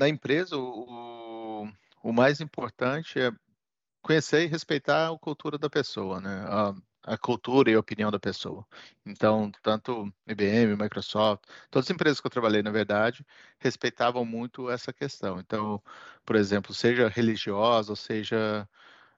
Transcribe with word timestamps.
na 0.00 0.08
empresa, 0.08 0.56
o, 0.56 1.68
o 2.02 2.12
mais 2.12 2.40
importante 2.40 3.20
é 3.20 3.30
conhecer 4.02 4.44
e 4.44 4.46
respeitar 4.46 5.10
a 5.12 5.18
cultura 5.18 5.58
da 5.58 5.68
pessoa, 5.68 6.20
né? 6.20 6.44
A, 6.48 6.74
a 7.14 7.18
cultura 7.18 7.70
e 7.70 7.74
a 7.74 7.80
opinião 7.80 8.10
da 8.10 8.18
pessoa. 8.18 8.66
Então, 9.04 9.52
tanto 9.62 10.10
IBM, 10.26 10.76
Microsoft, 10.76 11.44
todas 11.70 11.86
as 11.86 11.90
empresas 11.90 12.20
que 12.20 12.26
eu 12.26 12.30
trabalhei, 12.30 12.62
na 12.62 12.70
verdade, 12.70 13.24
respeitavam 13.58 14.24
muito 14.24 14.70
essa 14.70 14.92
questão. 14.92 15.38
Então, 15.38 15.82
por 16.24 16.36
exemplo, 16.36 16.74
seja 16.74 17.08
religiosa 17.08 17.92
ou 17.92 17.96
seja 17.96 18.66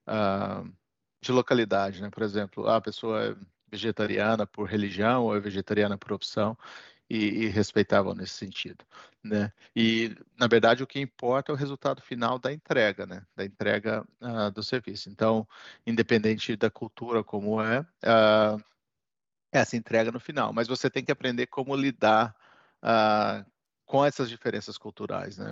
uh, 0.09 0.69
de 1.21 1.31
localidade, 1.33 2.03
né? 2.03 2.11
Por 2.11 2.25
exemplo, 2.25 2.69
a 2.69 2.81
pessoa 2.81 3.23
é 3.25 3.37
vegetariana 3.71 4.47
por 4.47 4.69
religião 4.69 5.25
ou 5.25 5.37
é 5.37 5.41
vegetariana 5.41 5.97
por 5.97 6.13
opção 6.13 6.57
e, 7.13 7.45
e, 7.45 7.49
respeitavam 7.49 8.15
nesse 8.15 8.33
sentido, 8.33 8.83
né? 9.23 9.53
E 9.77 10.17
na 10.39 10.47
verdade 10.47 10.83
o 10.83 10.87
que 10.87 10.99
importa 10.99 11.53
é 11.53 11.55
o 11.55 11.59
resultado 11.59 12.01
final 12.01 12.39
da 12.39 12.51
entrega, 12.51 13.05
né? 13.05 13.23
Da 13.37 13.45
entrega 13.45 14.03
uh, 14.19 14.51
do 14.51 14.63
serviço. 14.63 15.11
Então, 15.11 15.47
independente 15.87 16.57
da 16.57 16.71
cultura 16.71 17.23
como 17.23 17.61
é, 17.61 17.81
uh, 17.81 18.65
essa 19.53 19.77
entrega 19.77 20.11
no 20.11 20.19
final. 20.19 20.55
Mas 20.55 20.67
você 20.67 20.89
tem 20.89 21.05
que 21.05 21.13
aprender 21.13 21.49
como 21.49 21.77
lidar 21.77 22.35
uh, 22.83 23.45
com 23.85 24.03
essas 24.03 24.31
diferenças 24.31 24.79
culturais, 24.79 25.37
né? 25.37 25.51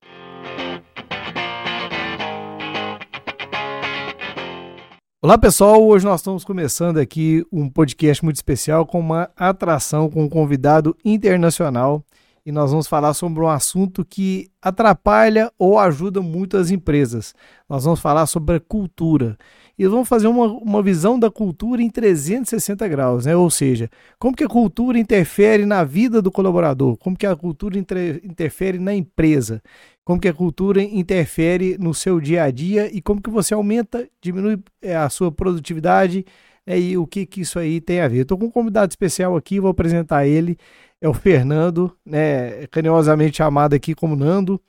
Olá 5.22 5.36
pessoal, 5.36 5.86
hoje 5.86 6.06
nós 6.06 6.22
estamos 6.22 6.44
começando 6.44 6.96
aqui 6.96 7.44
um 7.52 7.68
podcast 7.68 8.24
muito 8.24 8.36
especial 8.36 8.86
com 8.86 8.98
uma 8.98 9.28
atração 9.36 10.08
com 10.08 10.24
um 10.24 10.28
convidado 10.30 10.96
internacional. 11.04 12.02
E 12.44 12.50
nós 12.50 12.70
vamos 12.70 12.86
falar 12.86 13.12
sobre 13.12 13.42
um 13.42 13.48
assunto 13.48 14.02
que 14.02 14.50
atrapalha 14.62 15.52
ou 15.58 15.78
ajuda 15.78 16.22
muito 16.22 16.56
as 16.56 16.70
empresas. 16.70 17.34
Nós 17.68 17.84
vamos 17.84 18.00
falar 18.00 18.24
sobre 18.24 18.56
a 18.56 18.60
cultura 18.60 19.36
e 19.80 19.86
vamos 19.88 20.10
fazer 20.10 20.28
uma, 20.28 20.44
uma 20.44 20.82
visão 20.82 21.18
da 21.18 21.30
cultura 21.30 21.80
em 21.80 21.88
360 21.88 22.86
graus, 22.86 23.24
né? 23.24 23.34
Ou 23.34 23.48
seja, 23.48 23.88
como 24.18 24.36
que 24.36 24.44
a 24.44 24.46
cultura 24.46 24.98
interfere 24.98 25.64
na 25.64 25.82
vida 25.84 26.20
do 26.20 26.30
colaborador, 26.30 26.98
como 26.98 27.16
que 27.16 27.24
a 27.24 27.34
cultura 27.34 27.78
inter, 27.78 28.20
interfere 28.22 28.78
na 28.78 28.94
empresa, 28.94 29.62
como 30.04 30.20
que 30.20 30.28
a 30.28 30.34
cultura 30.34 30.82
interfere 30.82 31.78
no 31.78 31.94
seu 31.94 32.20
dia 32.20 32.42
a 32.42 32.50
dia 32.50 32.94
e 32.94 33.00
como 33.00 33.22
que 33.22 33.30
você 33.30 33.54
aumenta, 33.54 34.06
diminui 34.20 34.58
é, 34.82 34.94
a 34.94 35.08
sua 35.08 35.32
produtividade 35.32 36.26
né? 36.66 36.78
e 36.78 36.98
o 36.98 37.06
que, 37.06 37.24
que 37.24 37.40
isso 37.40 37.58
aí 37.58 37.80
tem 37.80 38.02
a 38.02 38.08
ver. 38.08 38.20
Estou 38.20 38.36
com 38.36 38.44
um 38.44 38.50
convidado 38.50 38.92
especial 38.92 39.34
aqui, 39.34 39.58
vou 39.58 39.70
apresentar 39.70 40.26
ele, 40.26 40.58
é 41.00 41.08
o 41.08 41.14
Fernando, 41.14 41.90
né, 42.04 42.66
carinhosamente 42.66 43.38
chamado 43.38 43.72
aqui 43.72 43.94
como 43.94 44.14
Nando. 44.14 44.60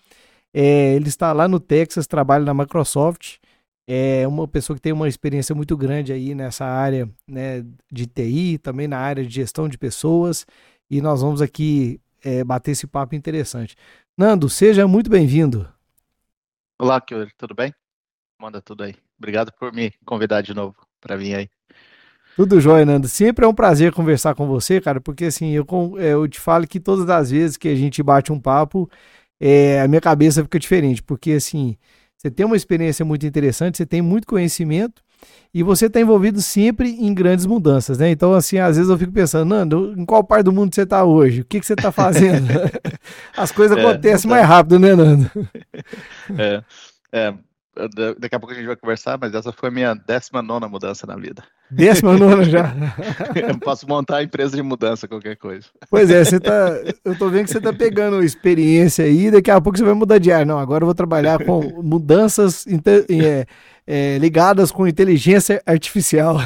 É, 0.53 0.95
ele 0.95 1.09
está 1.09 1.33
lá 1.33 1.49
no 1.49 1.59
Texas, 1.59 2.07
trabalha 2.07 2.45
na 2.45 2.53
Microsoft 2.53 3.41
é 3.87 4.27
uma 4.27 4.47
pessoa 4.47 4.75
que 4.75 4.81
tem 4.81 4.93
uma 4.93 5.07
experiência 5.07 5.53
muito 5.55 5.75
grande 5.75 6.13
aí 6.13 6.33
nessa 6.35 6.65
área 6.65 7.09
né, 7.27 7.65
de 7.91 8.05
TI, 8.05 8.57
também 8.57 8.87
na 8.87 8.97
área 8.97 9.25
de 9.25 9.33
gestão 9.33 9.67
de 9.67 9.77
pessoas, 9.77 10.45
e 10.89 11.01
nós 11.01 11.21
vamos 11.21 11.41
aqui 11.41 11.99
é, 12.23 12.43
bater 12.43 12.71
esse 12.71 12.87
papo 12.87 13.15
interessante. 13.15 13.75
Nando, 14.17 14.49
seja 14.49 14.87
muito 14.87 15.09
bem-vindo. 15.09 15.67
Olá, 16.79 16.99
Kyuri, 16.99 17.31
tudo 17.37 17.53
bem? 17.53 17.73
Manda 18.39 18.61
tudo 18.61 18.83
aí. 18.83 18.95
Obrigado 19.17 19.51
por 19.53 19.71
me 19.71 19.91
convidar 20.05 20.41
de 20.41 20.53
novo 20.53 20.75
para 20.99 21.15
vir 21.15 21.35
aí. 21.35 21.49
Tudo 22.35 22.59
jóia, 22.61 22.85
Nando. 22.85 23.07
Sempre 23.07 23.45
é 23.45 23.47
um 23.47 23.53
prazer 23.53 23.91
conversar 23.91 24.33
com 24.35 24.47
você, 24.47 24.79
cara, 24.79 25.01
porque 25.01 25.25
assim, 25.25 25.51
eu, 25.51 25.65
é, 25.99 26.13
eu 26.13 26.27
te 26.27 26.39
falo 26.39 26.65
que 26.67 26.79
todas 26.79 27.09
as 27.09 27.29
vezes 27.29 27.57
que 27.57 27.67
a 27.67 27.75
gente 27.75 28.01
bate 28.01 28.31
um 28.31 28.39
papo, 28.39 28.89
é, 29.39 29.81
a 29.81 29.87
minha 29.87 30.01
cabeça 30.01 30.41
fica 30.43 30.57
diferente, 30.57 31.03
porque 31.03 31.33
assim, 31.33 31.77
você 32.21 32.29
tem 32.29 32.45
uma 32.45 32.55
experiência 32.55 33.03
muito 33.03 33.25
interessante, 33.25 33.77
você 33.77 33.85
tem 33.85 33.99
muito 33.99 34.27
conhecimento 34.27 35.01
e 35.51 35.63
você 35.63 35.87
está 35.87 35.99
envolvido 35.99 36.39
sempre 36.39 36.87
em 36.87 37.11
grandes 37.15 37.47
mudanças, 37.47 37.97
né? 37.97 38.11
Então, 38.11 38.31
assim, 38.31 38.59
às 38.59 38.77
vezes 38.77 38.91
eu 38.91 38.97
fico 38.97 39.11
pensando, 39.11 39.49
Nando, 39.49 39.95
em 39.97 40.05
qual 40.05 40.23
parte 40.23 40.45
do 40.45 40.51
mundo 40.51 40.71
você 40.71 40.83
está 40.83 41.03
hoje? 41.03 41.41
O 41.41 41.45
que, 41.45 41.59
que 41.59 41.65
você 41.65 41.73
está 41.73 41.91
fazendo? 41.91 42.47
As 43.35 43.51
coisas 43.51 43.75
é, 43.75 43.81
acontecem 43.81 44.29
tá. 44.29 44.35
mais 44.35 44.47
rápido, 44.47 44.77
né, 44.77 44.95
Nando? 44.95 45.31
É, 46.37 46.63
é, 47.11 47.33
Daqui 48.19 48.35
a 48.35 48.39
pouco 48.39 48.53
a 48.53 48.55
gente 48.55 48.67
vai 48.67 48.75
conversar, 48.75 49.17
mas 49.19 49.33
essa 49.33 49.51
foi 49.53 49.69
a 49.69 49.71
minha 49.71 49.93
19 49.93 50.67
mudança 50.67 51.07
na 51.07 51.15
vida. 51.15 51.41
19 51.69 52.43
já? 52.43 52.73
eu 53.47 53.57
posso 53.59 53.87
montar 53.87 54.17
a 54.17 54.23
empresa 54.23 54.57
de 54.57 54.61
mudança, 54.61 55.07
qualquer 55.07 55.37
coisa. 55.37 55.67
Pois 55.89 56.09
é, 56.09 56.23
você 56.23 56.37
tá, 56.37 56.77
eu 57.05 57.17
tô 57.17 57.29
vendo 57.29 57.45
que 57.45 57.51
você 57.51 57.61
tá 57.61 57.71
pegando 57.71 58.21
experiência 58.21 59.05
aí, 59.05 59.31
daqui 59.31 59.49
a 59.49 59.61
pouco 59.61 59.77
você 59.77 59.85
vai 59.85 59.93
mudar 59.93 60.17
de 60.17 60.33
ar. 60.33 60.45
Não, 60.45 60.59
agora 60.59 60.83
eu 60.83 60.87
vou 60.87 60.95
trabalhar 60.95 61.43
com 61.45 61.81
mudanças 61.81 62.65
é, 62.67 63.45
é, 63.87 64.17
ligadas 64.17 64.69
com 64.69 64.85
inteligência 64.85 65.61
artificial. 65.65 66.37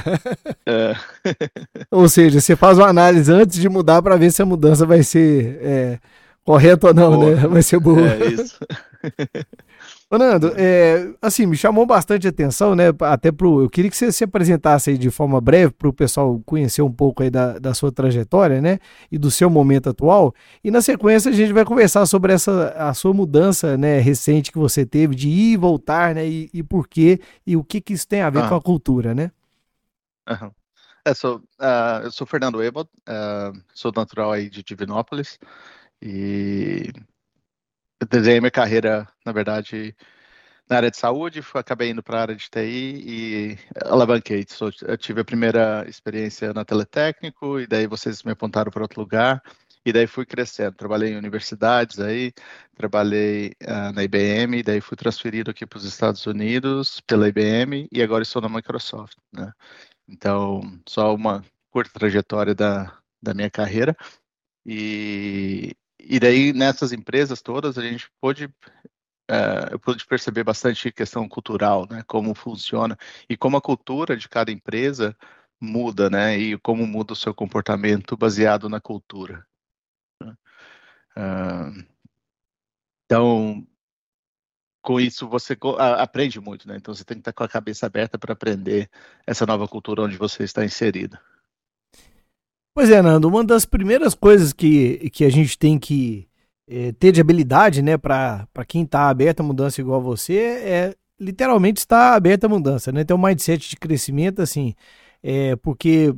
É. 0.68 0.96
ou 1.90 2.08
seja, 2.08 2.40
você 2.40 2.56
faz 2.56 2.78
uma 2.78 2.88
análise 2.88 3.32
antes 3.32 3.60
de 3.60 3.68
mudar 3.68 4.00
para 4.04 4.16
ver 4.16 4.32
se 4.32 4.44
a 4.44 4.46
mudança 4.46 4.86
vai 4.86 5.02
ser 5.02 5.60
é, 5.62 6.00
correta 6.44 6.88
ou 6.88 6.94
não, 6.94 7.20
boa. 7.20 7.36
né? 7.36 7.48
Vai 7.48 7.64
ser 7.64 7.80
boa. 7.80 8.08
É 8.08 8.28
isso. 8.28 8.60
Ô, 10.08 10.20
Nando, 10.20 10.54
é, 10.56 11.16
assim, 11.20 11.48
me 11.48 11.58
chamou 11.58 11.84
bastante 11.84 12.28
atenção, 12.28 12.76
né? 12.76 12.86
Até 13.02 13.32
pro. 13.32 13.64
Eu 13.64 13.70
queria 13.70 13.90
que 13.90 13.98
você 13.98 14.12
se 14.12 14.24
apresentasse 14.24 14.92
aí 14.92 14.98
de 15.00 15.10
forma 15.10 15.42
breve 15.42 15.74
para 15.74 15.90
o 15.90 15.94
pessoal 15.94 16.40
conhecer 16.46 16.84
um 16.84 16.92
pouco 16.92 17.24
aí 17.24 17.32
da, 17.32 17.58
da 17.58 17.74
sua 17.74 17.92
trajetória, 17.92 18.62
né? 18.62 18.78
E 19.12 19.18
do 19.18 19.32
seu 19.32 19.50
momento 19.50 19.90
atual. 19.90 20.34
E 20.64 20.70
na 20.70 20.80
sequência 20.80 21.32
a 21.32 21.34
gente 21.34 21.52
vai 21.52 21.66
conversar 21.66 22.06
sobre 22.06 22.34
essa 22.34 22.70
a 22.78 22.94
sua 22.94 23.14
mudança, 23.14 23.78
né, 23.78 24.00
recente 24.00 24.52
que 24.52 24.60
você 24.60 24.86
teve 24.86 25.16
de 25.16 25.28
ir 25.28 25.54
e 25.54 25.58
voltar, 25.58 26.14
né? 26.14 26.28
E, 26.28 26.52
e 26.54 26.62
por 26.62 26.88
quê 26.88 27.20
e 27.46 27.58
o 27.58 27.64
que, 27.64 27.82
que 27.82 27.94
isso 27.94 28.08
tem 28.08 28.22
a 28.22 28.30
ver 28.30 28.44
ah. 28.44 28.50
com 28.50 28.56
a 28.56 28.62
cultura, 28.62 29.16
né? 29.16 29.32
Uhum. 30.30 30.52
É, 31.04 31.14
sou, 31.14 31.38
uh, 31.38 32.04
eu 32.04 32.12
sou 32.12 32.28
Fernando 32.28 32.64
Ebot, 32.64 32.90
uh, 33.10 33.60
sou 33.74 33.92
natural 33.96 34.32
aí 34.32 34.50
de 34.50 34.64
Divinópolis 34.64 35.40
e 36.02 36.92
desenhei 38.10 38.40
minha 38.40 38.52
carreira, 38.52 39.08
na 39.26 39.32
verdade, 39.32 39.96
na 40.70 40.78
área 40.78 40.92
de 40.92 40.98
saúde, 40.98 41.42
acabei 41.54 41.92
indo 41.92 42.02
para 42.02 42.18
a 42.18 42.22
área 42.22 42.36
de 42.36 42.50
TI 42.50 43.04
e 43.06 43.58
alavanquei. 43.86 44.46
Eu 44.88 44.98
tive 44.98 45.22
a 45.22 45.26
primeira 45.26 45.86
experiência 45.88 46.54
na 46.54 46.66
Teletécnico 46.66 47.60
e 47.60 47.68
daí 47.68 47.88
vocês 47.88 48.24
me 48.24 48.32
apontaram 48.32 48.72
para 48.72 48.82
outro 48.84 49.02
lugar 49.02 49.42
e 49.86 49.94
daí 49.94 50.08
fui 50.08 50.26
crescendo. 50.26 50.76
Trabalhei 50.76 51.14
em 51.14 51.18
universidades 51.18 52.00
aí, 52.00 52.34
trabalhei 52.76 53.54
uh, 53.64 53.94
na 53.94 54.04
IBM, 54.04 54.64
daí 54.64 54.82
fui 54.82 54.98
transferido 54.98 55.52
aqui 55.52 55.66
para 55.66 55.78
os 55.78 55.86
Estados 55.86 56.26
Unidos 56.26 57.00
pela 57.02 57.28
IBM 57.30 57.88
e 57.92 58.02
agora 58.02 58.24
estou 58.24 58.42
na 58.42 58.50
Microsoft, 58.50 59.18
né? 59.32 59.54
Então, 60.08 60.62
só 60.88 61.14
uma 61.14 61.44
curta 61.70 61.92
trajetória 61.94 62.56
da, 62.56 62.98
da 63.22 63.34
minha 63.34 63.50
carreira. 63.50 63.96
E, 64.66 65.76
e 66.08 66.20
daí, 66.20 66.54
nessas 66.54 66.92
empresas 66.92 67.42
todas, 67.42 67.78
a 67.78 67.82
gente 67.82 68.10
pôde, 68.22 68.46
uh, 68.46 69.72
eu 69.72 69.80
pude 69.80 70.06
perceber 70.06 70.44
bastante 70.44 70.92
questão 70.92 71.28
cultural, 71.28 71.88
né? 71.90 72.04
Como 72.08 72.36
funciona 72.36 72.98
e 73.30 73.36
como 73.36 73.58
a 73.58 73.62
cultura 73.62 74.16
de 74.16 74.30
cada 74.30 74.52
empresa 74.52 75.18
muda, 75.60 76.10
né? 76.10 76.38
E 76.38 76.58
como 76.60 76.86
muda 76.86 77.14
o 77.14 77.16
seu 77.16 77.34
comportamento 77.34 78.16
baseado 78.18 78.70
na 78.70 78.80
cultura. 78.80 79.46
Uh, 81.18 81.86
então, 83.06 83.66
com 84.82 85.00
isso 85.00 85.28
você 85.28 85.58
aprende 86.00 86.40
muito, 86.40 86.68
né? 86.68 86.76
Então 86.78 86.94
você 86.94 87.04
tem 87.04 87.18
que 87.18 87.22
estar 87.22 87.34
com 87.34 87.44
a 87.44 87.50
cabeça 87.50 87.88
aberta 87.88 88.20
para 88.20 88.34
aprender 88.34 88.90
essa 89.26 89.46
nova 89.46 89.68
cultura 89.68 90.04
onde 90.04 90.18
você 90.18 90.44
está 90.44 90.64
inserido. 90.64 91.18
Pois 92.76 92.90
é, 92.90 93.02
Nando, 93.02 93.30
uma 93.30 93.42
das 93.42 93.64
primeiras 93.66 94.14
coisas 94.14 94.52
que, 94.52 95.10
que 95.12 95.24
a 95.24 95.30
gente 95.30 95.58
tem 95.58 95.80
que 95.80 96.28
é, 96.68 96.92
ter 96.92 97.14
de 97.14 97.22
habilidade, 97.22 97.82
né, 97.82 97.98
para 97.98 98.46
quem 98.68 98.84
está 98.84 99.08
aberto 99.08 99.40
a 99.40 99.44
mudança 99.44 99.80
igual 99.80 100.02
a 100.02 100.04
você, 100.04 100.36
é 100.36 100.96
literalmente 101.18 101.80
estar 101.80 102.16
aberto 102.16 102.44
à 102.44 102.50
mudança, 102.50 102.92
né? 102.92 103.06
Ter 103.06 103.14
um 103.14 103.18
mindset 103.18 103.70
de 103.70 103.78
crescimento, 103.78 104.42
assim, 104.42 104.76
é, 105.24 105.56
porque 105.56 106.14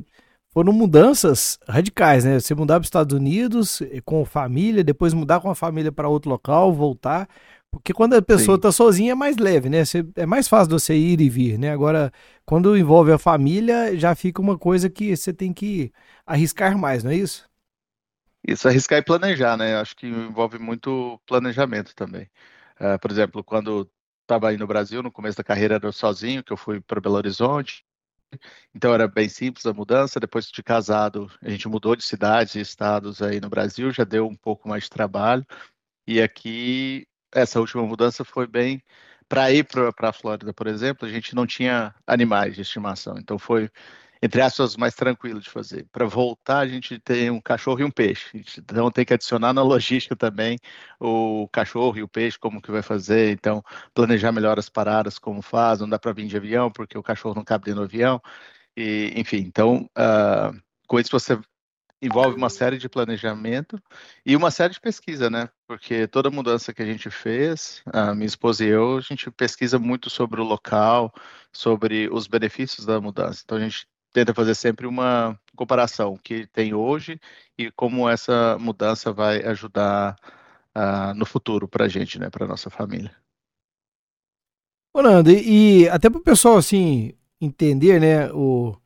foram 0.52 0.72
mudanças 0.72 1.60
radicais, 1.68 2.24
né? 2.24 2.40
Você 2.40 2.52
mudar 2.56 2.74
para 2.74 2.80
os 2.80 2.88
Estados 2.88 3.16
Unidos 3.16 3.80
eh, 3.82 4.00
com 4.04 4.24
família, 4.24 4.82
depois 4.82 5.14
mudar 5.14 5.38
com 5.38 5.48
a 5.48 5.54
família 5.54 5.92
para 5.92 6.08
outro 6.08 6.28
local, 6.28 6.72
voltar. 6.72 7.28
Porque 7.70 7.92
quando 7.92 8.14
a 8.14 8.22
pessoa 8.22 8.56
está 8.56 8.72
sozinha 8.72 9.12
é 9.12 9.14
mais 9.14 9.36
leve, 9.36 9.68
né? 9.68 9.84
Você, 9.84 10.04
é 10.16 10.24
mais 10.26 10.48
fácil 10.48 10.70
você 10.70 10.96
ir 10.96 11.20
e 11.20 11.28
vir, 11.28 11.58
né? 11.58 11.70
Agora, 11.70 12.12
quando 12.44 12.76
envolve 12.76 13.12
a 13.12 13.18
família, 13.18 13.96
já 13.96 14.14
fica 14.14 14.40
uma 14.40 14.58
coisa 14.58 14.88
que 14.88 15.14
você 15.14 15.32
tem 15.32 15.52
que 15.52 15.92
arriscar 16.26 16.78
mais, 16.78 17.04
não 17.04 17.10
é 17.10 17.16
isso? 17.16 17.48
Isso, 18.46 18.66
arriscar 18.68 18.98
e 18.98 19.02
planejar, 19.02 19.56
né? 19.56 19.76
Acho 19.76 19.94
que 19.96 20.06
envolve 20.06 20.58
muito 20.58 21.20
planejamento 21.26 21.94
também. 21.94 22.30
Uh, 22.80 22.98
por 23.00 23.10
exemplo, 23.10 23.44
quando 23.44 23.90
estava 24.22 24.48
aí 24.48 24.56
no 24.56 24.66
Brasil, 24.66 25.02
no 25.02 25.12
começo 25.12 25.36
da 25.36 25.44
carreira 25.44 25.74
era 25.76 25.92
sozinho, 25.92 26.42
que 26.44 26.52
eu 26.52 26.56
fui 26.56 26.80
para 26.80 27.00
Belo 27.00 27.16
Horizonte, 27.16 27.84
então 28.74 28.94
era 28.94 29.08
bem 29.08 29.28
simples 29.28 29.66
a 29.66 29.72
mudança. 29.72 30.20
Depois 30.20 30.46
de 30.46 30.62
casado, 30.62 31.30
a 31.42 31.50
gente 31.50 31.68
mudou 31.68 31.96
de 31.96 32.04
cidades 32.04 32.54
e 32.54 32.60
estados 32.60 33.22
aí 33.22 33.40
no 33.40 33.48
Brasil, 33.50 33.90
já 33.92 34.04
deu 34.04 34.26
um 34.26 34.36
pouco 34.36 34.68
mais 34.68 34.84
de 34.84 34.90
trabalho. 34.90 35.46
E 36.06 36.22
aqui 36.22 37.06
essa 37.34 37.60
última 37.60 37.82
mudança 37.84 38.24
foi 38.24 38.46
bem 38.46 38.82
para 39.28 39.52
ir 39.52 39.64
para 39.64 40.08
a 40.08 40.12
Flórida, 40.12 40.54
por 40.54 40.66
exemplo, 40.66 41.06
a 41.06 41.10
gente 41.10 41.34
não 41.34 41.46
tinha 41.46 41.94
animais 42.06 42.54
de 42.54 42.62
estimação, 42.62 43.18
então 43.18 43.38
foi 43.38 43.70
entre 44.22 44.40
aspas 44.40 44.76
mais 44.76 44.94
tranquilo 44.94 45.40
de 45.40 45.48
fazer. 45.48 45.86
Para 45.92 46.06
voltar, 46.06 46.58
a 46.58 46.66
gente 46.66 46.98
tem 46.98 47.30
um 47.30 47.40
cachorro 47.40 47.80
e 47.80 47.84
um 47.84 47.90
peixe. 47.90 48.42
Então 48.58 48.90
tem 48.90 49.04
que 49.04 49.14
adicionar 49.14 49.52
na 49.52 49.62
logística 49.62 50.16
também 50.16 50.58
o 51.00 51.48
cachorro 51.52 51.96
e 51.98 52.02
o 52.02 52.08
peixe, 52.08 52.38
como 52.38 52.60
que 52.60 52.70
vai 52.70 52.82
fazer. 52.82 53.30
Então 53.32 53.62
planejar 53.94 54.32
melhor 54.32 54.58
as 54.58 54.68
paradas, 54.68 55.18
como 55.18 55.42
faz. 55.42 55.80
Não 55.80 55.88
dá 55.88 55.98
para 55.98 56.12
vir 56.12 56.26
de 56.26 56.36
avião 56.36 56.70
porque 56.70 56.98
o 56.98 57.02
cachorro 57.02 57.34
não 57.34 57.44
cabe 57.44 57.66
dentro 57.66 57.80
do 57.80 57.84
avião. 57.84 58.20
E, 58.76 59.12
enfim, 59.16 59.38
então 59.38 59.88
uh, 59.96 60.56
com 60.86 60.98
isso 60.98 61.10
você 61.10 61.38
envolve 62.00 62.36
uma 62.36 62.48
série 62.48 62.78
de 62.78 62.88
planejamento 62.88 63.80
e 64.24 64.36
uma 64.36 64.50
série 64.50 64.74
de 64.74 64.80
pesquisa, 64.80 65.28
né? 65.28 65.48
Porque 65.66 66.06
toda 66.06 66.30
mudança 66.30 66.72
que 66.72 66.82
a 66.82 66.86
gente 66.86 67.10
fez, 67.10 67.82
a 67.86 68.14
minha 68.14 68.26
esposa 68.26 68.64
e 68.64 68.68
eu, 68.68 68.98
a 68.98 69.00
gente 69.00 69.30
pesquisa 69.30 69.78
muito 69.78 70.08
sobre 70.08 70.40
o 70.40 70.44
local, 70.44 71.12
sobre 71.52 72.08
os 72.10 72.26
benefícios 72.26 72.86
da 72.86 73.00
mudança. 73.00 73.42
Então 73.44 73.58
a 73.58 73.60
gente 73.60 73.86
tenta 74.12 74.32
fazer 74.32 74.54
sempre 74.54 74.86
uma 74.86 75.38
comparação 75.56 76.16
que 76.16 76.46
tem 76.46 76.72
hoje 76.72 77.20
e 77.56 77.70
como 77.72 78.08
essa 78.08 78.56
mudança 78.58 79.12
vai 79.12 79.44
ajudar 79.44 80.16
uh, 80.76 81.14
no 81.14 81.26
futuro 81.26 81.68
para 81.68 81.86
a 81.86 81.88
gente, 81.88 82.18
né? 82.18 82.30
Para 82.30 82.46
nossa 82.46 82.70
família. 82.70 83.14
Ô, 84.94 85.02
Nando, 85.02 85.30
e, 85.30 85.82
e 85.82 85.88
até 85.88 86.08
para 86.08 86.18
o 86.18 86.22
pessoal 86.22 86.56
assim 86.56 87.12
entender, 87.40 88.00
né, 88.00 88.32
o 88.32 88.76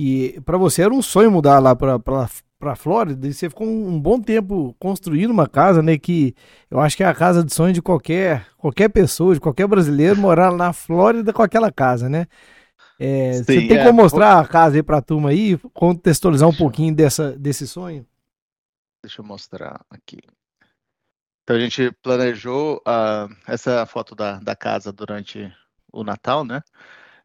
que 0.00 0.40
para 0.46 0.56
você 0.56 0.82
era 0.82 0.94
um 0.94 1.02
sonho 1.02 1.30
mudar 1.30 1.58
lá 1.58 1.76
para 1.76 1.98
para 1.98 2.76
Flórida 2.76 3.26
e 3.26 3.32
você 3.32 3.48
ficou 3.48 3.66
um, 3.66 3.98
bom 3.98 4.20
tempo 4.20 4.76
construindo 4.78 5.30
uma 5.30 5.48
casa, 5.48 5.82
né? 5.82 5.96
Que 5.96 6.34
eu 6.70 6.78
acho 6.78 6.94
que 6.94 7.02
é 7.02 7.06
a 7.06 7.14
casa 7.14 7.42
de 7.42 7.54
sonho 7.54 7.72
de 7.72 7.80
qualquer 7.80 8.46
qualquer 8.58 8.90
pessoa, 8.90 9.34
de 9.34 9.40
qualquer 9.40 9.66
brasileiro 9.66 10.18
morar 10.18 10.52
na 10.52 10.72
Flórida 10.72 11.32
com 11.32 11.42
aquela 11.42 11.72
casa, 11.72 12.08
né? 12.08 12.26
É, 12.98 13.32
Sim, 13.32 13.44
você 13.44 13.68
tem 13.68 13.78
é, 13.78 13.84
como 13.84 14.02
mostrar 14.02 14.38
a 14.38 14.46
casa 14.46 14.76
aí 14.76 14.82
para 14.82 14.98
a 14.98 15.02
turma 15.02 15.30
aí, 15.30 15.56
contextualizar 15.72 16.48
um 16.48 16.54
pouquinho 16.54 16.94
dessa, 16.94 17.32
desse 17.32 17.66
sonho? 17.66 18.06
Deixa 19.02 19.22
eu 19.22 19.24
mostrar 19.24 19.80
aqui. 19.88 20.18
Então 21.44 21.56
a 21.56 21.60
gente 21.60 21.90
planejou 22.02 22.76
uh, 22.86 23.34
essa 23.46 23.86
foto 23.86 24.14
da, 24.14 24.38
da 24.38 24.54
casa 24.54 24.92
durante 24.92 25.50
o 25.90 26.04
Natal, 26.04 26.44
né? 26.44 26.62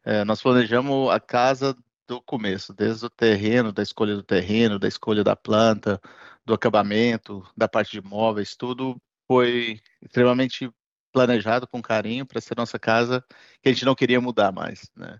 É, 0.02 0.24
nós 0.24 0.40
planejamos 0.40 1.10
a 1.10 1.18
casa 1.18 1.76
do 2.06 2.20
começo, 2.22 2.72
desde 2.72 3.06
o 3.06 3.10
terreno, 3.10 3.72
da 3.72 3.82
escolha 3.82 4.14
do 4.14 4.22
terreno, 4.22 4.78
da 4.78 4.88
escolha 4.88 5.24
da 5.24 5.36
planta, 5.36 6.00
do 6.44 6.54
acabamento, 6.54 7.42
da 7.56 7.68
parte 7.68 7.92
de 7.92 8.02
móveis, 8.06 8.56
tudo 8.56 9.00
foi 9.26 9.80
extremamente 10.02 10.70
planejado 11.12 11.66
com 11.66 11.82
carinho 11.82 12.26
para 12.26 12.40
ser 12.40 12.56
nossa 12.56 12.78
casa 12.78 13.24
que 13.62 13.68
a 13.68 13.72
gente 13.72 13.84
não 13.84 13.94
queria 13.94 14.20
mudar 14.20 14.52
mais, 14.52 14.90
né? 14.96 15.18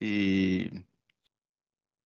E 0.00 0.70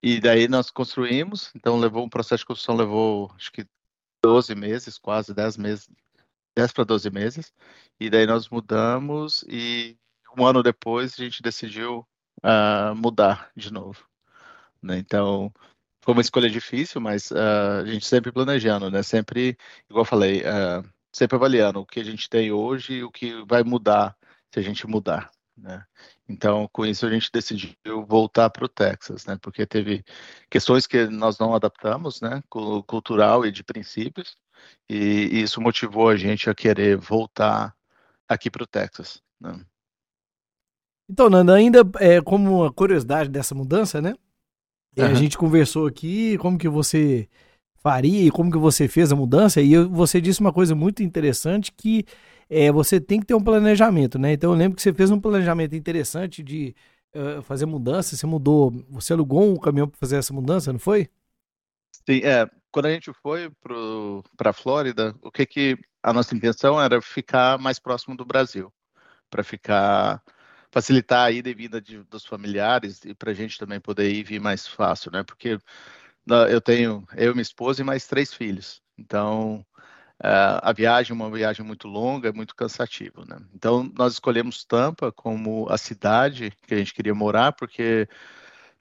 e 0.01 0.19
daí 0.19 0.47
nós 0.47 0.71
construímos, 0.71 1.51
então 1.55 1.77
levou 1.77 2.05
um 2.05 2.09
processo 2.09 2.41
de 2.41 2.45
construção 2.47 2.75
levou 2.75 3.31
acho 3.35 3.51
que 3.51 3.67
12 4.23 4.55
meses, 4.55 4.97
quase 4.97 5.33
10 5.33 5.57
meses, 5.57 5.89
10 6.55 6.71
para 6.73 6.83
12 6.85 7.09
meses. 7.09 7.53
E 7.99 8.09
daí 8.09 8.25
nós 8.25 8.49
mudamos 8.49 9.43
e 9.47 9.97
um 10.37 10.45
ano 10.45 10.63
depois 10.63 11.13
a 11.13 11.23
gente 11.23 11.41
decidiu 11.41 12.07
uh, 12.43 12.95
mudar 12.95 13.51
de 13.55 13.71
novo. 13.71 14.08
Né? 14.81 14.97
Então, 14.97 15.51
foi 16.03 16.13
uma 16.13 16.21
escolha 16.21 16.49
difícil, 16.49 17.01
mas 17.01 17.31
uh, 17.31 17.81
a 17.83 17.85
gente 17.85 18.05
sempre 18.05 18.31
planejando, 18.31 18.89
né? 18.89 19.03
Sempre, 19.03 19.57
igual 19.89 20.01
eu 20.01 20.05
falei, 20.05 20.41
uh, 20.41 20.83
sempre 21.13 21.35
avaliando 21.35 21.79
o 21.81 21.85
que 21.85 21.99
a 21.99 22.03
gente 22.03 22.29
tem 22.29 22.51
hoje 22.51 22.93
e 22.95 23.03
o 23.03 23.11
que 23.11 23.43
vai 23.45 23.63
mudar 23.63 24.15
se 24.53 24.59
a 24.59 24.63
gente 24.63 24.87
mudar, 24.87 25.29
né? 25.57 25.85
Então, 26.27 26.67
com 26.71 26.85
isso 26.85 27.05
a 27.05 27.09
gente 27.09 27.29
decidiu 27.31 27.75
voltar 28.07 28.49
para 28.49 28.65
o 28.65 28.69
Texas, 28.69 29.25
né? 29.25 29.37
Porque 29.41 29.65
teve 29.65 30.03
questões 30.49 30.87
que 30.87 31.05
nós 31.07 31.37
não 31.37 31.53
adaptamos, 31.53 32.21
né? 32.21 32.41
Cultural 32.49 33.45
e 33.45 33.51
de 33.51 33.63
princípios, 33.63 34.35
e, 34.89 35.29
e 35.31 35.41
isso 35.41 35.61
motivou 35.61 36.09
a 36.09 36.15
gente 36.15 36.49
a 36.49 36.55
querer 36.55 36.97
voltar 36.97 37.75
aqui 38.27 38.49
para 38.49 38.63
o 38.63 38.67
Texas. 38.67 39.21
Né? 39.39 39.59
Então, 41.09 41.29
Nanda, 41.29 41.55
ainda 41.55 41.81
é, 41.99 42.21
como 42.21 42.61
uma 42.61 42.71
curiosidade 42.71 43.29
dessa 43.29 43.55
mudança, 43.55 44.01
né? 44.01 44.13
Uhum. 44.97 45.05
A 45.05 45.13
gente 45.13 45.37
conversou 45.37 45.87
aqui 45.87 46.37
como 46.37 46.57
que 46.57 46.67
você 46.67 47.27
faria 47.81 48.25
e 48.25 48.31
como 48.31 48.51
que 48.51 48.57
você 48.57 48.87
fez 48.87 49.11
a 49.11 49.15
mudança 49.15 49.61
e 49.61 49.77
você 49.85 50.19
disse 50.19 50.41
uma 50.41 50.51
coisa 50.51 50.75
muito 50.75 51.01
interessante 51.01 51.71
que 51.71 52.05
é, 52.49 52.71
você 52.71 52.99
tem 52.99 53.19
que 53.19 53.25
ter 53.25 53.35
um 53.35 53.43
planejamento, 53.43 54.17
né? 54.17 54.33
Então 54.33 54.51
eu 54.51 54.57
lembro 54.57 54.75
que 54.75 54.81
você 54.81 54.93
fez 54.93 55.11
um 55.11 55.19
planejamento 55.19 55.75
interessante 55.75 56.43
de 56.43 56.75
uh, 57.15 57.41
fazer 57.43 57.65
mudança, 57.65 58.15
você 58.15 58.25
mudou, 58.25 58.71
você 58.89 59.13
alugou 59.13 59.53
um 59.53 59.57
caminhão 59.57 59.87
para 59.87 59.99
fazer 59.99 60.17
essa 60.17 60.33
mudança, 60.33 60.73
não 60.73 60.79
foi? 60.79 61.09
Sim, 62.07 62.21
é. 62.23 62.49
Quando 62.71 62.87
a 62.87 62.91
gente 62.91 63.11
foi 63.21 63.49
para 64.37 64.49
a 64.49 64.53
Flórida, 64.53 65.15
o 65.21 65.31
que 65.31 65.45
que 65.45 65.77
a 66.03 66.13
nossa 66.13 66.35
intenção 66.35 66.79
era 66.79 67.01
ficar 67.01 67.57
mais 67.57 67.79
próximo 67.79 68.15
do 68.15 68.25
Brasil, 68.25 68.71
para 69.29 69.43
ficar 69.43 70.21
facilitar 70.71 71.25
a 71.25 71.31
ida 71.31 71.49
e 71.49 71.53
vinda 71.53 71.81
de, 71.81 72.03
dos 72.03 72.25
familiares 72.25 73.03
e 73.05 73.13
para 73.13 73.31
a 73.31 73.33
gente 73.33 73.57
também 73.57 73.79
poder 73.79 74.11
ir 74.11 74.23
vir 74.23 74.39
mais 74.39 74.67
fácil, 74.67 75.11
né? 75.11 75.23
Porque 75.23 75.59
eu 76.49 76.61
tenho 76.61 77.07
eu, 77.15 77.33
minha 77.33 77.41
esposa 77.41 77.81
e 77.81 77.83
mais 77.83 78.05
três 78.07 78.33
filhos. 78.33 78.81
Então, 78.97 79.65
a 80.21 80.73
viagem 80.73 81.11
é 81.11 81.15
uma 81.15 81.31
viagem 81.31 81.65
muito 81.65 81.87
longa, 81.87 82.29
é 82.29 82.31
muito 82.33 82.55
cansativo, 82.55 83.25
né? 83.25 83.39
Então, 83.53 83.89
nós 83.97 84.13
escolhemos 84.13 84.65
Tampa 84.65 85.11
como 85.11 85.67
a 85.69 85.77
cidade 85.77 86.51
que 86.67 86.73
a 86.73 86.77
gente 86.77 86.93
queria 86.93 87.15
morar, 87.15 87.53
porque 87.53 88.07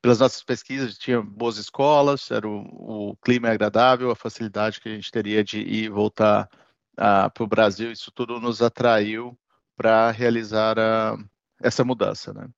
pelas 0.03 0.19
nossas 0.19 0.43
pesquisas 0.43 0.99
tinha 0.99 1.23
boas 1.23 1.57
escolas, 1.57 2.31
era 2.31 2.47
o, 2.47 3.11
o 3.11 3.17
clima 3.17 3.49
é 3.49 3.53
agradável, 3.53 4.11
a 4.11 4.17
facilidade 4.17 4.81
que 4.81 4.89
a 4.89 4.95
gente 4.95 5.11
teria 5.11 5.43
de 5.45 5.61
ir 5.61 5.85
e 5.85 5.89
voltar 5.89 6.49
uh, 6.95 7.31
para 7.33 7.45
o 7.45 7.47
Brasil, 7.49 7.93
isso 7.93 8.11
tudo 8.13 8.41
nos 8.41 8.61
atraiu 8.63 9.39
para 9.77 10.11
realizar 10.11 10.79
a, 10.79 11.17
essa 11.61 11.85
mudança, 11.85 12.33
né? 12.33 12.49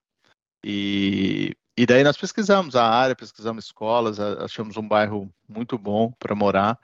E, 0.64 1.54
e 1.76 1.86
daí 1.86 2.04
nós 2.04 2.16
pesquisamos 2.16 2.76
a 2.76 2.86
área, 2.86 3.16
pesquisamos 3.16 3.64
escolas, 3.64 4.20
achamos 4.20 4.76
um 4.76 4.86
bairro 4.86 5.32
muito 5.48 5.78
bom 5.78 6.12
para 6.18 6.34
morar. 6.34 6.78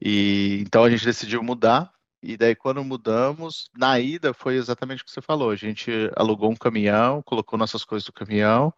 E 0.00 0.60
então 0.62 0.84
a 0.84 0.90
gente 0.90 1.04
decidiu 1.04 1.42
mudar. 1.42 1.92
E 2.22 2.38
daí 2.38 2.54
quando 2.54 2.82
mudamos, 2.82 3.68
na 3.76 4.00
ida 4.00 4.32
foi 4.32 4.56
exatamente 4.56 5.02
o 5.02 5.04
que 5.04 5.12
você 5.12 5.20
falou. 5.20 5.50
A 5.50 5.56
gente 5.56 5.90
alugou 6.16 6.50
um 6.50 6.56
caminhão, 6.56 7.22
colocou 7.22 7.58
nossas 7.58 7.84
coisas 7.84 8.06
no 8.06 8.14
caminhão 8.14 8.72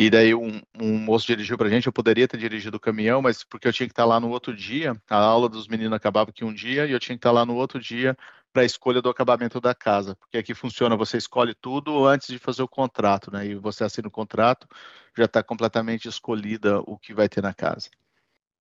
e 0.00 0.08
daí 0.08 0.32
um, 0.32 0.62
um 0.80 0.96
moço 0.96 1.26
dirigiu 1.26 1.58
para 1.58 1.66
a 1.66 1.70
gente, 1.70 1.88
eu 1.88 1.92
poderia 1.92 2.28
ter 2.28 2.36
dirigido 2.36 2.76
o 2.76 2.80
caminhão, 2.80 3.20
mas 3.20 3.42
porque 3.42 3.66
eu 3.66 3.72
tinha 3.72 3.88
que 3.88 3.92
estar 3.92 4.04
lá 4.04 4.20
no 4.20 4.28
outro 4.30 4.54
dia, 4.54 4.96
a 5.10 5.16
aula 5.16 5.48
dos 5.48 5.66
meninos 5.66 5.92
acabava 5.92 6.30
aqui 6.30 6.44
um 6.44 6.54
dia 6.54 6.86
e 6.86 6.92
eu 6.92 7.00
tinha 7.00 7.16
que 7.16 7.18
estar 7.18 7.32
lá 7.32 7.44
no 7.44 7.56
outro 7.56 7.80
dia 7.80 8.16
para 8.52 8.62
a 8.62 8.64
escolha 8.64 9.02
do 9.02 9.08
acabamento 9.08 9.60
da 9.60 9.74
casa, 9.74 10.14
porque 10.14 10.38
aqui 10.38 10.54
funciona, 10.54 10.96
você 10.96 11.16
escolhe 11.16 11.52
tudo 11.52 12.06
antes 12.06 12.28
de 12.28 12.38
fazer 12.38 12.62
o 12.62 12.68
contrato, 12.68 13.32
né? 13.32 13.44
E 13.44 13.54
você 13.56 13.82
assina 13.82 14.06
o 14.06 14.10
contrato, 14.10 14.68
já 15.16 15.24
está 15.24 15.42
completamente 15.42 16.06
escolhida 16.06 16.78
o 16.86 16.96
que 16.96 17.12
vai 17.12 17.28
ter 17.28 17.42
na 17.42 17.52
casa. 17.52 17.90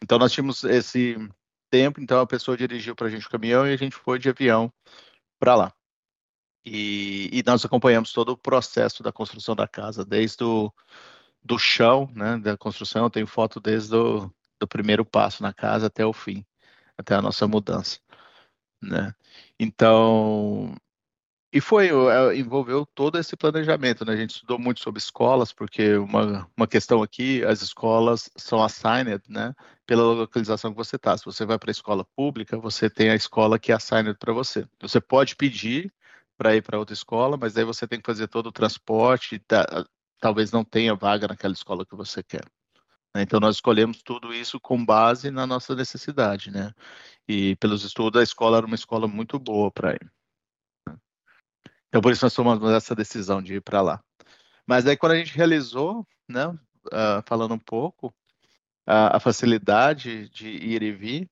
Então 0.01 0.17
nós 0.17 0.31
tínhamos 0.31 0.63
esse 0.63 1.17
tempo, 1.69 2.01
então 2.01 2.19
a 2.19 2.25
pessoa 2.25 2.57
dirigiu 2.57 2.95
para 2.95 3.05
a 3.05 3.09
gente 3.11 3.27
o 3.27 3.29
caminhão 3.29 3.67
e 3.67 3.73
a 3.73 3.77
gente 3.77 3.95
foi 3.95 4.17
de 4.17 4.27
avião 4.27 4.73
para 5.39 5.53
lá. 5.53 5.73
E, 6.65 7.29
e, 7.31 7.43
nós 7.45 7.63
acompanhamos 7.63 8.11
todo 8.11 8.29
o 8.29 8.37
processo 8.37 9.03
da 9.03 9.11
construção 9.11 9.55
da 9.55 9.67
casa, 9.67 10.03
desde 10.03 10.43
o 10.43 10.73
do 11.47 11.57
chão, 11.57 12.09
né, 12.13 12.37
da 12.37 12.57
construção, 12.57 13.05
eu 13.05 13.09
tenho 13.09 13.27
foto 13.27 13.59
desde 13.59 13.95
o 13.95 14.29
do 14.59 14.67
primeiro 14.67 15.05
passo 15.05 15.43
na 15.43 15.53
casa 15.53 15.87
até 15.87 16.05
o 16.05 16.11
fim, 16.11 16.45
até 16.97 17.15
a 17.15 17.21
nossa 17.21 17.47
mudança, 17.47 17.99
né? 18.81 19.13
Então, 19.59 20.75
e 21.53 21.61
foi, 21.61 21.89
é, 21.89 22.35
envolveu 22.35 22.85
todo 22.85 23.17
esse 23.17 23.35
planejamento, 23.37 24.03
né? 24.03 24.13
A 24.13 24.17
gente 24.17 24.31
estudou 24.31 24.59
muito 24.59 24.81
sobre 24.81 24.99
escolas, 24.99 25.53
porque 25.53 25.95
uma, 25.95 26.49
uma 26.57 26.67
questão 26.67 27.01
aqui, 27.03 27.43
as 27.45 27.61
escolas 27.61 28.29
são 28.35 28.63
assigned, 28.63 29.23
né? 29.29 29.53
Pela 29.85 30.03
localização 30.03 30.71
que 30.71 30.77
você 30.77 30.97
está. 30.97 31.17
Se 31.17 31.25
você 31.25 31.45
vai 31.45 31.57
para 31.57 31.69
a 31.69 31.71
escola 31.71 32.05
pública, 32.15 32.57
você 32.57 32.89
tem 32.89 33.09
a 33.09 33.15
escola 33.15 33.59
que 33.59 33.71
é 33.71 33.75
assigned 33.75 34.17
para 34.19 34.33
você. 34.33 34.67
Você 34.81 34.99
pode 34.99 35.35
pedir 35.35 35.93
para 36.37 36.55
ir 36.55 36.61
para 36.61 36.79
outra 36.79 36.93
escola, 36.93 37.37
mas 37.37 37.57
aí 37.57 37.63
você 37.63 37.87
tem 37.87 37.99
que 37.99 38.05
fazer 38.05 38.27
todo 38.27 38.47
o 38.47 38.51
transporte, 38.51 39.41
talvez 40.19 40.51
não 40.51 40.63
tenha 40.63 40.95
vaga 40.95 41.27
naquela 41.27 41.53
escola 41.53 41.85
que 41.85 41.95
você 41.95 42.23
quer. 42.23 42.45
Né? 43.15 43.23
Então, 43.23 43.39
nós 43.39 43.55
escolhemos 43.55 44.01
tudo 44.03 44.33
isso 44.33 44.59
com 44.59 44.83
base 44.83 45.31
na 45.31 45.47
nossa 45.47 45.75
necessidade, 45.75 46.51
né? 46.51 46.71
E 47.27 47.55
pelos 47.57 47.83
estudos, 47.83 48.19
a 48.19 48.23
escola 48.23 48.57
era 48.57 48.65
uma 48.65 48.75
escola 48.75 49.07
muito 49.07 49.39
boa 49.39 49.71
para 49.71 49.93
ir. 49.93 50.11
Então, 51.87 52.01
por 52.01 52.11
isso 52.11 52.25
nós 52.25 52.33
tomamos 52.33 52.69
essa 52.71 52.93
decisão 52.93 53.41
de 53.41 53.55
ir 53.55 53.61
para 53.61 53.81
lá. 53.81 54.03
Mas 54.67 54.85
aí, 54.85 54.97
quando 54.97 55.13
a 55.13 55.17
gente 55.17 55.35
realizou, 55.35 56.05
né, 56.27 56.47
uh, 56.47 57.23
falando 57.25 57.53
um 57.53 57.59
pouco, 57.59 58.07
uh, 58.87 59.13
a 59.15 59.19
facilidade 59.19 60.29
de 60.29 60.49
ir 60.49 60.83
e 60.83 60.91
vir, 60.91 61.29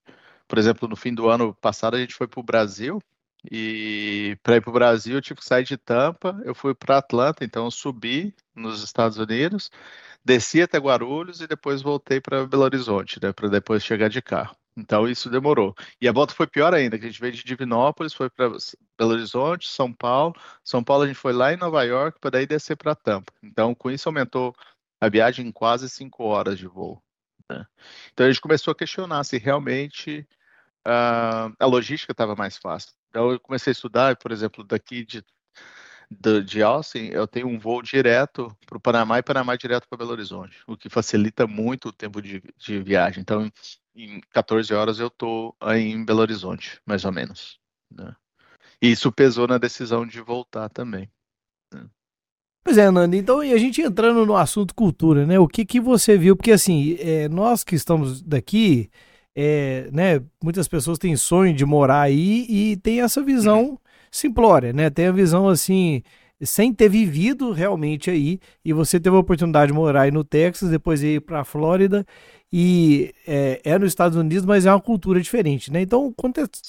por 0.48 0.58
exemplo, 0.58 0.88
no 0.88 0.96
fim 0.96 1.14
do 1.14 1.30
ano 1.30 1.54
passado, 1.56 1.96
a 1.96 2.00
gente 2.00 2.16
foi 2.16 2.28
para 2.28 2.40
o 2.40 2.44
Brasil, 2.44 3.02
E 3.52 4.38
para 4.44 4.58
ir 4.58 4.62
para 4.62 4.70
o 4.70 4.74
Brasil, 4.74 5.16
eu 5.16 5.22
tive 5.22 5.40
que 5.40 5.46
sair 5.46 5.64
de 5.64 5.78
Tampa, 5.78 6.40
eu 6.44 6.56
fui 6.56 6.74
para 6.74 6.98
Atlanta, 6.98 7.44
então 7.44 7.66
eu 7.66 7.72
subi 7.72 8.36
nos 8.56 8.84
Estados 8.84 9.18
Unidos, 9.18 9.70
desci 10.24 10.62
até 10.62 10.78
Guarulhos 10.78 11.42
e 11.42 11.48
depois 11.48 11.82
voltei 11.82 12.20
para 12.20 12.46
Belo 12.46 12.64
Horizonte, 12.64 13.20
né, 13.22 13.32
para 13.32 13.50
depois 13.50 13.84
chegar 13.84 14.10
de 14.10 14.22
carro. 14.22 14.56
Então 14.78 15.08
isso 15.08 15.30
demorou. 15.30 15.74
E 16.02 16.08
a 16.08 16.12
volta 16.12 16.34
foi 16.34 16.48
pior 16.48 16.74
ainda, 16.74 16.98
que 16.98 17.06
a 17.06 17.08
gente 17.08 17.22
veio 17.22 17.34
de 17.34 17.44
Divinópolis, 17.44 18.14
foi 18.14 18.30
para 18.30 18.50
Belo 18.98 19.14
Horizonte, 19.14 19.70
São 19.70 19.94
Paulo. 19.94 20.36
São 20.64 20.84
Paulo 20.84 21.04
a 21.04 21.08
gente 21.08 21.18
foi 21.18 21.32
lá 21.32 21.54
em 21.54 21.58
Nova 21.58 21.84
York 21.84 22.20
para 22.20 22.32
daí 22.32 22.46
descer 22.46 22.76
para 22.76 22.96
Tampa. 22.96 23.32
Então 23.42 23.74
com 23.74 23.90
isso 23.90 24.10
aumentou 24.10 24.54
a 25.00 25.08
viagem 25.08 25.48
em 25.48 25.52
quase 25.52 25.90
cinco 25.90 26.24
horas 26.26 26.58
de 26.58 26.68
voo. 26.68 27.02
Né? 27.50 27.66
Então 28.12 28.26
a 28.26 28.30
gente 28.30 28.42
começou 28.42 28.72
a 28.72 28.76
questionar 28.76 29.24
se 29.24 29.38
realmente 29.38 30.28
uh, 30.88 31.54
a 31.60 31.66
logística 31.66 32.12
estava 32.12 32.36
mais 32.36 32.58
fácil. 32.58 32.94
Então 33.10 33.32
eu 33.32 33.40
comecei 33.40 33.72
a 33.72 33.74
estudar, 33.74 34.16
por 34.18 34.32
exemplo, 34.32 34.64
daqui 34.64 35.06
de 35.06 35.24
de, 36.10 36.42
de 36.44 36.62
Austin, 36.62 37.10
eu 37.12 37.28
tenho 37.28 37.48
um 37.48 37.58
voo 37.58 37.82
direto 37.82 38.56
para 38.66 38.78
o 38.78 38.82
Panamá 38.82 39.20
e 39.20 39.24
Panamá 39.24 39.56
direto 39.56 39.88
para 39.88 39.98
Belo 39.98 40.12
Horizonte, 40.12 40.58
o 40.68 40.78
que 40.78 40.90
facilita 40.90 41.48
muito 41.48 41.90
o 41.90 41.94
tempo 41.94 42.22
de, 42.22 42.42
de 42.58 42.80
viagem. 42.80 43.22
Então, 43.22 43.52
em 43.96 44.22
14 44.32 44.74
horas 44.74 45.00
eu 45.00 45.08
estou 45.08 45.56
em 45.74 46.04
Belo 46.04 46.22
Horizonte, 46.22 46.80
mais 46.86 47.06
ou 47.06 47.12
menos. 47.12 47.60
Né? 47.92 48.16
E 48.82 48.92
isso 48.92 49.12
pesou 49.12 49.48
na 49.48 49.58
decisão 49.58 50.06
de 50.06 50.22
voltar 50.22 50.70
também. 50.70 51.10
Né? 51.74 51.86
Pois 52.64 52.78
é, 52.78 52.90
Nando, 52.90 53.16
então 53.16 53.44
e 53.44 53.54
a 53.54 53.58
gente 53.58 53.82
entrando 53.82 54.26
no 54.26 54.36
assunto 54.36 54.74
cultura, 54.74 55.26
né? 55.26 55.40
O 55.40 55.48
que 55.48 55.66
que 55.66 55.80
você 55.80 56.18
viu? 56.18 56.36
Porque 56.36 56.52
assim, 56.52 56.98
é, 57.00 57.30
nós 57.30 57.64
que 57.64 57.76
estamos 57.76 58.24
daqui, 58.24 58.90
é, 59.36 59.90
né? 59.92 60.22
Muitas 60.44 60.68
pessoas 60.68 60.98
têm 60.98 61.16
sonho 61.16 61.54
de 61.54 61.66
morar 61.66 62.02
aí 62.02 62.46
e 62.50 62.78
tem 62.78 63.02
essa 63.02 63.22
visão 63.22 63.72
uhum. 63.72 63.78
simplória, 64.10 64.72
né? 64.72 64.90
Tem 64.90 65.08
a 65.08 65.12
visão 65.12 65.50
assim, 65.50 66.02
sem 66.42 66.74
ter 66.74 66.90
vivido 66.90 67.52
realmente 67.52 68.10
aí, 68.10 68.40
e 68.64 68.72
você 68.72 69.00
teve 69.00 69.16
a 69.16 69.20
oportunidade 69.20 69.72
de 69.72 69.78
morar 69.78 70.04
aí 70.04 70.12
no 70.12 70.24
Texas, 70.24 70.70
depois 70.70 71.04
ir 71.04 71.22
para 71.22 71.42
a 71.42 71.46
Flórida, 71.46 72.06
e 72.52 73.14
é, 73.28 73.62
é 73.64 73.78
nos 73.78 73.90
Estados 73.90 74.18
Unidos, 74.18 74.46
mas 74.46 74.66
é 74.66 74.72
uma 74.72 74.82
cultura 74.82 75.20
diferente, 75.20 75.72
né? 75.72 75.82
Então 75.82 76.14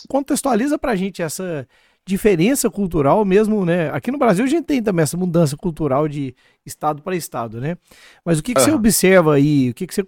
contextualiza 0.08 0.78
para 0.78 0.92
a 0.92 0.96
gente 0.96 1.22
essa 1.22 1.66
diferença 2.06 2.70
cultural 2.70 3.24
mesmo, 3.24 3.64
né? 3.64 3.90
Aqui 3.90 4.12
no 4.12 4.18
Brasil 4.18 4.44
a 4.44 4.48
gente 4.48 4.64
tem 4.64 4.80
também 4.80 5.02
essa 5.02 5.16
mudança 5.16 5.56
cultural 5.56 6.06
de 6.06 6.34
estado 6.64 7.02
para 7.02 7.16
estado, 7.16 7.60
né? 7.60 7.76
Mas 8.24 8.38
o 8.38 8.42
que, 8.42 8.54
que 8.54 8.60
uhum. 8.60 8.66
você 8.66 8.72
observa 8.72 9.34
aí, 9.34 9.70
o 9.70 9.74
que, 9.74 9.86
que 9.86 9.94
você 9.94 10.04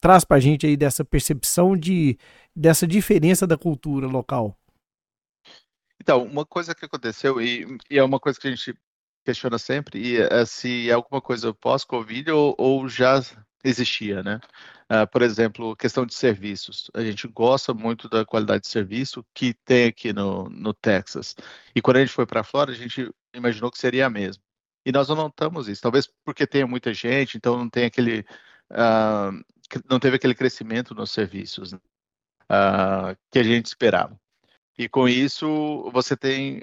traz 0.00 0.24
para 0.24 0.36
a 0.36 0.40
gente 0.40 0.66
aí 0.66 0.76
dessa 0.76 1.04
percepção 1.04 1.76
de, 1.76 2.18
dessa 2.54 2.86
diferença 2.86 3.46
da 3.46 3.56
cultura 3.56 4.06
local? 4.06 4.58
Então, 6.00 6.24
uma 6.24 6.44
coisa 6.44 6.74
que 6.74 6.84
aconteceu, 6.84 7.40
e, 7.40 7.66
e 7.90 7.98
é 7.98 8.04
uma 8.04 8.20
coisa 8.20 8.38
que 8.38 8.46
a 8.46 8.50
gente 8.50 8.74
questiona 9.24 9.58
sempre, 9.58 10.00
e 10.00 10.16
é 10.16 10.44
se 10.46 10.88
é 10.88 10.92
alguma 10.92 11.20
coisa 11.20 11.52
pós-Covid 11.52 12.30
ou, 12.30 12.54
ou 12.56 12.88
já 12.88 13.20
existia, 13.64 14.22
né? 14.22 14.40
Uh, 14.90 15.06
por 15.10 15.22
exemplo, 15.22 15.74
questão 15.76 16.06
de 16.06 16.14
serviços. 16.14 16.88
A 16.94 17.02
gente 17.02 17.26
gosta 17.26 17.74
muito 17.74 18.08
da 18.08 18.24
qualidade 18.24 18.62
de 18.62 18.68
serviço 18.68 19.24
que 19.34 19.52
tem 19.64 19.86
aqui 19.88 20.12
no, 20.12 20.48
no 20.48 20.72
Texas. 20.72 21.34
E 21.74 21.82
quando 21.82 21.96
a 21.96 22.00
gente 22.00 22.12
foi 22.12 22.24
para 22.24 22.40
a 22.40 22.44
Flórida, 22.44 22.78
a 22.78 22.80
gente 22.80 23.10
imaginou 23.34 23.70
que 23.70 23.78
seria 23.78 24.06
a 24.06 24.10
mesma. 24.10 24.42
E 24.84 24.92
nós 24.92 25.08
não 25.08 25.16
notamos 25.16 25.68
isso. 25.68 25.82
Talvez 25.82 26.08
porque 26.24 26.46
tenha 26.46 26.66
muita 26.66 26.94
gente, 26.94 27.36
então 27.36 27.58
não 27.58 27.68
tem 27.68 27.86
aquele, 27.86 28.20
uh, 28.70 29.44
não 29.88 29.98
teve 29.98 30.16
aquele 30.16 30.34
crescimento 30.34 30.94
nos 30.94 31.10
serviços 31.10 31.72
uh, 31.72 33.16
que 33.30 33.38
a 33.38 33.42
gente 33.42 33.66
esperava. 33.66 34.18
E 34.78 34.88
com 34.88 35.08
isso, 35.08 35.90
você 35.90 36.14
tem 36.14 36.60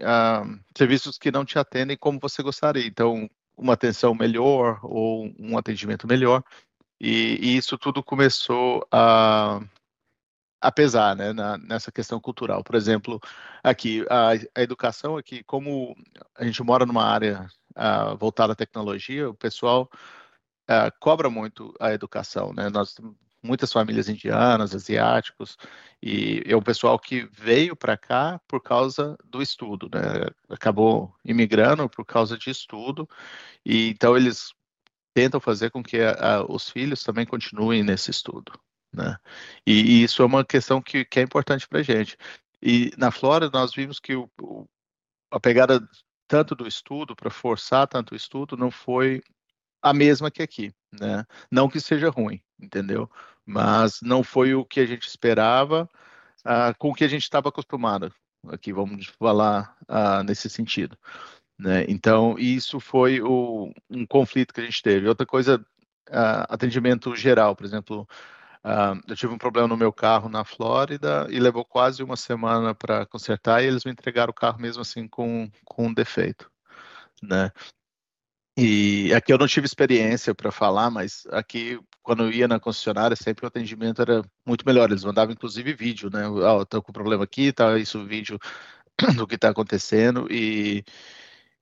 serviços 0.77 1.17
que 1.17 1.31
não 1.31 1.43
te 1.43 1.57
atendem 1.57 1.97
como 1.97 2.19
você 2.19 2.43
gostaria. 2.43 2.85
Então, 2.85 3.27
uma 3.57 3.73
atenção 3.73 4.13
melhor 4.13 4.79
ou 4.83 5.33
um 5.39 5.57
atendimento 5.57 6.07
melhor. 6.07 6.43
E, 6.99 7.39
e 7.41 7.57
isso 7.57 7.77
tudo 7.77 8.03
começou 8.03 8.87
a, 8.91 9.59
a 10.61 10.71
pesar 10.71 11.15
né, 11.15 11.33
na, 11.33 11.57
nessa 11.57 11.91
questão 11.91 12.19
cultural. 12.19 12.63
Por 12.63 12.75
exemplo, 12.75 13.19
aqui, 13.63 14.05
a, 14.09 14.31
a, 14.55 14.61
educação 14.61 15.17
aqui, 15.17 15.43
como 15.43 15.95
a 16.35 16.45
gente 16.45 16.61
mora 16.63 16.85
numa 16.85 17.03
área 17.03 17.47
uh, 17.75 18.15
voltada 18.17 18.53
à 18.53 18.55
tecnologia, 18.55 19.29
o 19.29 19.33
pessoal 19.33 19.89
uh, 20.69 20.91
cobra 20.99 21.29
muito 21.29 21.73
a 21.79 21.93
educação. 21.93 22.53
Né? 22.53 22.69
Nós 22.69 22.95
muitas 23.43 23.73
famílias 23.73 24.07
indianas, 24.07 24.73
asiáticos, 24.73 25.57
e 26.01 26.41
é 26.45 26.55
um 26.55 26.61
pessoal 26.61 26.97
que 26.97 27.27
veio 27.31 27.75
para 27.75 27.97
cá 27.97 28.39
por 28.47 28.61
causa 28.61 29.17
do 29.25 29.41
estudo, 29.41 29.89
né? 29.93 30.27
acabou 30.49 31.13
imigrando 31.25 31.89
por 31.89 32.05
causa 32.05 32.37
de 32.37 32.49
estudo, 32.49 33.07
e 33.65 33.89
então 33.89 34.15
eles 34.15 34.53
tentam 35.13 35.41
fazer 35.41 35.69
com 35.71 35.83
que 35.83 35.99
a, 35.99 36.37
a, 36.37 36.45
os 36.45 36.69
filhos 36.69 37.03
também 37.03 37.25
continuem 37.25 37.83
nesse 37.83 38.09
estudo. 38.09 38.53
Né? 38.93 39.17
E, 39.67 39.73
e 39.73 40.03
isso 40.03 40.21
é 40.21 40.25
uma 40.25 40.45
questão 40.45 40.81
que, 40.81 41.03
que 41.03 41.19
é 41.19 41.23
importante 41.23 41.67
para 41.67 41.83
gente. 41.83 42.17
E 42.61 42.91
na 42.97 43.11
Flórida 43.11 43.59
nós 43.59 43.73
vimos 43.73 43.99
que 43.99 44.15
o, 44.15 44.29
o, 44.41 44.65
a 45.29 45.39
pegada 45.39 45.85
tanto 46.27 46.55
do 46.55 46.67
estudo, 46.67 47.15
para 47.15 47.29
forçar 47.29 47.87
tanto 47.87 48.13
o 48.13 48.15
estudo, 48.15 48.55
não 48.55 48.71
foi 48.71 49.21
a 49.83 49.93
mesma 49.93 50.31
que 50.31 50.41
aqui. 50.41 50.73
Né? 50.99 51.25
Não 51.51 51.67
que 51.67 51.79
seja 51.81 52.09
ruim, 52.09 52.41
entendeu? 52.59 53.11
Mas 53.45 53.99
não 54.01 54.23
foi 54.23 54.55
o 54.55 54.63
que 54.63 54.79
a 54.79 54.85
gente 54.85 55.05
esperava 55.05 55.89
uh, 56.45 56.77
com 56.79 56.89
o 56.89 56.93
que 56.93 57.03
a 57.03 57.07
gente 57.07 57.23
estava 57.23 57.49
acostumado. 57.49 58.13
Aqui 58.47 58.71
vamos 58.71 59.07
falar 59.07 59.75
uh, 59.83 60.23
nesse 60.23 60.49
sentido. 60.49 60.97
Né? 61.59 61.85
Então, 61.89 62.35
isso 62.39 62.79
foi 62.79 63.21
o, 63.21 63.73
um 63.89 64.05
conflito 64.05 64.53
que 64.53 64.61
a 64.61 64.65
gente 64.65 64.81
teve. 64.81 65.07
Outra 65.07 65.25
coisa, 65.25 65.57
uh, 66.09 66.45
atendimento 66.49 67.13
geral, 67.15 67.55
por 67.55 67.65
exemplo, 67.65 68.07
eu 69.09 69.15
tive 69.17 69.33
um 69.33 69.37
problema 69.37 69.67
no 69.67 69.75
meu 69.75 69.91
carro 69.91 70.29
na 70.29 70.45
Flórida 70.45 71.27
e 71.29 71.37
levou 71.37 71.65
quase 71.65 72.01
uma 72.01 72.15
semana 72.15 72.73
para 72.73 73.05
consertar 73.05 73.61
e 73.61 73.67
eles 73.67 73.83
me 73.83 73.91
entregaram 73.91 74.31
o 74.31 74.33
carro 74.33 74.57
mesmo 74.57 74.81
assim 74.81 75.05
com, 75.05 75.51
com 75.65 75.87
um 75.87 75.93
defeito. 75.93 76.49
Né? 77.21 77.51
E 78.55 79.11
aqui 79.13 79.33
eu 79.33 79.37
não 79.37 79.47
tive 79.47 79.65
experiência 79.65 80.35
para 80.35 80.51
falar, 80.51 80.91
mas 80.91 81.25
aqui, 81.31 81.79
quando 82.03 82.23
eu 82.23 82.31
ia 82.31 82.47
na 82.47 82.59
concessionária, 82.59 83.15
sempre 83.15 83.45
o 83.45 83.47
atendimento 83.47 84.01
era 84.01 84.21
muito 84.45 84.63
melhor. 84.65 84.91
Eles 84.91 85.03
mandavam, 85.03 85.33
inclusive, 85.33 85.73
vídeo, 85.73 86.09
né? 86.11 86.23
Ah, 86.45 86.57
oh, 86.57 86.65
tô 86.65 86.81
com 86.81 86.93
problema 86.93 87.23
aqui, 87.23 87.51
tá 87.51 87.77
isso, 87.79 88.05
vídeo 88.05 88.37
do 89.17 89.25
que 89.25 89.35
está 89.35 89.49
acontecendo. 89.49 90.27
E, 90.31 90.83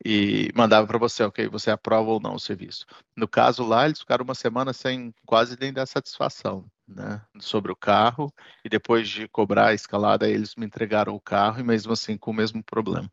e 0.03 0.51
mandava 0.53 0.85
para 0.85 0.97
você, 0.97 1.23
ok, 1.23 1.47
você 1.47 1.71
aprova 1.71 2.09
ou 2.09 2.19
não 2.19 2.35
o 2.35 2.39
serviço. 2.39 2.85
No 3.15 3.27
caso 3.27 3.63
lá, 3.65 3.85
eles 3.85 3.99
ficaram 3.99 4.25
uma 4.25 4.35
semana 4.35 4.73
sem 4.73 5.13
quase 5.25 5.57
nem 5.59 5.71
dar 5.71 5.85
satisfação, 5.85 6.65
né, 6.85 7.21
sobre 7.39 7.71
o 7.71 7.75
carro, 7.75 8.33
e 8.65 8.69
depois 8.69 9.07
de 9.07 9.27
cobrar 9.29 9.67
a 9.67 9.73
escalada, 9.73 10.29
eles 10.29 10.55
me 10.55 10.65
entregaram 10.65 11.15
o 11.15 11.21
carro, 11.21 11.59
e 11.61 11.63
mesmo 11.63 11.93
assim 11.93 12.17
com 12.17 12.31
o 12.31 12.33
mesmo 12.33 12.61
problema. 12.63 13.09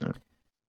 Né. 0.00 0.12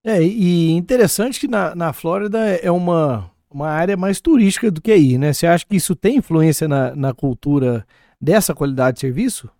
É, 0.04 0.22
e 0.22 0.70
interessante 0.70 1.40
que 1.40 1.48
na, 1.48 1.74
na 1.74 1.92
Flórida 1.92 2.38
é 2.38 2.70
uma, 2.70 3.30
uma 3.50 3.68
área 3.68 3.96
mais 3.96 4.20
turística 4.20 4.70
do 4.70 4.80
que 4.80 4.92
aí, 4.92 5.18
né? 5.18 5.32
Você 5.32 5.46
acha 5.46 5.66
que 5.66 5.76
isso 5.76 5.96
tem 5.96 6.16
influência 6.16 6.68
na, 6.68 6.94
na 6.94 7.12
cultura 7.12 7.86
dessa 8.20 8.54
qualidade 8.54 8.94
de 8.94 9.00
serviço? 9.00 9.50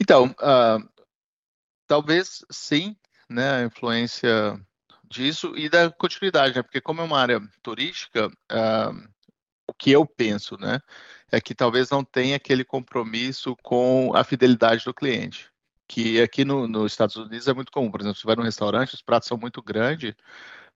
Então, 0.00 0.34
uh, 0.40 0.88
talvez 1.86 2.44
sim, 2.50 2.96
né, 3.28 3.56
a 3.56 3.64
influência 3.64 4.58
disso 5.04 5.52
e 5.56 5.68
da 5.68 5.90
continuidade, 5.90 6.54
né? 6.54 6.62
Porque 6.62 6.80
como 6.80 7.00
é 7.00 7.04
uma 7.04 7.20
área 7.20 7.40
turística, 7.62 8.28
uh, 8.28 9.10
o 9.66 9.74
que 9.74 9.90
eu 9.90 10.06
penso, 10.06 10.56
né, 10.58 10.80
é 11.30 11.40
que 11.40 11.54
talvez 11.54 11.90
não 11.90 12.04
tenha 12.04 12.36
aquele 12.36 12.64
compromisso 12.64 13.56
com 13.62 14.12
a 14.14 14.24
fidelidade 14.24 14.84
do 14.84 14.94
cliente, 14.94 15.50
que 15.90 16.22
aqui 16.22 16.44
no, 16.44 16.68
nos 16.68 16.92
Estados 16.92 17.16
Unidos 17.16 17.48
é 17.48 17.52
muito 17.52 17.72
comum. 17.72 17.90
Por 17.90 18.00
exemplo, 18.00 18.16
você 18.16 18.24
vai 18.26 18.36
num 18.36 18.44
restaurante, 18.44 18.94
os 18.94 19.02
pratos 19.02 19.28
são 19.28 19.36
muito 19.36 19.60
grandes, 19.60 20.14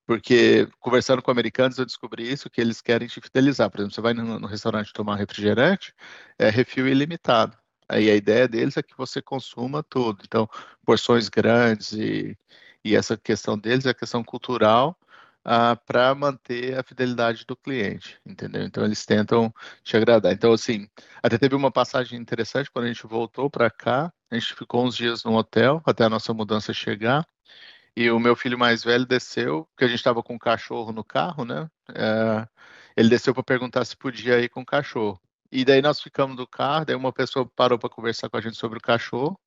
porque 0.06 0.68
conversando 0.80 1.22
com 1.22 1.30
americanos 1.30 1.78
eu 1.78 1.86
descobri 1.86 2.30
isso, 2.32 2.50
que 2.50 2.60
eles 2.60 2.80
querem 2.80 3.06
te 3.06 3.20
fidelizar. 3.20 3.70
Por 3.70 3.78
exemplo, 3.78 3.94
você 3.94 4.00
vai 4.00 4.12
no, 4.12 4.40
no 4.40 4.46
restaurante 4.48 4.92
tomar 4.92 5.16
refrigerante, 5.16 5.94
é 6.38 6.50
refil 6.50 6.88
ilimitado. 6.88 7.56
Aí 7.88 8.10
a 8.10 8.16
ideia 8.16 8.48
deles 8.48 8.76
é 8.76 8.82
que 8.82 8.96
você 8.96 9.22
consuma 9.22 9.84
tudo. 9.84 10.22
Então, 10.24 10.48
porções 10.84 11.28
grandes 11.28 11.92
e, 11.92 12.36
e 12.84 12.96
essa 12.96 13.16
questão 13.16 13.56
deles 13.56 13.86
é 13.86 13.90
a 13.90 13.94
questão 13.94 14.24
cultural 14.24 14.98
para 15.86 16.14
manter 16.14 16.78
a 16.78 16.82
fidelidade 16.82 17.44
do 17.46 17.56
cliente, 17.56 18.18
entendeu? 18.24 18.62
Então, 18.62 18.84
eles 18.84 19.04
tentam 19.04 19.52
te 19.82 19.96
agradar. 19.96 20.32
Então, 20.32 20.52
assim, 20.52 20.88
até 21.22 21.36
teve 21.36 21.54
uma 21.54 21.70
passagem 21.70 22.18
interessante 22.18 22.70
quando 22.70 22.86
a 22.86 22.88
gente 22.88 23.06
voltou 23.06 23.50
para 23.50 23.70
cá. 23.70 24.12
A 24.30 24.34
gente 24.34 24.54
ficou 24.54 24.84
uns 24.84 24.96
dias 24.96 25.22
no 25.24 25.34
hotel 25.34 25.82
até 25.84 26.04
a 26.04 26.08
nossa 26.10 26.32
mudança 26.32 26.72
chegar. 26.72 27.26
E 27.96 28.10
o 28.10 28.18
meu 28.18 28.34
filho 28.34 28.58
mais 28.58 28.82
velho 28.82 29.06
desceu, 29.06 29.66
porque 29.66 29.84
a 29.84 29.88
gente 29.88 29.98
estava 29.98 30.22
com 30.22 30.34
um 30.34 30.38
cachorro 30.38 30.92
no 30.92 31.04
carro, 31.04 31.44
né? 31.44 31.68
É, 31.94 32.48
ele 32.96 33.08
desceu 33.08 33.32
para 33.34 33.42
perguntar 33.44 33.84
se 33.84 33.96
podia 33.96 34.40
ir 34.40 34.48
com 34.48 34.62
o 34.62 34.66
cachorro. 34.66 35.20
E 35.52 35.64
daí 35.64 35.80
nós 35.80 36.00
ficamos 36.00 36.36
no 36.36 36.46
carro, 36.46 36.84
daí 36.86 36.96
uma 36.96 37.12
pessoa 37.12 37.48
parou 37.54 37.78
para 37.78 37.88
conversar 37.88 38.28
com 38.28 38.36
a 38.36 38.40
gente 38.40 38.56
sobre 38.56 38.78
o 38.78 38.82
cachorro. 38.82 39.38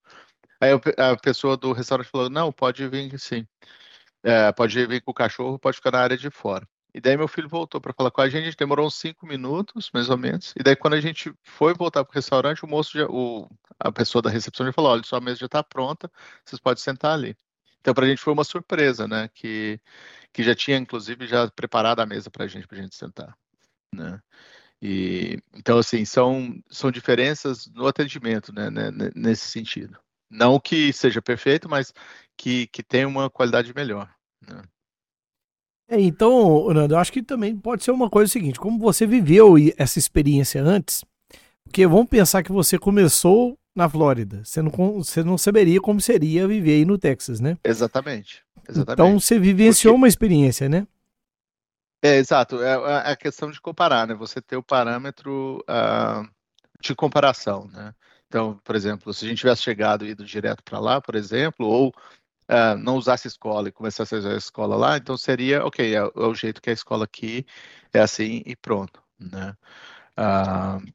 Aí 0.61 0.71
a 0.97 1.17
pessoa 1.17 1.57
do 1.57 1.73
restaurante 1.73 2.09
falou, 2.09 2.29
não, 2.29 2.51
pode 2.51 2.87
vir 2.87 3.19
sim. 3.19 3.45
É, 4.27 4.51
pode 4.51 4.85
vir 4.85 5.01
com 5.01 5.11
o 5.11 5.13
cachorro, 5.13 5.57
pode 5.57 5.77
ficar 5.77 5.91
na 5.91 5.99
área 5.99 6.17
de 6.17 6.29
fora. 6.29 6.67
E 6.93 6.99
daí 6.99 7.15
meu 7.15 7.29
filho 7.29 7.47
voltou 7.47 7.79
para 7.79 7.93
falar 7.93 8.11
com 8.11 8.19
a 8.19 8.27
gente, 8.27 8.57
demorou 8.57 8.85
uns 8.85 8.95
cinco 8.95 9.25
minutos, 9.25 9.89
mais 9.93 10.09
ou 10.09 10.17
menos. 10.17 10.53
E 10.59 10.61
daí 10.61 10.75
quando 10.75 10.95
a 10.95 10.99
gente 10.99 11.31
foi 11.43 11.73
voltar 11.73 12.03
para 12.03 12.11
o 12.11 12.15
restaurante, 12.15 12.65
o 12.65 12.67
moço, 12.67 12.97
já, 12.97 13.05
o, 13.07 13.49
a 13.79 13.89
pessoa 13.89 14.21
da 14.21 14.29
recepção 14.29 14.65
já 14.65 14.73
falou, 14.73 14.91
olha, 14.91 15.03
sua 15.03 15.21
mesa 15.21 15.37
já 15.37 15.45
está 15.45 15.63
pronta, 15.63 16.11
vocês 16.43 16.59
podem 16.59 16.83
sentar 16.83 17.13
ali. 17.13 17.37
Então 17.79 17.93
para 17.93 18.05
a 18.05 18.09
gente 18.09 18.21
foi 18.21 18.33
uma 18.33 18.43
surpresa, 18.43 19.07
né? 19.07 19.29
Que, 19.33 19.79
que 20.33 20.43
já 20.43 20.53
tinha 20.53 20.75
inclusive 20.75 21.25
já 21.25 21.49
preparado 21.49 22.01
a 22.01 22.05
mesa 22.05 22.29
para 22.29 22.43
a 22.43 22.47
gente, 22.47 22.67
para 22.67 22.79
a 22.79 22.81
gente 22.81 22.95
sentar, 22.97 23.33
né? 23.95 24.19
E, 24.81 25.39
então, 25.55 25.77
assim, 25.79 26.03
são, 26.05 26.61
são 26.69 26.91
diferenças 26.91 27.67
no 27.67 27.87
atendimento, 27.87 28.53
né, 28.53 28.69
né, 28.69 28.91
nesse 29.15 29.49
sentido. 29.49 29.97
Não 30.29 30.59
que 30.59 30.91
seja 30.93 31.21
perfeito, 31.21 31.69
mas 31.69 31.93
que, 32.37 32.67
que 32.67 32.83
tem 32.83 33.05
uma 33.05 33.29
qualidade 33.29 33.73
melhor. 33.73 34.13
Né? 34.45 34.61
É, 35.89 35.99
então, 36.01 36.71
Nando, 36.73 36.95
eu 36.95 36.99
acho 36.99 37.13
que 37.13 37.23
também 37.23 37.55
pode 37.55 37.83
ser 37.83 37.91
uma 37.91 38.09
coisa 38.09 38.31
seguinte, 38.31 38.59
como 38.59 38.77
você 38.77 39.05
viveu 39.05 39.55
essa 39.77 39.97
experiência 39.97 40.61
antes, 40.61 41.05
porque 41.63 41.87
vamos 41.87 42.07
pensar 42.07 42.43
que 42.43 42.51
você 42.51 42.77
começou 42.77 43.57
na 43.73 43.87
Flórida, 43.87 44.43
você 44.43 44.61
não, 44.61 44.71
você 44.71 45.23
não 45.23 45.37
saberia 45.37 45.79
como 45.79 46.01
seria 46.01 46.47
viver 46.47 46.77
aí 46.77 46.85
no 46.85 46.97
Texas, 46.97 47.39
né? 47.39 47.57
Exatamente. 47.63 48.43
exatamente. 48.67 48.93
Então 48.93 49.19
você 49.19 49.39
vivenciou 49.39 49.93
porque... 49.93 50.01
uma 50.01 50.07
experiência, 50.07 50.67
né? 50.67 50.85
É, 52.01 52.17
exato. 52.17 52.61
É, 52.61 52.73
é 52.73 53.11
a 53.11 53.15
questão 53.15 53.51
de 53.51 53.61
comparar, 53.61 54.07
né? 54.07 54.13
Você 54.13 54.41
ter 54.41 54.57
o 54.57 54.63
parâmetro 54.63 55.63
uh, 55.69 56.27
de 56.81 56.95
comparação, 56.95 57.67
né? 57.67 57.93
Então, 58.27 58.59
por 58.63 58.75
exemplo, 58.75 59.13
se 59.13 59.25
a 59.25 59.29
gente 59.29 59.39
tivesse 59.39 59.61
chegado 59.61 60.05
e 60.05 60.09
ido 60.09 60.25
direto 60.25 60.63
para 60.63 60.79
lá, 60.79 60.99
por 60.99 61.15
exemplo, 61.15 61.65
ou 61.65 61.93
uh, 62.49 62.77
não 62.77 62.97
usasse 62.97 63.27
escola 63.27 63.69
e 63.69 63.71
começasse 63.71 64.15
a 64.15 64.17
usar 64.19 64.33
a 64.33 64.37
escola 64.37 64.75
lá, 64.75 64.97
então 64.97 65.17
seria, 65.17 65.65
ok, 65.65 65.95
é, 65.95 65.97
é, 65.97 66.03
o 66.15 66.33
jeito 66.33 66.61
que 66.61 66.69
a 66.69 66.73
escola 66.73 67.05
aqui 67.05 67.45
é 67.93 67.99
assim 67.99 68.43
e 68.45 68.55
pronto, 68.55 69.01
né? 69.19 69.55
Uh, 70.19 70.93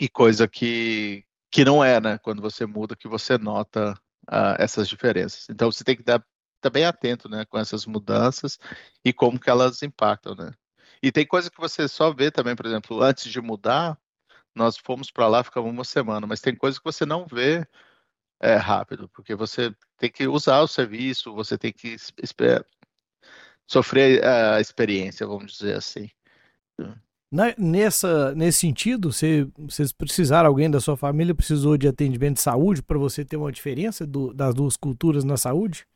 e 0.00 0.08
coisa 0.08 0.48
que, 0.48 1.24
que 1.50 1.64
não 1.64 1.84
é, 1.84 2.00
né? 2.00 2.18
Quando 2.18 2.42
você 2.42 2.66
muda, 2.66 2.96
que 2.96 3.08
você 3.08 3.38
nota 3.38 3.92
uh, 4.28 4.56
essas 4.58 4.88
diferenças. 4.88 5.46
Então, 5.48 5.70
você 5.70 5.84
tem 5.84 5.96
que 5.96 6.02
dar 6.02 6.24
tá 6.60 6.70
bem 6.70 6.86
atento, 6.86 7.28
né, 7.28 7.44
com 7.44 7.58
essas 7.58 7.84
mudanças 7.84 8.58
e 9.04 9.12
como 9.12 9.38
que 9.38 9.50
elas 9.50 9.82
impactam, 9.82 10.34
né? 10.34 10.50
E 11.02 11.12
tem 11.12 11.26
coisa 11.26 11.50
que 11.50 11.60
você 11.60 11.86
só 11.86 12.10
vê 12.12 12.30
também, 12.30 12.56
por 12.56 12.64
exemplo, 12.64 13.02
antes 13.02 13.30
de 13.30 13.40
mudar, 13.40 13.98
nós 14.54 14.78
fomos 14.78 15.10
para 15.10 15.28
lá, 15.28 15.44
ficamos 15.44 15.70
uma 15.70 15.84
semana, 15.84 16.26
mas 16.26 16.40
tem 16.40 16.56
coisa 16.56 16.78
que 16.78 16.84
você 16.84 17.04
não 17.04 17.26
vê 17.26 17.66
é, 18.40 18.56
rápido, 18.56 19.08
porque 19.08 19.34
você 19.34 19.74
tem 19.98 20.10
que 20.10 20.26
usar 20.26 20.60
o 20.60 20.68
serviço, 20.68 21.34
você 21.34 21.56
tem 21.56 21.72
que 21.72 21.96
sofrer 23.66 24.24
a 24.24 24.60
experiência, 24.60 25.26
vamos 25.26 25.52
dizer 25.52 25.76
assim. 25.76 26.08
Na, 27.30 27.54
nessa, 27.58 28.34
nesse 28.34 28.60
sentido, 28.60 29.10
você, 29.10 29.48
vocês 29.58 29.92
precisaram, 29.92 30.48
alguém 30.48 30.70
da 30.70 30.80
sua 30.80 30.96
família 30.96 31.34
precisou 31.34 31.76
de 31.76 31.88
atendimento 31.88 32.34
de 32.34 32.42
saúde 32.42 32.82
para 32.82 32.98
você 32.98 33.24
ter 33.24 33.36
uma 33.36 33.50
diferença 33.50 34.06
do, 34.06 34.32
das 34.32 34.54
duas 34.54 34.76
culturas 34.76 35.24
na 35.24 35.36
saúde? 35.36 35.86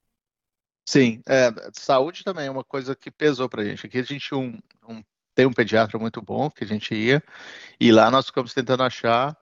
Sim, 0.84 1.22
é, 1.28 1.52
saúde 1.74 2.24
também 2.24 2.46
é 2.46 2.50
uma 2.50 2.64
coisa 2.64 2.96
que 2.96 3.10
pesou 3.10 3.48
para 3.48 3.62
a 3.62 3.64
gente. 3.64 3.86
Aqui 3.86 3.98
a 3.98 4.02
gente 4.02 4.34
um, 4.34 4.58
um, 4.88 5.02
tem 5.34 5.46
um 5.46 5.52
pediatra 5.52 5.98
muito 5.98 6.20
bom 6.22 6.50
que 6.50 6.64
a 6.64 6.66
gente 6.66 6.94
ia, 6.94 7.22
e 7.78 7.92
lá 7.92 8.10
nós 8.10 8.26
ficamos 8.26 8.54
tentando 8.54 8.82
achar, 8.82 9.36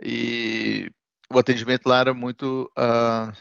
e 0.00 0.88
o 1.32 1.38
atendimento 1.38 1.88
lá 1.88 2.00
era 2.00 2.14
muito 2.14 2.70
uh, 2.76 3.32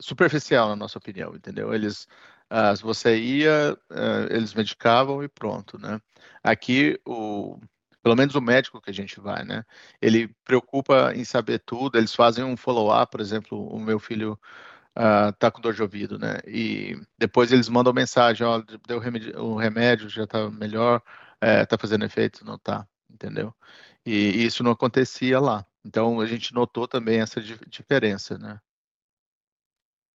superficial, 0.00 0.68
na 0.68 0.76
nossa 0.76 0.98
opinião, 0.98 1.34
entendeu? 1.34 1.72
Eles, 1.72 2.08
uh, 2.50 2.76
se 2.76 2.82
você 2.82 3.18
ia, 3.18 3.76
uh, 3.90 4.34
eles 4.34 4.54
medicavam 4.54 5.22
e 5.22 5.28
pronto, 5.28 5.78
né? 5.78 6.00
Aqui, 6.42 7.00
o, 7.06 7.58
pelo 8.02 8.16
menos 8.16 8.34
o 8.34 8.40
médico 8.40 8.80
que 8.80 8.90
a 8.90 8.94
gente 8.94 9.20
vai, 9.20 9.44
né? 9.44 9.64
Ele 10.02 10.34
preocupa 10.44 11.12
em 11.14 11.24
saber 11.24 11.60
tudo, 11.60 11.98
eles 11.98 12.14
fazem 12.14 12.44
um 12.44 12.56
follow-up, 12.56 13.10
por 13.12 13.20
exemplo, 13.20 13.66
o 13.68 13.78
meu 13.78 13.98
filho 13.98 14.38
uh, 14.98 15.32
tá 15.38 15.50
com 15.50 15.60
dor 15.60 15.74
de 15.74 15.82
ouvido, 15.82 16.18
né? 16.18 16.40
E 16.46 17.00
depois 17.18 17.52
eles 17.52 17.68
mandam 17.68 17.92
mensagem, 17.92 18.46
ó, 18.46 18.62
deu 18.86 18.98
remédio, 18.98 19.40
o 19.40 19.56
remédio, 19.56 20.08
já 20.08 20.26
tá 20.26 20.50
melhor, 20.50 21.02
é, 21.40 21.64
tá 21.66 21.78
fazendo 21.78 22.04
efeito, 22.04 22.44
não 22.44 22.58
tá, 22.58 22.86
entendeu? 23.08 23.54
E, 24.04 24.12
e 24.12 24.46
isso 24.46 24.62
não 24.64 24.72
acontecia 24.72 25.38
lá. 25.40 25.64
Então 25.84 26.20
a 26.20 26.26
gente 26.26 26.54
notou 26.54 26.86
também 26.86 27.20
essa 27.20 27.40
diferença, 27.40 28.38
né? 28.38 28.60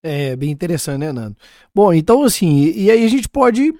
É 0.04 0.36
bem 0.36 0.52
interessante, 0.52 1.00
né, 1.00 1.12
Nando? 1.12 1.36
Bom, 1.74 1.92
então 1.92 2.24
assim, 2.24 2.72
e 2.76 2.92
aí 2.92 3.04
a 3.04 3.08
gente 3.08 3.28
pode 3.28 3.74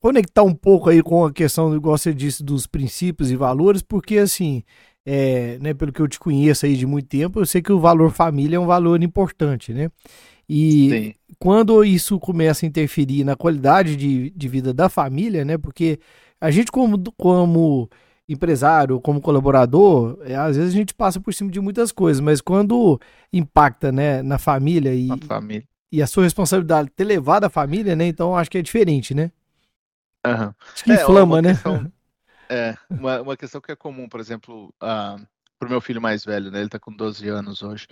conectar 0.00 0.42
um 0.42 0.54
pouco 0.54 0.90
aí 0.90 1.02
com 1.02 1.24
a 1.24 1.32
questão, 1.32 1.74
igual 1.74 1.96
você 1.96 2.12
disse, 2.12 2.42
dos 2.42 2.66
princípios 2.66 3.30
e 3.30 3.36
valores, 3.36 3.82
porque 3.82 4.18
assim, 4.18 4.62
é, 5.06 5.58
né, 5.60 5.72
pelo 5.72 5.92
que 5.92 6.02
eu 6.02 6.08
te 6.08 6.18
conheço 6.18 6.66
aí 6.66 6.76
de 6.76 6.86
muito 6.86 7.08
tempo, 7.08 7.40
eu 7.40 7.46
sei 7.46 7.62
que 7.62 7.72
o 7.72 7.80
valor 7.80 8.10
família 8.12 8.56
é 8.56 8.60
um 8.60 8.66
valor 8.66 9.02
importante, 9.02 9.72
né? 9.72 9.90
E 10.48 10.90
Sim. 10.90 11.14
quando 11.38 11.84
isso 11.84 12.18
começa 12.20 12.66
a 12.66 12.68
interferir 12.68 13.24
na 13.24 13.36
qualidade 13.36 13.96
de, 13.96 14.30
de 14.30 14.48
vida 14.48 14.74
da 14.74 14.88
família, 14.88 15.44
né? 15.44 15.56
Porque 15.56 15.98
a 16.40 16.50
gente, 16.50 16.70
como, 16.72 17.00
como 17.16 17.88
empresário, 18.28 19.00
como 19.00 19.20
colaborador, 19.20 20.18
é, 20.22 20.34
às 20.34 20.56
vezes 20.56 20.72
a 20.72 20.76
gente 20.76 20.94
passa 20.94 21.20
por 21.20 21.34
cima 21.34 21.50
de 21.50 21.60
muitas 21.60 21.92
coisas, 21.92 22.20
mas 22.20 22.40
quando 22.40 23.00
impacta 23.32 23.90
né, 23.90 24.22
na 24.22 24.38
família 24.38 24.94
e, 24.94 25.08
família. 25.26 25.66
e 25.90 26.00
a 26.02 26.06
sua 26.06 26.24
responsabilidade 26.24 26.90
ter 26.90 27.04
levado 27.04 27.44
a 27.44 27.50
família, 27.50 27.96
né? 27.96 28.06
Então 28.06 28.36
acho 28.36 28.50
que 28.50 28.58
é 28.58 28.62
diferente, 28.62 29.14
né? 29.14 29.30
Uhum. 30.26 30.52
Acho 30.72 30.84
que 30.84 30.92
é, 30.92 30.94
inflama, 30.94 31.42
né? 31.42 31.50
Questão, 31.50 31.92
é, 32.48 32.76
uma, 32.88 33.20
uma 33.22 33.36
questão 33.36 33.60
que 33.60 33.72
é 33.72 33.76
comum, 33.76 34.08
por 34.08 34.20
exemplo, 34.20 34.72
uh, 34.82 35.26
para 35.58 35.66
o 35.66 35.70
meu 35.70 35.80
filho 35.80 36.00
mais 36.00 36.24
velho, 36.24 36.50
né? 36.50 36.58
Ele 36.58 36.66
está 36.66 36.78
com 36.78 36.92
12 36.92 37.28
anos 37.28 37.62
hoje. 37.62 37.86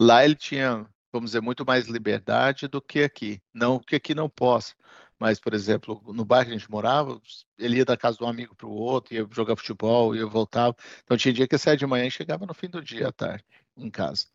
Lá 0.00 0.24
ele 0.24 0.34
tinha 0.34 0.84
vamos 1.12 1.30
dizer, 1.30 1.40
muito 1.40 1.64
mais 1.64 1.86
liberdade 1.86 2.68
do 2.68 2.80
que 2.80 3.02
aqui. 3.02 3.40
Não 3.52 3.78
que 3.78 3.96
aqui 3.96 4.14
não 4.14 4.28
possa, 4.28 4.74
mas, 5.18 5.40
por 5.40 5.54
exemplo, 5.54 6.02
no 6.06 6.24
bairro 6.24 6.46
que 6.46 6.54
a 6.54 6.58
gente 6.58 6.70
morava, 6.70 7.20
ele 7.58 7.78
ia 7.78 7.84
da 7.84 7.96
casa 7.96 8.18
de 8.18 8.24
um 8.24 8.28
amigo 8.28 8.54
para 8.54 8.66
o 8.66 8.72
outro, 8.72 9.14
ia 9.14 9.26
jogar 9.30 9.56
futebol, 9.56 10.14
ia 10.14 10.26
voltava. 10.26 10.76
Então 11.04 11.16
tinha 11.16 11.32
dia 11.32 11.48
que 11.48 11.56
saía 11.56 11.76
de 11.76 11.86
manhã 11.86 12.06
e 12.06 12.10
chegava 12.10 12.44
no 12.44 12.54
fim 12.54 12.68
do 12.68 12.82
dia 12.82 13.08
à 13.08 13.12
tarde 13.12 13.44
em 13.76 13.90
casa. 13.90 14.26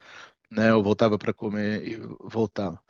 Né, 0.49 0.69
eu 0.69 0.83
voltava 0.83 1.17
para 1.17 1.33
comer 1.33 1.87
e 1.87 1.95
voltava. 2.23 2.81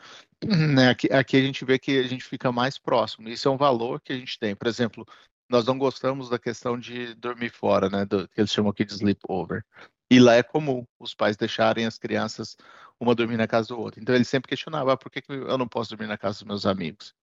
Né, 0.76 0.90
aqui, 0.90 1.08
aqui 1.14 1.38
a 1.38 1.42
gente 1.42 1.64
vê 1.64 1.78
que 1.78 2.00
a 2.00 2.08
gente 2.08 2.24
fica 2.24 2.52
mais 2.52 2.80
próximo. 2.80 3.30
Isso 3.30 3.48
é 3.48 3.52
um 3.52 3.58
valor 3.58 4.02
que 4.02 4.12
a 4.12 4.18
gente 4.18 4.40
tem. 4.40 4.56
Por 4.56 4.68
exemplo, 4.68 5.06
nós 5.48 5.66
não 5.66 5.78
gostamos 5.78 6.30
da 6.30 6.40
questão 6.40 6.80
de 6.80 7.14
dormir 7.14 7.52
fora, 7.52 7.90
né, 7.90 8.06
do, 8.06 8.28
que 8.28 8.42
eles 8.42 8.52
chamam 8.52 8.72
aqui 8.72 8.84
de 8.84 8.94
sleepover. 8.94 9.64
E 10.10 10.20
lá 10.20 10.34
é 10.34 10.42
comum 10.42 10.86
os 11.00 11.14
pais 11.14 11.38
deixarem 11.38 11.86
as 11.86 11.98
crianças 12.00 12.58
uma 13.00 13.14
dormir 13.14 13.38
na 13.38 13.48
casa 13.48 13.68
do 13.68 13.80
outro. 13.80 14.02
Então 14.02 14.16
ele 14.16 14.26
sempre 14.26 14.50
questionava, 14.50 14.94
ah, 14.94 14.98
por 14.98 15.12
que, 15.12 15.22
que 15.22 15.32
eu 15.32 15.58
não 15.58 15.68
posso 15.68 15.90
dormir 15.92 16.08
na 16.08 16.18
casa 16.18 16.40
dos 16.40 16.48
meus 16.48 16.66
amigos? 16.66 17.14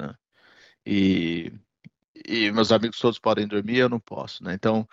Né? 0.00 0.14
E, 0.86 1.52
e 2.26 2.50
meus 2.52 2.72
amigos 2.72 2.98
todos 2.98 3.18
podem 3.18 3.46
dormir, 3.46 3.78
eu 3.78 3.88
não 3.88 4.00
posso, 4.00 4.44
né? 4.44 4.54
Então 4.54 4.88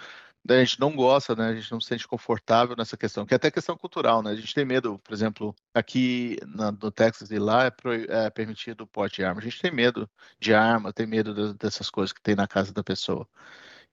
a 0.47 0.63
gente 0.63 0.79
não 0.79 0.95
gosta, 0.95 1.35
né? 1.35 1.49
A 1.49 1.55
gente 1.55 1.71
não 1.71 1.79
se 1.81 1.87
sente 1.87 2.07
confortável 2.07 2.75
nessa 2.75 2.97
questão, 2.97 3.25
que 3.25 3.33
é 3.33 3.37
até 3.37 3.51
questão 3.51 3.77
cultural, 3.77 4.23
né? 4.23 4.31
A 4.31 4.35
gente 4.35 4.53
tem 4.53 4.65
medo, 4.65 4.97
por 4.99 5.13
exemplo, 5.13 5.55
aqui 5.73 6.37
na, 6.45 6.71
no 6.71 6.91
Texas 6.91 7.31
e 7.31 7.37
lá 7.39 7.65
é, 7.65 7.71
pro, 7.71 7.93
é, 7.93 8.29
permitido 8.29 8.81
o 8.81 8.87
porte 8.87 9.17
de 9.17 9.25
arma. 9.25 9.41
A 9.41 9.43
gente 9.43 9.61
tem 9.61 9.71
medo 9.71 10.09
de 10.39 10.53
arma, 10.53 10.93
tem 10.93 11.05
medo 11.05 11.33
de, 11.33 11.53
dessas 11.57 11.89
coisas 11.89 12.13
que 12.13 12.21
tem 12.21 12.35
na 12.35 12.47
casa 12.47 12.73
da 12.73 12.83
pessoa. 12.83 13.27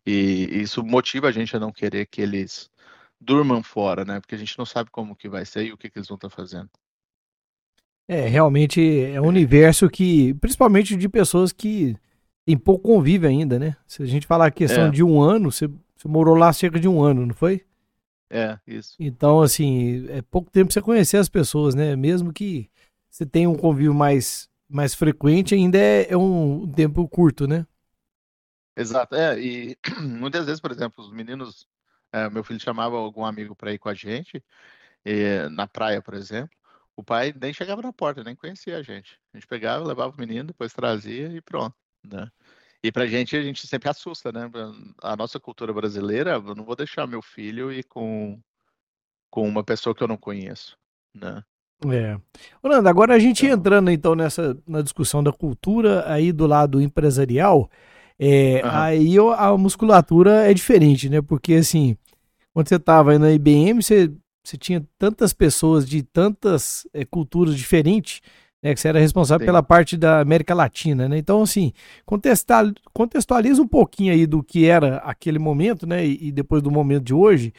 E 0.06 0.60
isso 0.62 0.84
motiva 0.84 1.28
a 1.28 1.32
gente 1.32 1.56
a 1.56 1.60
não 1.60 1.72
querer 1.72 2.06
que 2.06 2.22
eles 2.22 2.70
durmam 3.20 3.62
fora, 3.62 4.04
né? 4.04 4.20
Porque 4.20 4.34
a 4.34 4.38
gente 4.38 4.58
não 4.58 4.66
sabe 4.66 4.90
como 4.90 5.16
que 5.16 5.28
vai 5.28 5.44
ser 5.44 5.64
e 5.66 5.72
o 5.72 5.78
que, 5.78 5.90
que 5.90 5.98
eles 5.98 6.08
vão 6.08 6.16
estar 6.16 6.28
tá 6.28 6.36
fazendo. 6.36 6.70
É, 8.08 8.26
realmente 8.28 8.80
é 9.04 9.20
um 9.20 9.26
universo 9.26 9.88
que, 9.88 10.34
principalmente 10.34 10.96
de 10.96 11.08
pessoas 11.08 11.52
que 11.52 11.96
tem 12.44 12.56
pouco 12.56 12.88
convívio 12.88 13.28
ainda, 13.28 13.58
né? 13.58 13.76
Se 13.86 14.02
a 14.02 14.06
gente 14.06 14.26
falar 14.26 14.46
a 14.46 14.50
questão 14.50 14.86
é. 14.86 14.90
de 14.90 15.02
um 15.02 15.20
ano, 15.20 15.50
você, 15.50 15.66
você, 15.96 16.06
morou 16.06 16.36
lá 16.36 16.52
cerca 16.52 16.78
de 16.78 16.86
um 16.86 17.02
ano, 17.02 17.26
não 17.26 17.34
foi? 17.34 17.64
É, 18.30 18.58
isso. 18.66 18.94
Então, 19.00 19.40
assim, 19.40 20.06
é 20.08 20.22
pouco 20.22 20.50
tempo 20.50 20.66
pra 20.66 20.74
você 20.74 20.82
conhecer 20.82 21.16
as 21.16 21.28
pessoas, 21.28 21.74
né? 21.74 21.96
Mesmo 21.96 22.32
que 22.32 22.70
você 23.10 23.26
tenha 23.26 23.50
um 23.50 23.56
convívio 23.56 23.94
mais, 23.94 24.48
mais 24.68 24.94
frequente, 24.94 25.54
ainda 25.54 25.78
é, 25.78 26.12
é 26.12 26.16
um 26.16 26.70
tempo 26.70 27.08
curto, 27.08 27.48
né? 27.48 27.66
Exato, 28.76 29.14
é, 29.16 29.40
e 29.40 29.76
muitas 30.00 30.46
vezes, 30.46 30.60
por 30.60 30.70
exemplo, 30.70 31.02
os 31.02 31.10
meninos 31.10 31.66
é, 32.12 32.30
meu 32.30 32.42
filho 32.42 32.60
chamava 32.60 32.96
algum 32.96 33.24
amigo 33.24 33.54
para 33.54 33.72
ir 33.72 33.78
com 33.78 33.88
a 33.88 33.94
gente, 33.94 34.42
e, 35.04 35.48
na 35.50 35.66
praia, 35.66 36.00
por 36.00 36.14
exemplo. 36.14 36.56
O 36.96 37.02
pai 37.02 37.34
nem 37.38 37.52
chegava 37.52 37.82
na 37.82 37.92
porta, 37.92 38.24
nem 38.24 38.34
conhecia 38.34 38.78
a 38.78 38.82
gente. 38.82 39.18
A 39.32 39.36
gente 39.36 39.46
pegava, 39.46 39.84
levava 39.84 40.14
o 40.16 40.18
menino, 40.18 40.44
depois 40.44 40.72
trazia 40.72 41.28
e 41.28 41.40
pronto. 41.42 41.76
Né? 42.04 42.28
E 42.82 42.90
pra 42.90 43.06
gente, 43.06 43.36
a 43.36 43.42
gente 43.42 43.66
sempre 43.66 43.88
assusta, 43.88 44.32
né? 44.32 44.50
A 45.02 45.16
nossa 45.16 45.38
cultura 45.38 45.72
brasileira, 45.72 46.32
eu 46.32 46.54
não 46.54 46.64
vou 46.64 46.76
deixar 46.76 47.06
meu 47.06 47.20
filho 47.20 47.72
ir 47.72 47.84
com, 47.84 48.40
com 49.30 49.46
uma 49.46 49.62
pessoa 49.62 49.94
que 49.94 50.02
eu 50.02 50.08
não 50.08 50.16
conheço, 50.16 50.76
né? 51.14 51.42
É. 51.84 52.18
Orlando, 52.62 52.88
agora 52.88 53.14
a 53.14 53.18
gente 53.18 53.44
então... 53.44 53.58
entrando 53.58 53.90
então 53.90 54.14
nessa 54.14 54.56
na 54.66 54.80
discussão 54.80 55.22
da 55.22 55.30
cultura 55.30 56.10
aí 56.10 56.32
do 56.32 56.46
lado 56.46 56.80
empresarial, 56.80 57.70
é, 58.18 58.62
uhum. 58.64 58.70
aí 58.72 59.16
a 59.36 59.56
musculatura 59.58 60.50
é 60.50 60.54
diferente, 60.54 61.10
né? 61.10 61.20
Porque 61.20 61.54
assim, 61.54 61.96
quando 62.54 62.68
você 62.68 62.76
estava 62.76 63.12
aí 63.12 63.18
na 63.18 63.30
IBM, 63.30 63.82
você, 63.82 64.10
você 64.48 64.56
tinha 64.56 64.86
tantas 64.98 65.32
pessoas 65.32 65.88
de 65.88 66.02
tantas 66.02 66.86
é, 66.92 67.04
culturas 67.04 67.56
diferentes, 67.56 68.20
né? 68.62 68.74
Que 68.74 68.80
você 68.80 68.88
era 68.88 68.98
responsável 68.98 69.44
Sim. 69.44 69.46
pela 69.46 69.62
parte 69.62 69.96
da 69.96 70.20
América 70.20 70.54
Latina, 70.54 71.08
né? 71.08 71.18
Então, 71.18 71.42
assim, 71.42 71.72
contextualiza 72.04 73.62
um 73.62 73.68
pouquinho 73.68 74.12
aí 74.12 74.26
do 74.26 74.42
que 74.42 74.66
era 74.66 74.96
aquele 74.98 75.38
momento, 75.38 75.86
né? 75.86 76.06
E, 76.06 76.28
e 76.28 76.32
depois 76.32 76.62
do 76.62 76.70
momento 76.70 77.04
de 77.04 77.14
hoje. 77.14 77.52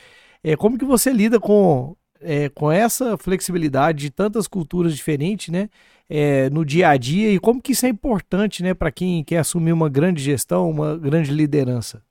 É, 0.44 0.56
como 0.56 0.78
que 0.78 0.86
você 0.86 1.12
lida 1.12 1.40
com 1.40 1.96
é, 2.22 2.50
com 2.50 2.72
essa 2.72 3.18
flexibilidade 3.18 4.00
de 4.00 4.10
tantas 4.10 4.48
culturas 4.48 4.96
diferentes, 4.96 5.50
né? 5.50 5.70
É, 6.10 6.50
no 6.50 6.64
dia 6.64 6.90
a 6.90 6.98
dia 6.98 7.32
e 7.32 7.40
como 7.40 7.62
que 7.62 7.74
isso 7.74 7.86
é 7.86 7.90
importante, 7.90 8.64
né, 8.64 8.74
para 8.74 8.90
quem 8.90 9.26
quer 9.26 9.40
assumir 9.40 9.74
uma 9.74 9.90
grande 9.90 10.24
gestão, 10.24 10.70
uma 10.70 10.98
grande 10.98 11.32
liderança? 11.32 12.02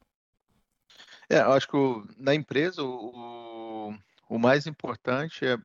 É, 1.30 1.38
eu 1.38 1.52
acho 1.52 1.66
que 1.66 1.76
o, 1.76 2.06
na 2.18 2.34
empresa 2.34 2.82
o, 2.82 3.10
o 4.28 4.38
mais 4.38 4.66
importante 4.66 5.44
é 5.44 5.58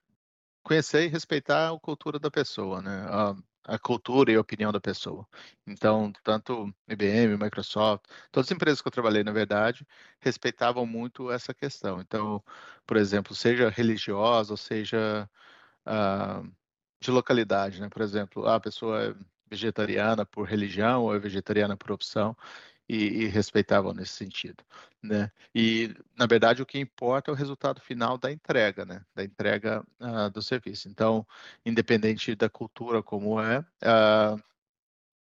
conhecer 0.63 1.05
e 1.05 1.07
respeitar 1.07 1.71
a 1.71 1.79
cultura 1.79 2.19
da 2.19 2.31
pessoa, 2.31 2.81
né? 2.81 3.05
A, 3.09 3.35
a 3.75 3.79
cultura 3.79 4.31
e 4.31 4.35
a 4.35 4.41
opinião 4.41 4.71
da 4.71 4.79
pessoa. 4.81 5.27
Então, 5.67 6.11
tanto 6.23 6.73
IBM, 6.87 7.37
Microsoft, 7.37 8.05
todas 8.31 8.47
as 8.47 8.51
empresas 8.51 8.81
que 8.81 8.87
eu 8.87 8.91
trabalhei, 8.91 9.23
na 9.23 9.31
verdade, 9.31 9.85
respeitavam 10.19 10.85
muito 10.85 11.31
essa 11.31 11.53
questão. 11.53 12.01
Então, 12.01 12.43
por 12.85 12.97
exemplo, 12.97 13.35
seja 13.35 13.69
religiosa 13.69 14.53
ou 14.53 14.57
seja 14.57 15.29
uh, 15.87 16.51
de 17.01 17.11
localidade, 17.11 17.81
né? 17.81 17.89
Por 17.89 18.01
exemplo, 18.01 18.47
a 18.47 18.59
pessoa 18.59 19.03
é 19.03 19.15
vegetariana 19.49 20.25
por 20.25 20.47
religião 20.47 21.03
ou 21.03 21.15
é 21.15 21.19
vegetariana 21.19 21.75
por 21.77 21.91
opção 21.91 22.35
e, 22.91 23.23
e, 23.23 23.27
respeitavam 23.27 23.93
nesse 23.93 24.11
sentido, 24.13 24.61
né? 25.01 25.31
E 25.55 25.95
na 26.17 26.25
verdade 26.25 26.61
o 26.61 26.65
que 26.65 26.77
importa 26.77 27.31
é 27.31 27.33
o 27.33 27.37
resultado 27.37 27.79
final 27.79 28.17
da 28.17 28.29
entrega, 28.29 28.83
né? 28.83 29.05
Da 29.15 29.23
entrega 29.23 29.81
uh, 30.01 30.29
do 30.29 30.41
serviço. 30.41 30.89
Então, 30.89 31.25
independente 31.65 32.35
da 32.35 32.49
cultura 32.49 33.01
como 33.01 33.39
é, 33.39 33.59
uh, 33.59 34.43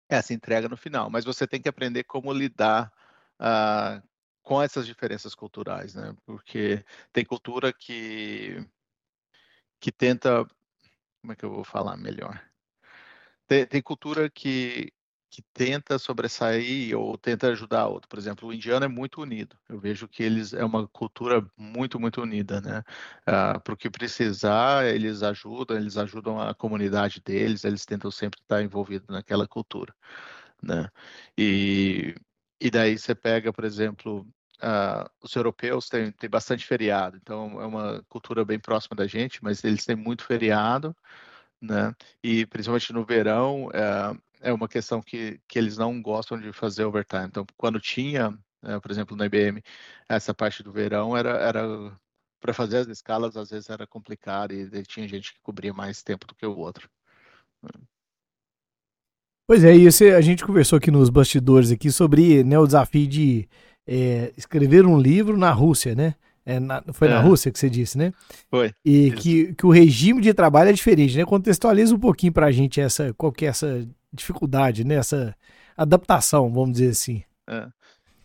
essa 0.10 0.34
entrega 0.34 0.68
no 0.68 0.76
final. 0.76 1.12
Mas 1.12 1.26
você 1.26 1.46
tem 1.46 1.62
que 1.62 1.70
aprender 1.70 2.06
como 2.06 2.34
lidar 2.34 2.92
uh, 3.40 4.02
com 4.42 4.60
essas 4.60 4.88
diferenças 4.88 5.36
culturais, 5.36 5.94
né? 5.94 6.16
Porque 6.26 6.84
tem 7.14 7.24
cultura 7.24 7.72
que 7.72 8.66
que 9.80 9.92
tenta, 9.92 10.44
como 11.22 11.34
é 11.34 11.36
que 11.36 11.46
eu 11.46 11.52
vou 11.52 11.64
falar 11.64 11.98
melhor? 11.98 12.42
Tem, 13.48 13.66
tem 13.66 13.82
cultura 13.82 14.30
que 14.30 14.92
que 15.30 15.42
tenta 15.54 16.00
sobressair 16.00 16.98
ou 16.98 17.18
tenta 17.18 17.48
ajudar 17.50 17.88
outro. 17.88 18.10
Por 18.10 18.18
exemplo, 18.20 18.50
o 18.50 18.54
indiano 18.54 18.86
é 18.86 18.88
muito 18.88 19.22
unido. 19.22 19.58
Eu 19.70 19.80
vejo 19.80 20.08
que 20.08 20.24
eles 20.24 20.54
é 20.54 20.64
uma 20.66 20.88
cultura 20.88 21.46
muito, 21.58 22.00
muito 22.00 22.22
unida, 22.22 22.60
né? 22.62 22.84
Ah, 23.26 23.60
Para 23.60 23.74
o 23.74 23.78
que 23.78 23.90
precisar, 23.90 24.86
eles 24.88 25.22
ajudam, 25.24 25.78
eles 25.78 25.98
ajudam 25.98 26.40
a 26.42 26.54
comunidade 26.56 27.22
deles, 27.22 27.64
eles 27.64 27.86
tentam 27.86 28.10
sempre 28.12 28.40
estar 28.42 28.62
envolvidos 28.64 29.08
naquela 29.10 29.48
cultura, 29.48 29.94
né? 30.62 30.90
E, 31.38 32.16
e 32.60 32.70
daí 32.72 32.98
você 32.98 33.16
pega, 33.16 33.52
por 33.54 33.66
exemplo, 33.66 34.28
Uh, 34.62 35.08
os 35.24 35.34
europeus 35.38 35.88
têm, 35.88 36.12
têm 36.12 36.30
bastante 36.30 36.66
feriado, 36.66 37.16
então 37.16 37.62
é 37.62 37.66
uma 37.66 38.04
cultura 38.10 38.44
bem 38.44 38.60
próxima 38.60 38.94
da 38.94 39.08
gente, 39.08 39.42
mas 39.42 39.64
eles 39.64 39.86
têm 39.86 39.96
muito 39.96 40.26
feriado, 40.26 40.94
né? 41.62 41.94
E 42.24 42.46
principalmente 42.46 42.94
no 42.94 43.06
verão, 43.06 43.68
uh, 43.68 44.22
é 44.40 44.54
uma 44.54 44.68
questão 44.68 45.02
que, 45.02 45.40
que 45.48 45.60
eles 45.60 45.78
não 45.78 46.02
gostam 46.02 46.40
de 46.40 46.52
fazer 46.54 46.86
overtime. 46.86 47.26
Então, 47.26 47.46
quando 47.58 47.80
tinha, 47.80 48.38
é, 48.64 48.80
por 48.80 48.92
exemplo, 48.92 49.16
na 49.16 49.26
IBM, 49.26 49.62
essa 50.08 50.34
parte 50.34 50.64
do 50.64 50.72
verão 50.72 51.16
era, 51.16 51.32
era 51.32 51.98
para 52.40 52.54
fazer 52.54 52.78
as 52.78 52.88
escalas, 52.88 53.36
às 53.36 53.50
vezes 53.50 53.70
era 53.70 53.86
complicado 53.86 54.54
e, 54.54 54.62
e 54.62 54.84
tinha 54.84 55.08
gente 55.08 55.34
que 55.34 55.40
cobria 55.42 55.74
mais 55.74 56.02
tempo 56.02 56.26
do 56.26 56.36
que 56.36 56.46
o 56.46 56.58
outro. 56.58 56.90
Pois 59.48 59.64
é, 59.64 59.76
e 59.76 59.92
você, 59.92 60.12
a 60.12 60.22
gente 60.22 60.46
conversou 60.46 60.78
aqui 60.78 60.92
nos 60.92 61.10
bastidores 61.10 61.72
aqui 61.72 61.92
sobre 61.92 62.44
né, 62.44 62.58
o 62.58 62.66
desafio 62.66 63.08
de 63.08 63.50
é, 63.86 64.32
escrever 64.38 64.86
um 64.86 65.00
livro 65.00 65.36
na 65.36 65.52
Rússia, 65.52 65.96
né? 65.96 66.16
É, 66.46 66.60
na, 66.60 66.84
foi 66.94 67.08
é. 67.08 67.12
na 67.12 67.20
Rússia 67.20 67.52
que 67.52 67.60
você 67.60 67.70
disse, 67.70 67.98
né? 67.98 68.14
Foi. 68.50 68.72
E 68.86 69.12
que, 69.12 69.54
que 69.54 69.66
o 69.66 69.72
regime 69.72 70.22
de 70.22 70.34
trabalho 70.34 70.70
é 70.70 70.74
diferente, 70.74 71.18
né? 71.18 71.26
Contextualiza 71.26 71.94
um 71.94 72.00
pouquinho 72.00 72.32
para 72.32 72.46
a 72.46 72.52
gente 72.52 72.80
essa, 72.80 73.14
qual 73.16 73.32
que 73.32 73.46
é 73.46 73.50
essa 73.50 73.88
dificuldade, 74.14 74.84
né? 74.84 74.96
Adaptação, 75.76 76.52
vamos 76.52 76.74
dizer 76.74 76.90
assim. 76.90 77.24
É. 77.48 77.68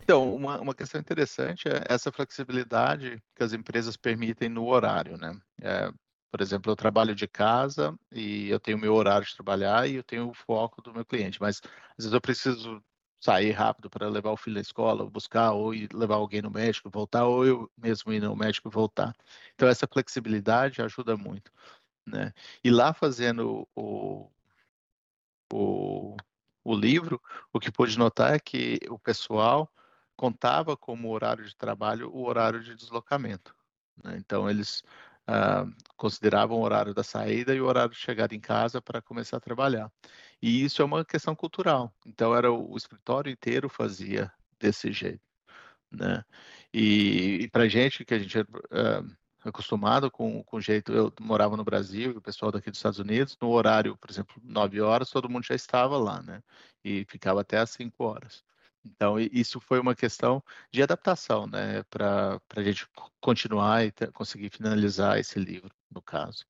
Então, 0.02 0.34
uma, 0.34 0.60
uma 0.60 0.74
questão 0.74 1.00
interessante 1.00 1.66
é 1.66 1.82
essa 1.88 2.12
flexibilidade 2.12 3.22
que 3.34 3.42
as 3.42 3.52
empresas 3.54 3.96
permitem 3.96 4.50
no 4.50 4.66
horário, 4.66 5.16
né? 5.16 5.34
É, 5.62 5.90
por 6.30 6.42
exemplo, 6.42 6.70
eu 6.70 6.76
trabalho 6.76 7.14
de 7.14 7.26
casa 7.26 7.96
e 8.12 8.50
eu 8.50 8.60
tenho 8.60 8.76
meu 8.76 8.92
horário 8.92 9.26
de 9.26 9.34
trabalhar 9.34 9.88
e 9.88 9.94
eu 9.94 10.02
tenho 10.02 10.28
o 10.28 10.34
foco 10.34 10.82
do 10.82 10.92
meu 10.92 11.04
cliente, 11.04 11.40
mas 11.40 11.62
às 11.96 12.04
vezes 12.04 12.12
eu 12.12 12.20
preciso 12.20 12.82
sair 13.18 13.52
rápido 13.52 13.88
para 13.88 14.08
levar 14.08 14.32
o 14.32 14.36
filho 14.36 14.58
à 14.58 14.60
escola, 14.60 15.08
buscar 15.08 15.52
ou 15.52 15.70
levar 15.70 16.16
alguém 16.16 16.42
no 16.42 16.50
médico, 16.50 16.90
voltar, 16.90 17.24
ou 17.24 17.46
eu 17.46 17.70
mesmo 17.78 18.12
ir 18.12 18.20
no 18.20 18.36
médico 18.36 18.68
e 18.68 18.70
voltar. 18.70 19.14
Então 19.54 19.66
essa 19.66 19.86
flexibilidade 19.86 20.82
ajuda 20.82 21.16
muito, 21.16 21.50
né? 22.06 22.32
E 22.62 22.70
lá 22.70 22.92
fazendo 22.92 23.66
o, 23.74 24.28
o, 25.54 26.16
o 26.64 26.74
livro, 26.74 27.20
o 27.52 27.60
que 27.60 27.70
pude 27.70 27.96
notar 27.98 28.34
é 28.34 28.38
que 28.40 28.78
o 28.90 28.98
pessoal 28.98 29.70
contava 30.16 30.76
como 30.76 31.10
horário 31.10 31.44
de 31.44 31.56
trabalho 31.56 32.10
o 32.10 32.24
horário 32.26 32.62
de 32.62 32.74
deslocamento. 32.74 33.54
Né? 34.02 34.16
Então, 34.18 34.50
eles 34.50 34.82
ah, 35.26 35.66
consideravam 35.96 36.58
o 36.58 36.62
horário 36.62 36.92
da 36.94 37.04
saída 37.04 37.54
e 37.54 37.60
o 37.60 37.66
horário 37.66 37.92
de 37.92 37.98
chegada 38.00 38.34
em 38.34 38.40
casa 38.40 38.82
para 38.82 39.00
começar 39.00 39.36
a 39.36 39.40
trabalhar. 39.40 39.90
E 40.42 40.64
isso 40.64 40.82
é 40.82 40.84
uma 40.84 41.04
questão 41.04 41.34
cultural. 41.36 41.94
Então, 42.06 42.34
era 42.34 42.50
o, 42.52 42.72
o 42.72 42.76
escritório 42.76 43.30
inteiro 43.30 43.68
fazia 43.68 44.32
desse 44.58 44.92
jeito. 44.92 45.22
Né? 45.90 46.24
E, 46.72 47.42
e 47.42 47.50
para 47.50 47.68
gente, 47.68 48.04
que 48.04 48.14
a 48.14 48.18
gente 48.18 48.40
uh, 48.40 49.16
acostumado 49.44 50.10
com, 50.10 50.42
com 50.44 50.56
o 50.56 50.60
jeito. 50.60 50.92
Eu 50.92 51.12
morava 51.20 51.56
no 51.56 51.64
Brasil 51.64 52.12
o 52.16 52.20
pessoal 52.20 52.50
daqui 52.52 52.70
dos 52.70 52.78
Estados 52.78 52.98
Unidos, 52.98 53.36
no 53.40 53.50
horário, 53.50 53.96
por 53.96 54.10
exemplo, 54.10 54.40
9 54.42 54.80
horas, 54.80 55.10
todo 55.10 55.28
mundo 55.28 55.44
já 55.44 55.54
estava 55.54 55.96
lá, 55.98 56.22
né? 56.22 56.42
E 56.84 57.04
ficava 57.06 57.40
até 57.40 57.58
às 57.58 57.70
5 57.70 58.04
horas. 58.04 58.44
Então, 58.84 59.18
isso 59.18 59.60
foi 59.60 59.80
uma 59.80 59.94
questão 59.94 60.42
de 60.70 60.82
adaptação, 60.82 61.46
né? 61.46 61.82
Para 61.84 62.40
a 62.56 62.62
gente 62.62 62.86
continuar 63.20 63.84
e 63.84 63.92
ter, 63.92 64.12
conseguir 64.12 64.50
finalizar 64.50 65.18
esse 65.18 65.38
livro, 65.38 65.70
no 65.90 66.02
caso. 66.02 66.44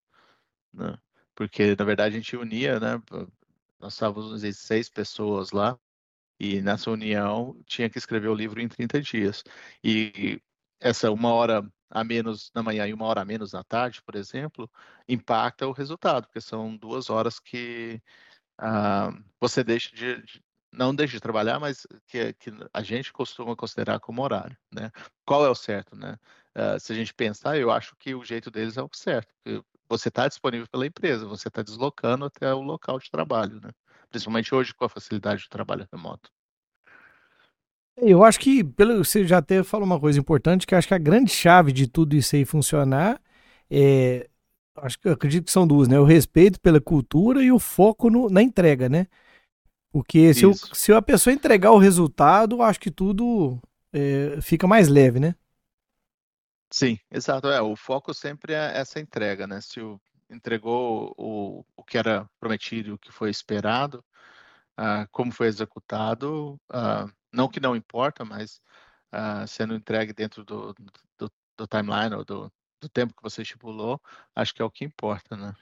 Né? 0.73 0.97
Porque, 1.33 1.75
na 1.77 1.85
verdade, 1.85 2.15
a 2.15 2.19
gente 2.19 2.35
unia, 2.35 2.79
né? 2.79 3.01
Nós 3.79 3.93
estávamos 3.93 4.41
seis 4.57 4.89
pessoas 4.89 5.51
lá, 5.51 5.79
e 6.39 6.61
nessa 6.61 6.91
união 6.91 7.57
tinha 7.65 7.89
que 7.89 7.97
escrever 7.97 8.27
o 8.27 8.35
livro 8.35 8.61
em 8.61 8.67
30 8.67 9.01
dias. 9.01 9.43
E 9.83 10.41
essa 10.79 11.11
uma 11.11 11.33
hora 11.33 11.65
a 11.89 12.03
menos 12.03 12.51
na 12.53 12.63
manhã 12.63 12.87
e 12.87 12.93
uma 12.93 13.05
hora 13.05 13.21
a 13.21 13.25
menos 13.25 13.53
na 13.53 13.63
tarde, 13.63 14.01
por 14.03 14.15
exemplo, 14.15 14.69
impacta 15.07 15.67
o 15.67 15.71
resultado, 15.71 16.25
porque 16.25 16.41
são 16.41 16.75
duas 16.77 17.09
horas 17.09 17.39
que 17.39 18.01
ah, 18.57 19.11
você 19.39 19.63
deixa 19.63 19.95
de, 19.95 20.21
de, 20.23 20.43
não 20.71 20.93
deixa 20.93 21.13
de 21.13 21.21
trabalhar, 21.21 21.59
mas 21.59 21.87
que, 22.07 22.33
que, 22.33 22.51
a 22.73 22.81
gente 22.83 23.11
costuma 23.13 23.55
considerar 23.55 23.99
como 23.99 24.21
horário, 24.21 24.57
né? 24.73 24.91
Qual 25.25 25.45
é 25.45 25.49
o 25.49 25.55
certo, 25.55 25.95
né? 25.95 26.17
Uh, 26.55 26.79
se 26.79 26.93
a 26.93 26.95
gente 26.95 27.13
pensar, 27.13 27.57
eu 27.57 27.71
acho 27.71 27.95
que 27.97 28.15
o 28.15 28.23
jeito 28.23 28.49
deles 28.51 28.77
é 28.77 28.81
o 28.81 28.89
certo. 28.93 29.33
Você 29.89 30.09
está 30.09 30.27
disponível 30.27 30.67
pela 30.69 30.85
empresa, 30.87 31.27
você 31.27 31.47
está 31.47 31.61
deslocando 31.61 32.25
até 32.25 32.53
o 32.53 32.61
local 32.61 32.99
de 32.99 33.09
trabalho, 33.11 33.59
né? 33.61 33.71
Principalmente 34.09 34.53
hoje 34.55 34.73
com 34.73 34.85
a 34.85 34.89
facilidade 34.89 35.43
de 35.43 35.49
trabalho 35.49 35.87
remoto. 35.91 36.31
Eu 37.97 38.23
acho 38.23 38.39
que, 38.39 38.63
pelo 38.63 39.03
você 39.03 39.25
já 39.25 39.37
até 39.37 39.63
falou 39.63 39.85
uma 39.85 39.99
coisa 39.99 40.19
importante, 40.19 40.67
que 40.67 40.75
acho 40.75 40.87
que 40.87 40.93
a 40.93 40.99
grande 40.99 41.31
chave 41.31 41.71
de 41.71 41.87
tudo 41.87 42.15
isso 42.15 42.35
aí 42.35 42.45
funcionar 42.45 43.21
é. 43.69 44.29
Acho 44.77 44.99
que 44.99 45.07
acredito 45.07 45.45
que 45.45 45.51
são 45.51 45.65
duas, 45.65 45.87
né? 45.87 45.97
O 45.97 46.03
respeito 46.03 46.59
pela 46.59 46.81
cultura 46.81 47.41
e 47.41 47.49
o 47.49 47.57
foco 47.57 48.09
no, 48.09 48.29
na 48.29 48.41
entrega, 48.41 48.89
né? 48.89 49.07
Porque 49.89 50.33
se, 50.33 50.43
eu, 50.43 50.53
se 50.53 50.91
a 50.91 51.01
pessoa 51.01 51.33
entregar 51.33 51.71
o 51.71 51.77
resultado, 51.77 52.61
acho 52.61 52.77
que 52.81 52.91
tudo 52.91 53.57
é, 53.93 54.41
fica 54.41 54.67
mais 54.67 54.89
leve, 54.89 55.21
né? 55.21 55.33
Sim, 56.69 56.99
exato. 57.09 57.47
É, 57.47 57.61
o 57.61 57.77
foco 57.77 58.13
sempre 58.13 58.53
é 58.53 58.77
essa 58.77 58.99
entrega, 58.99 59.47
né? 59.47 59.61
Se 59.61 59.79
o, 59.79 59.97
entregou 60.29 61.13
o, 61.17 61.63
o 61.77 61.83
que 61.83 61.97
era 61.97 62.29
prometido, 62.37 62.95
o 62.95 62.97
que 62.97 63.13
foi 63.13 63.29
esperado, 63.29 64.03
uh, 64.77 65.07
como 65.11 65.31
foi 65.31 65.47
executado, 65.47 66.59
uh, 66.69 67.09
não 67.35 67.47
que 67.49 67.59
não 67.59 67.75
importa, 67.75 68.23
mas 68.23 68.61
uh, 69.13 69.47
sendo 69.47 69.75
entregue 69.75 70.13
dentro 70.13 70.43
do, 70.43 70.73
do, 71.17 71.31
do 71.57 71.67
timeline 71.67 72.15
ou 72.15 72.23
do, 72.23 72.51
do, 72.81 72.89
tempo 72.89 73.13
que 73.13 73.23
você 73.23 73.41
estipulou, 73.41 73.99
acho 74.35 74.53
que 74.53 74.61
é 74.61 74.65
o 74.65 74.71
que 74.71 74.85
importa, 74.85 75.35
né? 75.35 75.53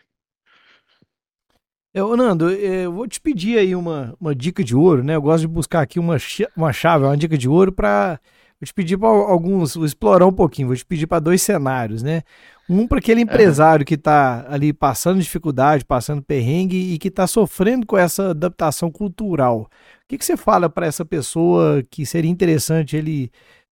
É, 1.95 2.01
Nando, 2.01 2.49
eu 2.49 2.91
vou 2.91 3.07
te 3.07 3.21
pedir 3.21 3.59
aí 3.59 3.75
uma, 3.75 4.15
uma 4.19 4.33
dica 4.33 4.63
de 4.63 4.75
ouro, 4.75 5.03
né? 5.03 5.15
Eu 5.15 5.21
gosto 5.21 5.41
de 5.41 5.47
buscar 5.47 5.81
aqui 5.81 5.99
uma, 5.99 6.17
uma 6.55 6.73
chave, 6.73 7.05
uma 7.05 7.17
dica 7.17 7.37
de 7.37 7.47
ouro 7.47 7.71
para 7.71 8.19
Vou 8.63 8.65
te 8.65 8.73
pedir 8.73 8.97
para 8.97 9.09
alguns, 9.09 9.75
vou 9.75 9.85
explorar 9.85 10.25
um 10.25 10.31
pouquinho, 10.31 10.69
vou 10.69 10.77
te 10.77 10.85
pedir 10.85 11.05
para 11.05 11.19
dois 11.19 11.41
cenários, 11.41 12.01
né? 12.01 12.23
Um 12.69 12.87
para 12.87 12.99
aquele 12.99 13.19
empresário 13.19 13.85
que 13.85 13.95
está 13.95 14.45
ali 14.47 14.71
passando 14.71 15.19
dificuldade, 15.19 15.83
passando 15.83 16.21
perrengue 16.21 16.93
e 16.93 16.97
que 16.97 17.09
está 17.09 17.27
sofrendo 17.27 17.85
com 17.85 17.97
essa 17.97 18.29
adaptação 18.29 18.89
cultural. 18.89 19.69
Que, 20.13 20.17
que 20.19 20.25
você 20.25 20.37
fala 20.37 20.69
para 20.69 20.85
essa 20.85 21.03
pessoa 21.03 21.81
que 21.89 22.05
seria 22.05 22.29
interessante 22.29 22.95
ele 22.95 23.31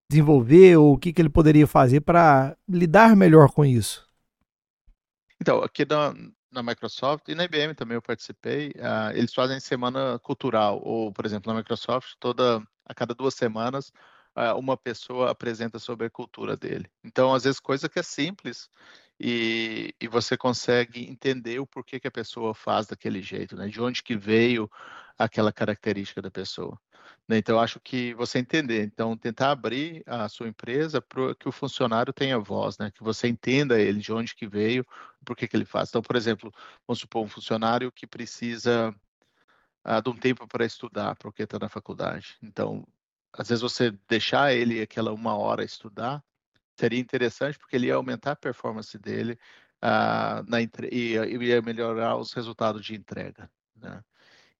desenvolver 0.09 0.75
ou 0.75 0.93
o 0.93 0.97
que, 0.97 1.13
que 1.13 1.21
ele 1.21 1.29
poderia 1.29 1.67
fazer 1.67 2.01
para 2.01 2.57
lidar 2.67 3.15
melhor 3.15 3.51
com 3.51 3.63
isso? 3.63 4.03
Então, 5.39 5.59
aqui 5.59 5.85
na, 5.85 6.15
na 6.51 6.63
Microsoft 6.63 7.27
e 7.27 7.35
na 7.35 7.43
IBM 7.43 7.75
também 7.75 7.93
eu 7.93 8.01
participei, 8.01 8.69
uh, 8.69 9.11
eles 9.13 9.31
fazem 9.35 9.59
semana 9.59 10.17
cultural, 10.17 10.81
ou, 10.83 11.11
por 11.13 11.27
exemplo, 11.27 11.53
na 11.53 11.59
Microsoft, 11.59 12.15
toda 12.19 12.59
a 12.87 12.93
cada 12.95 13.13
duas 13.13 13.35
semanas 13.35 13.93
uma 14.57 14.77
pessoa 14.77 15.29
apresenta 15.29 15.77
sobre 15.77 16.07
a 16.07 16.09
cultura 16.09 16.55
dele. 16.55 16.89
Então, 17.03 17.33
às 17.33 17.43
vezes, 17.43 17.59
coisa 17.59 17.89
que 17.89 17.99
é 17.99 18.03
simples 18.03 18.69
e, 19.23 19.93
e 20.01 20.07
você 20.07 20.35
consegue 20.35 21.07
entender 21.07 21.59
o 21.59 21.67
porquê 21.67 21.99
que 21.99 22.07
a 22.07 22.11
pessoa 22.11 22.55
faz 22.55 22.87
daquele 22.87 23.21
jeito, 23.21 23.55
né? 23.55 23.67
De 23.67 23.79
onde 23.79 24.01
que 24.01 24.17
veio 24.17 24.69
aquela 25.15 25.53
característica 25.53 26.23
da 26.23 26.31
pessoa. 26.31 26.79
Né? 27.27 27.37
Então, 27.37 27.59
acho 27.59 27.79
que 27.79 28.15
você 28.15 28.39
entender, 28.39 28.83
então, 28.83 29.15
tentar 29.15 29.51
abrir 29.51 30.03
a 30.07 30.27
sua 30.27 30.47
empresa 30.47 30.99
para 30.99 31.35
que 31.35 31.47
o 31.47 31.51
funcionário 31.51 32.11
tenha 32.11 32.39
voz, 32.39 32.79
né? 32.79 32.89
Que 32.89 33.03
você 33.03 33.27
entenda 33.27 33.79
ele, 33.79 33.99
de 33.99 34.11
onde 34.11 34.33
que 34.33 34.47
veio, 34.47 34.83
por 35.23 35.35
que 35.35 35.47
que 35.47 35.55
ele 35.55 35.65
faz. 35.65 35.89
Então, 35.89 36.01
por 36.01 36.15
exemplo, 36.15 36.51
vamos 36.87 36.99
supor 36.99 37.23
um 37.23 37.29
funcionário 37.29 37.91
que 37.91 38.07
precisa 38.07 38.93
ah, 39.83 40.01
de 40.01 40.09
um 40.09 40.17
tempo 40.17 40.47
para 40.47 40.65
estudar, 40.65 41.15
porque 41.17 41.43
está 41.43 41.59
na 41.59 41.69
faculdade. 41.69 42.37
Então, 42.41 42.87
às 43.33 43.49
vezes 43.49 43.61
você 43.61 43.91
deixar 44.09 44.53
ele 44.53 44.81
aquela 44.81 45.13
uma 45.13 45.37
hora 45.37 45.63
estudar 45.63 46.23
seria 46.81 46.99
interessante 46.99 47.59
porque 47.59 47.75
ele 47.75 47.87
ia 47.87 47.95
aumentar 47.95 48.31
a 48.31 48.35
performance 48.35 48.97
dele 48.97 49.37
uh, 49.83 50.43
na, 50.47 50.59
e 50.91 51.13
ia 51.13 51.61
melhorar 51.61 52.17
os 52.17 52.33
resultados 52.33 52.83
de 52.83 52.95
entrega. 52.95 53.49
Né? 53.75 54.03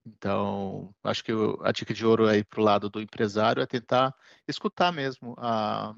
Então, 0.06 0.94
acho 1.04 1.24
que 1.24 1.32
a 1.64 1.72
dica 1.72 1.94
de 1.94 2.06
ouro 2.06 2.28
aí 2.28 2.44
para 2.44 2.60
o 2.60 2.64
lado 2.64 2.90
do 2.90 3.02
empresário 3.02 3.62
é 3.62 3.66
tentar 3.66 4.14
escutar 4.48 4.92
mesmo 4.92 5.36
a, 5.38 5.96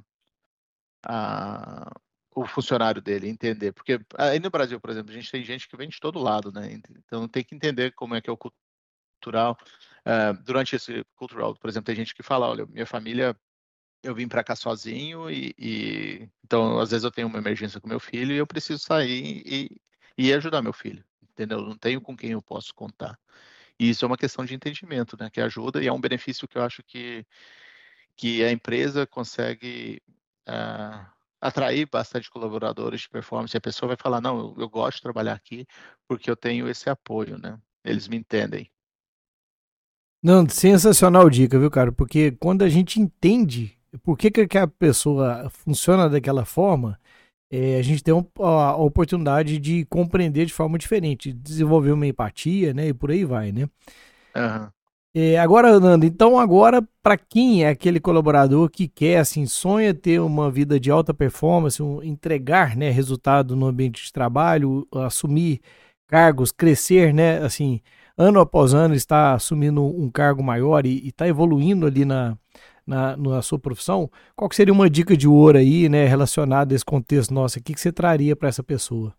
a, 1.05 1.91
o 2.35 2.45
funcionário 2.45 3.01
dele, 3.01 3.29
entender. 3.29 3.73
Porque 3.73 3.99
aí 4.17 4.39
no 4.39 4.49
Brasil, 4.49 4.79
por 4.79 4.89
exemplo, 4.89 5.11
a 5.11 5.15
gente 5.15 5.31
tem 5.31 5.43
gente 5.43 5.67
que 5.67 5.77
vem 5.77 5.89
de 5.89 5.99
todo 5.99 6.19
lado, 6.19 6.51
né? 6.51 6.71
Então 7.05 7.27
tem 7.27 7.43
que 7.43 7.55
entender 7.55 7.93
como 7.93 8.15
é 8.15 8.21
que 8.21 8.29
é 8.29 8.33
o 8.33 8.37
cultural. 8.37 9.57
Uh, 10.05 10.33
durante 10.43 10.75
esse 10.75 11.05
cultural, 11.15 11.55
por 11.55 11.69
exemplo, 11.69 11.85
tem 11.85 11.95
gente 11.95 12.13
que 12.13 12.23
fala, 12.23 12.47
olha, 12.49 12.65
minha 12.65 12.85
família, 12.85 13.37
eu 14.03 14.13
vim 14.13 14.27
para 14.27 14.43
cá 14.43 14.55
sozinho 14.55 15.29
e, 15.31 15.55
e, 15.57 16.29
então 16.43 16.79
às 16.79 16.91
vezes 16.91 17.03
eu 17.05 17.11
tenho 17.11 17.27
uma 17.27 17.39
emergência 17.39 17.79
com 17.79 17.87
meu 17.87 17.99
filho 17.99 18.33
e 18.33 18.37
eu 18.37 18.45
preciso 18.47 18.83
sair 18.83 19.41
e, 19.45 19.81
e 20.17 20.33
ajudar 20.33 20.61
meu 20.61 20.73
filho, 20.73 21.03
entendeu? 21.31 21.61
Não 21.61 21.77
tenho 21.77 22.01
com 22.01 22.15
quem 22.15 22.31
eu 22.31 22.41
posso 22.41 22.73
contar. 22.75 23.17
E 23.79 23.89
isso 23.89 24.05
é 24.05 24.07
uma 24.07 24.17
questão 24.17 24.45
de 24.45 24.53
entendimento, 24.53 25.17
né? 25.19 25.29
Que 25.29 25.41
ajuda 25.41 25.81
e 25.83 25.87
é 25.87 25.93
um 25.93 26.01
benefício 26.01 26.47
que 26.47 26.57
eu 26.57 26.63
acho 26.63 26.83
que 26.83 27.25
que 28.15 28.43
a 28.43 28.51
empresa 28.51 29.07
consegue 29.07 29.99
uh, 30.47 31.05
atrair 31.41 31.87
bastante 31.89 32.29
colaboradores 32.29 33.01
de 33.01 33.09
performance. 33.09 33.57
A 33.57 33.61
pessoa 33.61 33.87
vai 33.87 33.97
falar, 33.97 34.21
não, 34.21 34.37
eu, 34.37 34.55
eu 34.59 34.69
gosto 34.69 34.97
de 34.97 35.03
trabalhar 35.03 35.33
aqui 35.33 35.65
porque 36.07 36.29
eu 36.29 36.35
tenho 36.35 36.69
esse 36.69 36.89
apoio, 36.89 37.39
né? 37.39 37.59
Eles 37.83 38.07
me 38.07 38.17
entendem. 38.17 38.69
Não, 40.21 40.47
sensacional 40.47 41.29
dica, 41.29 41.59
viu, 41.59 41.71
cara? 41.71 41.91
Porque 41.91 42.31
quando 42.31 42.61
a 42.61 42.69
gente 42.69 42.99
entende 42.99 43.77
por 44.01 44.17
que, 44.17 44.31
que 44.31 44.57
a 44.57 44.67
pessoa 44.67 45.49
funciona 45.49 46.09
daquela 46.09 46.45
forma, 46.45 46.99
é, 47.51 47.77
a 47.77 47.81
gente 47.83 48.03
tem 48.03 48.13
um, 48.13 48.25
a, 48.39 48.69
a, 48.69 48.77
oportunidade 48.77 49.59
de 49.59 49.85
compreender 49.85 50.45
de 50.45 50.53
forma 50.53 50.77
diferente, 50.77 51.31
desenvolver 51.31 51.91
uma 51.91 52.07
empatia, 52.07 52.73
né? 52.73 52.87
E 52.87 52.93
por 52.93 53.11
aí 53.11 53.23
vai, 53.23 53.51
né? 53.51 53.69
Uhum. 54.35 54.69
É, 55.15 55.37
agora, 55.37 55.79
Nando, 55.79 56.07
então 56.07 56.39
agora, 56.39 56.81
para 57.03 57.15
quem 57.15 57.63
é 57.63 57.69
aquele 57.69 57.99
colaborador 57.99 58.67
que 58.71 58.87
quer, 58.87 59.19
assim, 59.19 59.45
sonha 59.45 59.93
ter 59.93 60.19
uma 60.19 60.49
vida 60.49 60.79
de 60.79 60.89
alta 60.89 61.13
performance, 61.13 61.83
um, 61.83 62.01
entregar, 62.01 62.75
né, 62.75 62.89
resultado 62.89 63.55
no 63.55 63.67
ambiente 63.67 64.03
de 64.03 64.11
trabalho, 64.11 64.87
assumir 64.91 65.61
cargos, 66.07 66.51
crescer, 66.51 67.13
né, 67.13 67.37
assim, 67.43 67.79
ano 68.17 68.39
após 68.39 68.73
ano 68.73 68.95
está 68.95 69.33
assumindo 69.35 69.83
um 69.83 70.09
cargo 70.09 70.41
maior 70.41 70.83
e 70.87 71.07
está 71.07 71.27
evoluindo 71.27 71.85
ali 71.85 72.05
na, 72.05 72.35
na, 72.85 73.15
na, 73.17 73.41
sua 73.41 73.59
profissão, 73.59 74.11
qual 74.35 74.49
que 74.49 74.55
seria 74.55 74.73
uma 74.73 74.89
dica 74.89 75.15
de 75.15 75.27
ouro 75.27 75.57
aí, 75.57 75.87
né, 75.87 76.05
relacionada 76.05 76.73
a 76.73 76.75
esse 76.75 76.85
contexto 76.85 77.33
nosso 77.33 77.59
aqui, 77.59 77.73
que 77.73 77.79
você 77.79 77.91
traria 77.91 78.35
para 78.35 78.49
essa 78.49 78.63
pessoa? 78.63 79.15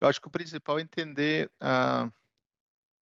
Eu 0.00 0.08
acho 0.08 0.20
que 0.20 0.28
o 0.28 0.30
principal 0.30 0.78
é 0.78 0.82
entender, 0.82 1.50
uh, 1.62 2.10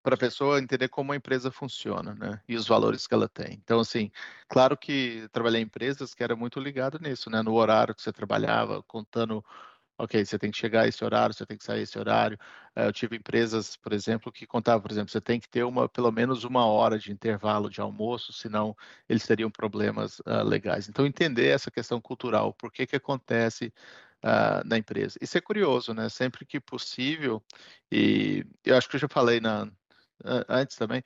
para 0.03 0.15
a 0.15 0.19
pessoa 0.19 0.59
entender 0.59 0.89
como 0.89 1.13
a 1.13 1.17
empresa 1.17 1.51
funciona, 1.51 2.15
né, 2.15 2.41
e 2.49 2.57
os 2.57 2.67
valores 2.67 3.07
que 3.07 3.15
ela 3.15 3.29
tem. 3.29 3.55
Então, 3.55 3.81
assim, 3.81 4.11
claro 4.49 4.77
que 4.77 5.29
trabalhei 5.33 5.61
em 5.61 5.65
empresas 5.65 6.15
que 6.15 6.23
era 6.23 6.35
muito 6.35 6.59
ligado 6.59 6.99
nisso, 6.99 7.31
né, 7.31 7.43
no 7.43 7.55
horário 7.55 7.95
que 7.95 8.03
você 8.03 8.13
trabalhava, 8.13 8.83
contando 8.83 9.45
ok, 9.99 10.25
você 10.25 10.39
tem 10.39 10.51
que 10.51 10.57
chegar 10.57 10.83
a 10.83 10.89
esse 10.89 11.05
horário, 11.05 11.35
você 11.35 11.45
tem 11.45 11.57
que 11.59 11.65
sair 11.65 11.81
a 11.81 11.83
esse 11.83 11.99
horário. 11.99 12.39
Eh, 12.77 12.87
eu 12.87 12.93
tive 12.93 13.17
empresas, 13.17 13.77
por 13.77 13.93
exemplo, 13.93 14.33
que 14.33 14.47
contavam, 14.47 14.81
por 14.81 14.93
exemplo, 14.93 15.11
você 15.11 15.21
tem 15.21 15.41
que 15.41 15.49
ter 15.49 15.65
uma, 15.65 15.89
pelo 15.89 16.13
menos 16.13 16.45
uma 16.45 16.65
hora 16.67 16.99
de 16.99 17.13
intervalo 17.13 17.69
de 17.69 17.81
almoço, 17.81 18.33
senão 18.33 18.77
eles 19.09 19.27
teriam 19.27 19.51
problemas 19.51 20.21
uh, 20.21 20.45
legais. 20.45 20.89
Então, 20.89 21.05
entender 21.07 21.49
essa 21.49 21.71
questão 21.71 22.01
cultural, 22.01 22.55
por 22.55 22.73
que 22.73 22.87
que 22.87 22.97
acontece 22.97 23.73
uh, 24.25 24.67
na 24.67 24.79
empresa. 24.79 25.19
Isso 25.21 25.37
é 25.39 25.41
curioso, 25.41 25.93
né? 25.95 26.09
Sempre 26.09 26.45
que 26.47 26.61
possível, 26.61 27.43
e 27.91 28.45
eu 28.65 28.77
acho 28.77 28.89
que 28.89 28.97
eu 28.97 29.01
já 29.01 29.09
falei 29.09 29.41
na, 29.41 29.69
antes 30.49 30.77
também, 30.77 31.01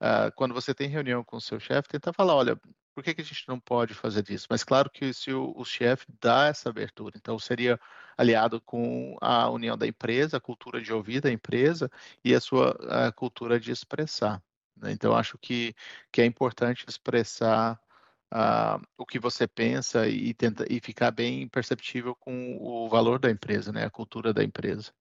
uh, 0.00 0.32
quando 0.36 0.54
você 0.54 0.74
tem 0.74 0.88
reunião 0.88 1.24
com 1.24 1.36
o 1.36 1.40
seu 1.40 1.60
chefe, 1.60 1.88
tentar 1.88 2.12
falar, 2.12 2.34
olha, 2.34 2.60
por 2.94 3.02
que, 3.02 3.14
que 3.14 3.20
a 3.22 3.24
gente 3.24 3.44
não 3.48 3.58
pode 3.58 3.92
fazer 3.94 4.24
isso? 4.30 4.46
Mas 4.48 4.62
claro 4.62 4.88
que 4.90 5.12
se 5.12 5.32
o, 5.32 5.52
o 5.56 5.64
chefe 5.64 6.06
dá 6.20 6.46
essa 6.46 6.68
abertura, 6.68 7.14
então 7.16 7.38
seria 7.38 7.78
aliado 8.16 8.60
com 8.60 9.16
a 9.20 9.48
união 9.50 9.76
da 9.76 9.86
empresa, 9.86 10.36
a 10.36 10.40
cultura 10.40 10.80
de 10.80 10.92
ouvir 10.92 11.20
da 11.20 11.30
empresa 11.30 11.90
e 12.24 12.34
a 12.34 12.40
sua 12.40 12.70
a 13.08 13.12
cultura 13.12 13.58
de 13.58 13.72
expressar. 13.72 14.42
Né? 14.76 14.92
Então 14.92 15.14
acho 15.16 15.36
que, 15.38 15.74
que 16.12 16.22
é 16.22 16.24
importante 16.24 16.84
expressar 16.88 17.80
uh, 18.32 18.80
o 18.96 19.04
que 19.04 19.18
você 19.18 19.46
pensa 19.46 20.06
e, 20.08 20.32
tenta, 20.34 20.64
e 20.70 20.80
ficar 20.80 21.10
bem 21.10 21.48
perceptível 21.48 22.14
com 22.14 22.56
o 22.60 22.88
valor 22.88 23.18
da 23.18 23.30
empresa, 23.30 23.72
né? 23.72 23.84
a 23.84 23.90
cultura 23.90 24.32
da 24.32 24.44
empresa. 24.44 24.92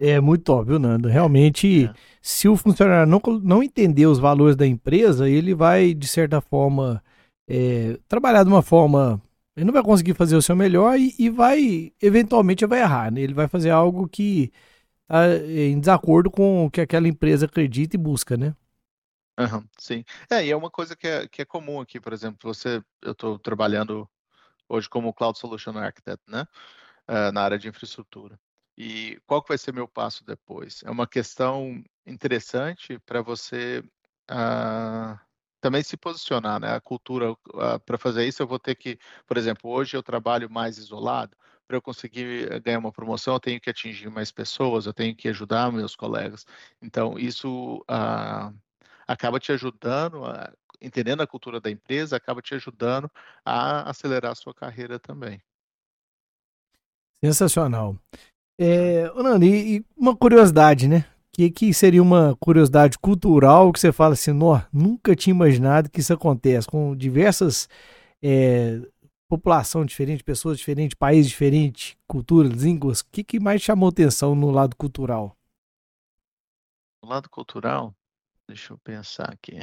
É 0.00 0.18
muito 0.18 0.48
óbvio, 0.50 0.78
Nando. 0.78 1.08
Realmente, 1.08 1.84
é. 1.84 1.94
se 2.22 2.48
o 2.48 2.56
funcionário 2.56 3.06
não, 3.06 3.20
não 3.42 3.62
entender 3.62 4.06
os 4.06 4.18
valores 4.18 4.56
da 4.56 4.66
empresa, 4.66 5.28
ele 5.28 5.54
vai, 5.54 5.92
de 5.92 6.08
certa 6.08 6.40
forma, 6.40 7.04
é, 7.46 7.98
trabalhar 8.08 8.42
de 8.42 8.48
uma 8.48 8.62
forma. 8.62 9.20
Ele 9.54 9.66
não 9.66 9.74
vai 9.74 9.82
conseguir 9.82 10.14
fazer 10.14 10.36
o 10.36 10.42
seu 10.42 10.56
melhor 10.56 10.98
e, 10.98 11.14
e 11.18 11.28
vai, 11.28 11.92
eventualmente, 12.00 12.64
vai 12.64 12.80
errar. 12.80 13.12
Né? 13.12 13.20
Ele 13.20 13.34
vai 13.34 13.46
fazer 13.46 13.68
algo 13.68 14.08
que 14.08 14.50
está 15.02 15.26
em 15.46 15.78
desacordo 15.78 16.30
com 16.30 16.64
o 16.66 16.70
que 16.70 16.80
aquela 16.80 17.06
empresa 17.06 17.44
acredita 17.44 17.96
e 17.96 17.98
busca, 17.98 18.36
né? 18.38 18.54
Uhum, 19.38 19.66
sim. 19.78 20.04
É, 20.30 20.44
e 20.46 20.50
é 20.50 20.56
uma 20.56 20.70
coisa 20.70 20.96
que 20.96 21.06
é, 21.06 21.28
que 21.28 21.42
é 21.42 21.44
comum 21.44 21.80
aqui, 21.80 22.00
por 22.00 22.12
exemplo, 22.12 22.38
você, 22.42 22.82
eu 23.02 23.12
estou 23.12 23.38
trabalhando 23.38 24.08
hoje 24.68 24.88
como 24.88 25.12
Cloud 25.12 25.38
Solution 25.38 25.76
Architect, 25.78 26.22
né? 26.28 26.46
Uh, 27.08 27.32
na 27.32 27.42
área 27.42 27.58
de 27.58 27.68
infraestrutura. 27.68 28.38
E 28.82 29.20
qual 29.26 29.42
que 29.42 29.48
vai 29.48 29.58
ser 29.58 29.74
meu 29.74 29.86
passo 29.86 30.24
depois? 30.24 30.82
É 30.86 30.90
uma 30.90 31.06
questão 31.06 31.84
interessante 32.06 32.98
para 33.00 33.20
você 33.20 33.84
uh, 34.30 35.20
também 35.60 35.82
se 35.82 35.98
posicionar, 35.98 36.58
né? 36.58 36.74
A 36.74 36.80
cultura, 36.80 37.32
uh, 37.32 37.78
para 37.84 37.98
fazer 37.98 38.26
isso, 38.26 38.42
eu 38.42 38.46
vou 38.46 38.58
ter 38.58 38.74
que, 38.74 38.98
por 39.26 39.36
exemplo, 39.36 39.70
hoje 39.70 39.94
eu 39.94 40.02
trabalho 40.02 40.48
mais 40.48 40.78
isolado. 40.78 41.36
Para 41.68 41.76
eu 41.76 41.82
conseguir 41.82 42.58
ganhar 42.62 42.78
uma 42.78 42.90
promoção, 42.90 43.34
eu 43.34 43.40
tenho 43.40 43.60
que 43.60 43.68
atingir 43.68 44.08
mais 44.08 44.32
pessoas, 44.32 44.86
eu 44.86 44.94
tenho 44.94 45.14
que 45.14 45.28
ajudar 45.28 45.70
meus 45.70 45.94
colegas. 45.94 46.46
Então, 46.80 47.18
isso 47.18 47.82
uh, 47.82 48.58
acaba 49.06 49.38
te 49.38 49.52
ajudando, 49.52 50.22
entendendo 50.80 51.20
a 51.20 51.26
cultura 51.26 51.60
da 51.60 51.70
empresa, 51.70 52.16
acaba 52.16 52.40
te 52.40 52.54
ajudando 52.54 53.10
a 53.44 53.90
acelerar 53.90 54.32
a 54.32 54.34
sua 54.34 54.54
carreira 54.54 54.98
também. 54.98 55.38
Sensacional. 57.22 57.98
É, 58.62 59.10
Nando, 59.14 59.46
e, 59.46 59.78
e, 59.78 59.86
uma 59.96 60.14
curiosidade, 60.14 60.86
né? 60.86 61.06
Que, 61.32 61.50
que 61.50 61.72
seria 61.72 62.02
uma 62.02 62.36
curiosidade 62.38 62.98
cultural 62.98 63.72
que 63.72 63.80
você 63.80 63.90
fala 63.90 64.12
assim, 64.12 64.32
nunca 64.70 65.16
tinha 65.16 65.32
imaginado 65.32 65.88
que 65.88 66.00
isso 66.00 66.12
acontece 66.12 66.68
com 66.68 66.94
diversas 66.94 67.66
é, 68.22 68.82
população 69.26 69.86
diferente, 69.86 70.22
pessoas 70.22 70.58
diferentes, 70.58 70.94
países 70.94 71.30
diferentes, 71.30 71.96
culturas, 72.06 72.52
línguas. 72.62 73.00
O 73.00 73.06
que, 73.10 73.24
que 73.24 73.40
mais 73.40 73.62
chamou 73.62 73.88
atenção 73.88 74.34
no 74.34 74.50
lado 74.50 74.76
cultural? 74.76 75.34
O 77.02 77.06
lado 77.06 77.30
cultural, 77.30 77.94
deixa 78.46 78.74
eu 78.74 78.78
pensar 78.78 79.32
aqui. 79.32 79.56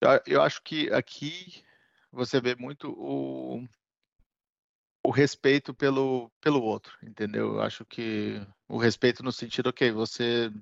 Eu, 0.00 0.08
eu 0.26 0.42
acho 0.42 0.62
que 0.62 0.90
aqui 0.94 1.62
você 2.10 2.40
vê 2.40 2.54
muito 2.54 2.90
o, 2.92 3.68
o 5.06 5.10
respeito 5.10 5.72
pelo, 5.72 6.30
pelo 6.40 6.60
outro, 6.62 6.98
entendeu? 7.00 7.54
Eu 7.54 7.62
acho 7.62 7.84
que 7.84 8.44
o 8.68 8.76
respeito 8.76 9.22
no 9.22 9.30
sentido, 9.30 9.68
ok, 9.68 9.92
você 9.92 10.52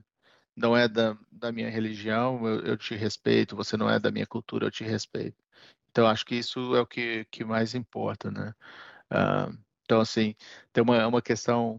não 0.55 0.77
é 0.77 0.87
da, 0.87 1.17
da 1.33 1.51
minha 1.51 1.71
religião, 1.71 2.47
eu, 2.47 2.61
eu 2.61 2.77
te 2.77 2.95
respeito, 2.95 3.57
você 3.57 3.75
não 3.75 3.89
é 3.89 3.99
da 3.99 4.11
minha 4.11 4.27
cultura, 4.27 4.67
eu 4.67 4.71
te 4.71 4.85
respeito. 4.85 5.43
Então, 5.91 6.07
acho 6.07 6.27
que 6.27 6.35
isso 6.35 6.77
é 6.77 6.81
o 6.81 6.87
que, 6.87 7.25
que 7.31 7.43
mais 7.43 7.75
importa, 7.75 8.31
né? 8.31 8.55
Uh, 9.11 9.59
então, 9.85 10.01
assim, 10.01 10.35
tem 10.75 10.83
uma, 10.85 11.07
uma 11.07 11.23
questão 11.23 11.79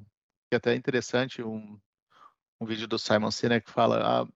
que 0.49 0.55
é 0.55 0.57
até 0.57 0.73
interessante, 0.73 1.43
um, 1.43 1.79
um 2.59 2.65
vídeo 2.65 2.87
do 2.87 2.97
Simon 2.97 3.29
Sinek 3.29 3.67
que 3.67 3.71
fala 3.71 4.23
ah, 4.23 4.27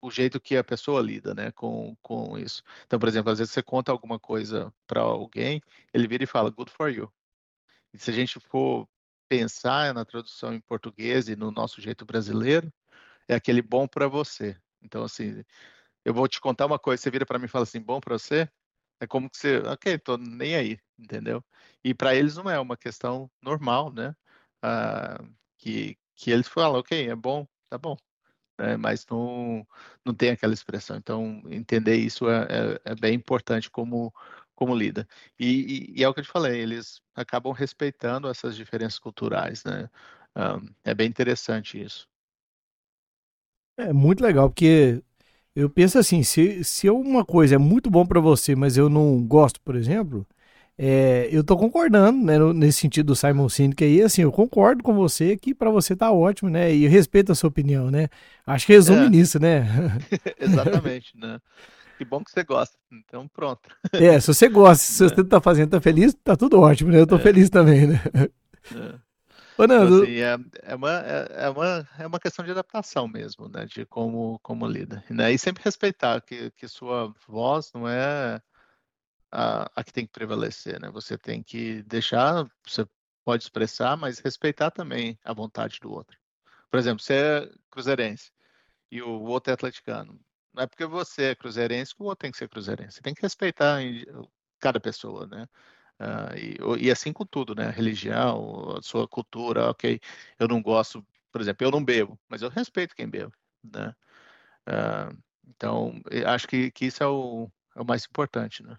o 0.00 0.10
jeito 0.10 0.40
que 0.40 0.56
a 0.56 0.64
pessoa 0.64 1.00
lida, 1.02 1.34
né, 1.34 1.50
com, 1.52 1.96
com 2.00 2.38
isso. 2.38 2.62
Então, 2.86 2.98
por 2.98 3.08
exemplo, 3.08 3.32
às 3.32 3.38
vezes 3.38 3.52
você 3.52 3.62
conta 3.62 3.90
alguma 3.90 4.20
coisa 4.20 4.72
para 4.86 5.00
alguém, 5.00 5.60
ele 5.92 6.06
vira 6.06 6.22
e 6.24 6.28
fala, 6.28 6.50
good 6.50 6.70
for 6.70 6.88
you. 6.88 7.12
E 7.92 7.98
se 7.98 8.10
a 8.10 8.14
gente 8.14 8.38
for 8.40 8.88
pensar 9.28 9.94
na 9.94 10.04
tradução 10.04 10.52
em 10.54 10.60
português 10.60 11.28
e 11.28 11.36
no 11.36 11.50
nosso 11.50 11.80
jeito 11.80 12.04
brasileiro, 12.04 12.72
é 13.28 13.34
aquele 13.34 13.62
bom 13.62 13.86
para 13.88 14.08
você. 14.08 14.56
Então, 14.82 15.04
assim, 15.04 15.42
eu 16.04 16.14
vou 16.14 16.28
te 16.28 16.40
contar 16.40 16.66
uma 16.66 16.78
coisa, 16.78 17.02
você 17.02 17.10
vira 17.10 17.26
para 17.26 17.38
mim 17.38 17.46
e 17.46 17.48
fala 17.48 17.64
assim, 17.64 17.80
bom 17.80 18.00
para 18.00 18.18
você? 18.18 18.48
É 19.00 19.06
como 19.06 19.30
que 19.30 19.36
você, 19.36 19.58
ok, 19.58 19.98
tô 19.98 20.16
nem 20.16 20.56
aí, 20.56 20.78
entendeu? 20.98 21.44
E 21.84 21.94
para 21.94 22.14
eles 22.14 22.36
não 22.36 22.50
é 22.50 22.58
uma 22.60 22.76
questão 22.76 23.30
normal, 23.42 23.92
né? 23.92 24.14
Ah, 24.62 25.18
que, 25.58 25.96
que 26.16 26.30
eles 26.30 26.48
falam, 26.48 26.80
ok, 26.80 27.08
é 27.08 27.16
bom, 27.16 27.46
tá 27.68 27.78
bom. 27.78 27.96
É, 28.58 28.76
mas 28.76 29.06
não, 29.10 29.66
não 30.04 30.14
tem 30.14 30.30
aquela 30.30 30.54
expressão. 30.54 30.96
Então, 30.96 31.42
entender 31.50 31.96
isso 31.96 32.28
é, 32.28 32.46
é, 32.84 32.92
é 32.92 32.94
bem 32.94 33.14
importante 33.14 33.70
como, 33.70 34.12
como 34.54 34.74
lida. 34.74 35.06
E, 35.38 35.94
e, 35.94 36.00
e, 36.00 36.04
é 36.04 36.08
o 36.08 36.14
que 36.14 36.20
eu 36.20 36.24
te 36.24 36.30
falei, 36.30 36.60
eles 36.60 37.00
acabam 37.14 37.52
respeitando 37.52 38.28
essas 38.28 38.56
diferenças 38.56 38.98
culturais, 38.98 39.64
né? 39.64 39.88
Um, 40.36 40.68
é 40.84 40.94
bem 40.94 41.08
interessante 41.08 41.80
isso. 41.82 42.08
É 43.76 43.92
muito 43.92 44.22
legal, 44.22 44.50
porque 44.50 45.02
eu 45.56 45.70
penso 45.70 45.98
assim, 45.98 46.22
se, 46.22 46.64
se 46.64 46.90
uma 46.90 47.24
coisa 47.24 47.56
é 47.56 47.58
muito 47.58 47.90
bom 47.90 48.06
para 48.06 48.20
você, 48.20 48.54
mas 48.56 48.76
eu 48.76 48.88
não 48.88 49.22
gosto, 49.26 49.60
por 49.62 49.76
exemplo, 49.76 50.26
é, 50.78 51.28
eu 51.32 51.44
tô 51.44 51.56
concordando, 51.56 52.24
né, 52.24 52.38
nesse 52.54 52.80
sentido 52.80 53.08
do 53.08 53.16
Simon 53.16 53.48
Sinek 53.48 53.84
aí, 53.84 54.02
assim, 54.02 54.22
eu 54.22 54.32
concordo 54.32 54.82
com 54.82 54.94
você 54.94 55.36
que 55.36 55.54
para 55.54 55.70
você 55.70 55.96
tá 55.96 56.12
ótimo, 56.12 56.50
né, 56.50 56.74
e 56.74 56.84
eu 56.84 56.90
respeito 56.90 57.32
a 57.32 57.34
sua 57.34 57.48
opinião, 57.48 57.90
né, 57.90 58.08
acho 58.46 58.66
que 58.66 58.72
resume 58.72 59.06
é. 59.06 59.10
nisso, 59.10 59.38
né. 59.40 59.66
Exatamente, 60.40 61.16
né. 61.16 61.38
Que 62.02 62.04
bom 62.04 62.24
que 62.24 62.32
você 62.32 62.42
gosta, 62.42 62.76
então 62.90 63.28
pronto. 63.28 63.60
É, 63.92 64.18
se 64.18 64.26
você 64.26 64.48
gosta, 64.48 64.84
se 64.84 65.04
você 65.08 65.20
é. 65.20 65.24
tá 65.24 65.40
fazendo, 65.40 65.70
tá 65.70 65.80
feliz, 65.80 66.12
tá 66.14 66.36
tudo 66.36 66.60
ótimo, 66.60 66.90
né, 66.90 66.98
eu 66.98 67.06
tô 67.06 67.14
é. 67.14 67.20
feliz 67.20 67.48
também, 67.48 67.86
né. 67.86 68.02
É. 68.74 68.98
Ô, 69.56 69.64
Nando... 69.68 70.02
Então, 70.02 70.02
assim, 70.02 70.16
é, 70.16 70.72
é, 70.72 70.74
uma, 70.74 70.90
é, 70.98 71.26
é, 71.44 71.48
uma, 71.48 71.88
é 72.00 72.06
uma 72.08 72.18
questão 72.18 72.44
de 72.44 72.50
adaptação 72.50 73.06
mesmo, 73.06 73.48
né? 73.48 73.66
De 73.66 73.86
como, 73.86 74.40
como 74.42 74.66
lida. 74.66 75.04
Né? 75.08 75.32
E 75.32 75.38
sempre 75.38 75.62
respeitar 75.62 76.20
que, 76.22 76.50
que 76.52 76.66
sua 76.66 77.14
voz 77.28 77.70
não 77.72 77.88
é 77.88 78.42
a, 79.30 79.70
a 79.76 79.84
que 79.84 79.92
tem 79.92 80.04
que 80.04 80.12
prevalecer, 80.12 80.80
né? 80.80 80.90
Você 80.90 81.16
tem 81.16 81.40
que 81.40 81.84
deixar, 81.84 82.44
você 82.66 82.84
pode 83.24 83.44
expressar, 83.44 83.96
mas 83.96 84.18
respeitar 84.18 84.72
também 84.72 85.16
a 85.22 85.32
vontade 85.32 85.78
do 85.80 85.92
outro. 85.92 86.18
Por 86.68 86.80
exemplo, 86.80 87.00
você 87.00 87.14
é 87.14 87.50
cruzeirense 87.70 88.32
e 88.90 89.00
o 89.00 89.22
outro 89.22 89.52
é 89.52 89.54
atleticano. 89.54 90.18
Não 90.54 90.62
é 90.64 90.66
porque 90.66 90.84
você 90.86 91.24
é 91.30 91.34
cruzeirense 91.34 91.94
que 91.94 92.02
o 92.02 92.06
outro 92.06 92.22
tem 92.22 92.30
que 92.30 92.38
ser 92.38 92.48
cruzeirense. 92.48 92.96
Você 92.96 93.02
tem 93.02 93.14
que 93.14 93.22
respeitar 93.22 93.80
cada 94.60 94.78
pessoa, 94.80 95.26
né? 95.26 95.46
Uh, 96.00 96.78
e, 96.80 96.86
e, 96.86 96.90
assim 96.90 97.12
com 97.12 97.24
tudo, 97.24 97.54
né? 97.54 97.70
Religião, 97.70 98.76
a 98.76 98.82
sua 98.82 99.06
cultura, 99.08 99.70
ok. 99.70 100.00
Eu 100.38 100.48
não 100.48 100.60
gosto, 100.62 101.04
por 101.30 101.40
exemplo, 101.40 101.66
eu 101.66 101.70
não 101.70 101.84
bebo, 101.84 102.18
mas 102.28 102.42
eu 102.42 102.48
respeito 102.50 102.94
quem 102.94 103.08
bebe, 103.08 103.32
né? 103.62 103.94
Uh, 104.68 105.16
então, 105.48 106.00
acho 106.26 106.48
que, 106.48 106.70
que 106.70 106.86
isso 106.86 107.02
é 107.02 107.06
o, 107.06 107.50
é 107.76 107.80
o 107.80 107.84
mais 107.84 108.04
importante, 108.04 108.62
né? 108.62 108.76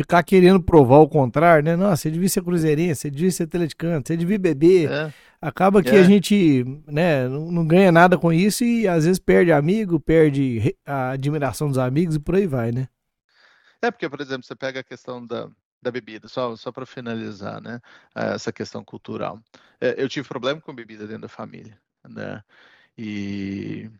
Ficar 0.00 0.22
querendo 0.22 0.62
provar 0.62 0.96
o 1.00 1.08
contrário, 1.08 1.62
né? 1.62 1.76
Nossa, 1.76 1.96
você 1.96 2.10
devia 2.10 2.28
ser 2.28 2.42
cruzeirense, 2.42 3.02
você 3.02 3.10
devia 3.10 3.30
ser 3.30 3.42
atleticano, 3.42 4.02
você 4.02 4.16
devia 4.16 4.38
beber. 4.38 4.90
É. 4.90 5.12
Acaba 5.42 5.82
que 5.82 5.90
é. 5.90 6.00
a 6.00 6.02
gente 6.02 6.64
né, 6.86 7.28
não, 7.28 7.52
não 7.52 7.66
ganha 7.66 7.92
nada 7.92 8.16
com 8.16 8.32
isso 8.32 8.64
e 8.64 8.88
às 8.88 9.04
vezes 9.04 9.18
perde 9.18 9.52
amigo, 9.52 10.00
perde 10.00 10.74
a 10.86 11.10
admiração 11.10 11.68
dos 11.68 11.76
amigos 11.76 12.16
e 12.16 12.18
por 12.18 12.34
aí 12.34 12.46
vai, 12.46 12.72
né? 12.72 12.88
É, 13.82 13.90
porque, 13.90 14.08
por 14.08 14.22
exemplo, 14.22 14.42
você 14.42 14.56
pega 14.56 14.80
a 14.80 14.84
questão 14.84 15.26
da, 15.26 15.50
da 15.82 15.90
bebida, 15.90 16.28
só, 16.28 16.56
só 16.56 16.72
para 16.72 16.86
finalizar, 16.86 17.60
né, 17.60 17.78
essa 18.14 18.50
questão 18.50 18.82
cultural. 18.82 19.38
É, 19.78 20.02
eu 20.02 20.08
tive 20.08 20.26
problema 20.26 20.62
com 20.62 20.74
bebida 20.74 21.06
dentro 21.06 21.22
da 21.22 21.28
família, 21.28 21.78
né, 22.08 22.42
e, 22.96 23.90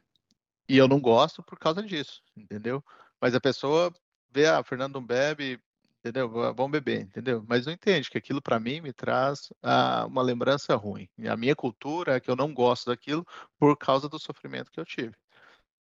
e 0.66 0.78
eu 0.78 0.88
não 0.88 0.98
gosto 0.98 1.42
por 1.42 1.58
causa 1.58 1.82
disso, 1.82 2.22
entendeu? 2.34 2.82
Mas 3.20 3.34
a 3.34 3.40
pessoa 3.40 3.92
vê, 4.30 4.46
ah, 4.46 4.62
Fernando 4.62 4.94
não 4.94 5.04
bebe, 5.04 5.60
entendeu? 6.00 6.28
Vamos 6.28 6.70
beber, 6.70 7.02
entendeu? 7.02 7.44
Mas 7.48 7.66
não 7.66 7.72
entende 7.72 8.10
que 8.10 8.18
aquilo 8.18 8.42
para 8.42 8.58
mim 8.58 8.80
me 8.80 8.92
traz 8.92 9.52
ah, 9.62 10.06
uma 10.06 10.22
lembrança 10.22 10.74
ruim. 10.74 11.08
A 11.28 11.36
minha 11.36 11.54
cultura 11.54 12.16
é 12.16 12.20
que 12.20 12.30
eu 12.30 12.36
não 12.36 12.52
gosto 12.52 12.86
daquilo 12.86 13.24
por 13.58 13.76
causa 13.76 14.08
do 14.08 14.18
sofrimento 14.18 14.70
que 14.70 14.80
eu 14.80 14.84
tive. 14.84 15.14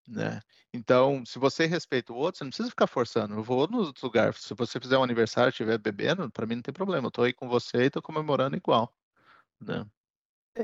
Né? 0.06 0.40
Então, 0.72 1.24
se 1.24 1.38
você 1.38 1.66
respeita 1.66 2.12
o 2.12 2.16
outro, 2.16 2.38
você 2.38 2.44
não 2.44 2.50
precisa 2.50 2.70
ficar 2.70 2.86
forçando. 2.86 3.34
Eu 3.34 3.42
vou 3.42 3.66
nos 3.68 3.88
outros 3.88 4.02
lugares. 4.02 4.36
Se 4.38 4.54
você 4.54 4.80
fizer 4.80 4.98
um 4.98 5.02
aniversário 5.02 5.48
e 5.48 5.52
estiver 5.52 5.78
bebendo, 5.78 6.30
para 6.30 6.46
mim 6.46 6.56
não 6.56 6.62
tem 6.62 6.74
problema. 6.74 7.06
Eu 7.06 7.10
tô 7.10 7.22
aí 7.22 7.32
com 7.32 7.48
você 7.48 7.84
e 7.84 7.90
tô 7.90 8.02
comemorando 8.02 8.56
igual. 8.56 8.92
Né? 9.60 9.86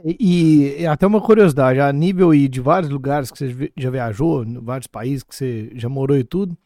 E, 0.05 0.83
e, 0.83 0.87
até 0.87 1.07
uma 1.07 1.21
curiosidade, 1.21 1.81
a 1.81 1.93
nível 1.93 2.33
de 2.33 2.61
vários 2.61 2.91
lugares 2.91 3.31
que 3.31 3.39
você 3.39 3.73
já 3.77 3.89
viajou, 3.89 4.45
vários 4.61 4.89
países 4.89 5.23
que 5.23 5.35
você 5.35 5.71
já 5.75 5.89
morou 5.89 6.17
e 6.17 6.25
tudo, 6.25 6.59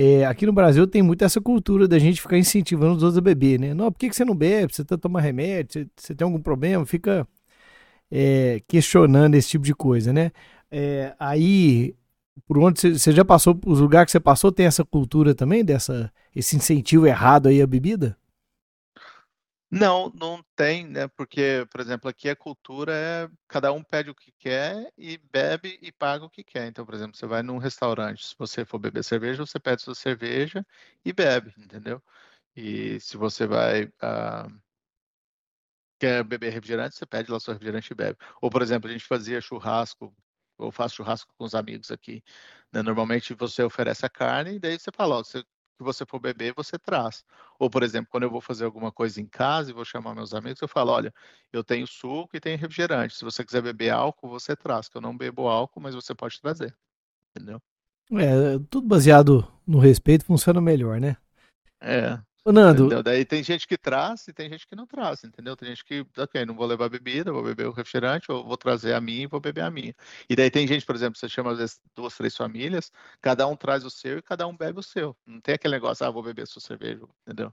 é, 0.00 0.24
aqui 0.26 0.46
no 0.46 0.52
Brasil 0.52 0.86
tem 0.86 1.02
muito 1.02 1.24
essa 1.24 1.40
cultura 1.40 1.88
da 1.88 1.98
gente 1.98 2.20
ficar 2.20 2.38
incentivando 2.38 2.96
os 2.96 3.02
outros 3.02 3.18
a 3.18 3.20
beber, 3.20 3.58
né? 3.58 3.74
Não, 3.74 3.90
por 3.90 3.98
que, 3.98 4.08
que 4.08 4.14
você 4.14 4.24
não 4.24 4.34
bebe? 4.34 4.72
Você 4.72 4.84
tá 4.84 4.96
tomando 4.96 5.22
remédio? 5.22 5.72
Você, 5.72 5.88
você 5.96 6.14
tem 6.14 6.24
algum 6.24 6.40
problema? 6.40 6.86
Fica 6.86 7.26
é, 8.10 8.62
questionando 8.68 9.34
esse 9.34 9.48
tipo 9.48 9.64
de 9.64 9.74
coisa, 9.74 10.12
né? 10.12 10.30
É, 10.70 11.14
aí 11.18 11.96
por 12.46 12.58
onde 12.58 12.80
você 12.98 13.12
já 13.12 13.24
passou, 13.24 13.58
os 13.66 13.80
lugares 13.80 14.06
que 14.06 14.12
você 14.12 14.20
passou, 14.20 14.52
tem 14.52 14.66
essa 14.66 14.84
cultura 14.84 15.34
também, 15.34 15.64
dessa, 15.64 16.12
esse 16.34 16.56
incentivo 16.56 17.06
errado 17.06 17.48
aí 17.48 17.60
à 17.60 17.66
bebida? 17.66 18.16
Não, 19.70 20.10
não 20.14 20.42
tem, 20.56 20.86
né? 20.86 21.08
Porque, 21.08 21.66
por 21.70 21.80
exemplo, 21.80 22.08
aqui 22.08 22.28
a 22.30 22.36
cultura 22.36 22.92
é 22.94 23.28
cada 23.46 23.70
um 23.72 23.82
pede 23.82 24.08
o 24.10 24.14
que 24.14 24.32
quer 24.38 24.90
e 24.96 25.18
bebe 25.18 25.78
e 25.82 25.92
paga 25.92 26.24
o 26.24 26.30
que 26.30 26.42
quer. 26.42 26.66
Então, 26.68 26.86
por 26.86 26.94
exemplo, 26.94 27.16
você 27.16 27.26
vai 27.26 27.42
num 27.42 27.58
restaurante, 27.58 28.26
se 28.26 28.34
você 28.38 28.64
for 28.64 28.78
beber 28.78 29.04
cerveja, 29.04 29.44
você 29.44 29.60
pede 29.60 29.82
sua 29.82 29.94
cerveja 29.94 30.66
e 31.04 31.12
bebe, 31.12 31.52
entendeu? 31.58 32.02
E 32.56 33.00
se 33.00 33.16
você 33.16 33.46
vai 33.46 33.84
uh, 33.86 34.60
quer 35.98 36.24
beber 36.24 36.50
refrigerante, 36.52 36.96
você 36.96 37.06
pede 37.06 37.30
lá 37.30 37.38
seu 37.40 37.52
refrigerante 37.52 37.92
e 37.92 37.96
bebe. 37.96 38.18
Ou, 38.40 38.50
por 38.50 38.62
exemplo, 38.62 38.88
a 38.88 38.92
gente 38.92 39.04
fazia 39.04 39.40
churrasco 39.40 40.14
eu 40.58 40.72
faço 40.72 40.96
churrasco 40.96 41.32
com 41.36 41.44
os 41.44 41.54
amigos 41.54 41.90
aqui. 41.90 42.22
Né? 42.72 42.82
Normalmente 42.82 43.34
você 43.34 43.62
oferece 43.62 44.04
a 44.04 44.08
carne 44.08 44.56
e 44.56 44.58
daí 44.58 44.78
você 44.78 44.90
fala, 44.94 45.16
ó, 45.18 45.22
se 45.78 45.84
você 45.84 46.04
for 46.04 46.18
beber, 46.18 46.52
você 46.54 46.76
traz. 46.76 47.24
Ou, 47.58 47.70
por 47.70 47.84
exemplo, 47.84 48.08
quando 48.10 48.24
eu 48.24 48.30
vou 48.30 48.40
fazer 48.40 48.64
alguma 48.64 48.90
coisa 48.90 49.20
em 49.20 49.26
casa 49.26 49.70
e 49.70 49.72
vou 49.72 49.84
chamar 49.84 50.14
meus 50.14 50.34
amigos, 50.34 50.60
eu 50.60 50.66
falo, 50.66 50.90
olha, 50.90 51.14
eu 51.52 51.62
tenho 51.62 51.86
suco 51.86 52.36
e 52.36 52.40
tenho 52.40 52.58
refrigerante. 52.58 53.14
Se 53.14 53.24
você 53.24 53.44
quiser 53.44 53.62
beber 53.62 53.90
álcool, 53.90 54.28
você 54.28 54.56
traz, 54.56 54.88
que 54.88 54.96
eu 54.96 55.00
não 55.00 55.16
bebo 55.16 55.46
álcool, 55.46 55.80
mas 55.80 55.94
você 55.94 56.14
pode 56.14 56.40
trazer. 56.40 56.76
Entendeu? 57.30 57.62
É, 58.12 58.58
tudo 58.68 58.88
baseado 58.88 59.46
no 59.64 59.78
respeito 59.78 60.24
funciona 60.24 60.60
melhor, 60.60 61.00
né? 61.00 61.16
É. 61.80 62.18
Ô, 62.48 62.52
Nando. 62.52 62.86
Entendeu? 62.86 63.02
Daí 63.02 63.26
tem 63.26 63.42
gente 63.42 63.68
que 63.68 63.76
traz 63.76 64.26
e 64.26 64.32
tem 64.32 64.48
gente 64.48 64.66
que 64.66 64.74
não 64.74 64.86
traz, 64.86 65.22
entendeu? 65.22 65.54
Tem 65.54 65.68
gente 65.68 65.84
que, 65.84 66.06
ok, 66.16 66.46
não 66.46 66.54
vou 66.54 66.64
levar 66.64 66.88
bebida, 66.88 67.30
vou 67.30 67.42
beber 67.42 67.66
o 67.66 67.72
refrigerante, 67.72 68.32
ou 68.32 68.42
vou 68.42 68.56
trazer 68.56 68.94
a 68.94 69.00
minha 69.02 69.24
e 69.24 69.26
vou 69.26 69.38
beber 69.38 69.60
a 69.60 69.70
minha. 69.70 69.94
E 70.30 70.34
daí 70.34 70.50
tem 70.50 70.66
gente, 70.66 70.86
por 70.86 70.94
exemplo, 70.94 71.18
você 71.18 71.28
chama 71.28 71.52
às 71.52 71.58
vezes 71.58 71.78
duas, 71.94 72.16
três 72.16 72.34
famílias, 72.34 72.90
cada 73.20 73.46
um 73.46 73.54
traz 73.54 73.84
o 73.84 73.90
seu 73.90 74.16
e 74.16 74.22
cada 74.22 74.46
um 74.46 74.56
bebe 74.56 74.80
o 74.80 74.82
seu. 74.82 75.14
Não 75.26 75.42
tem 75.42 75.56
aquele 75.56 75.74
negócio, 75.74 76.06
ah, 76.06 76.10
vou 76.10 76.22
beber 76.22 76.46
sua 76.46 76.62
cerveja, 76.62 77.02
entendeu? 77.26 77.52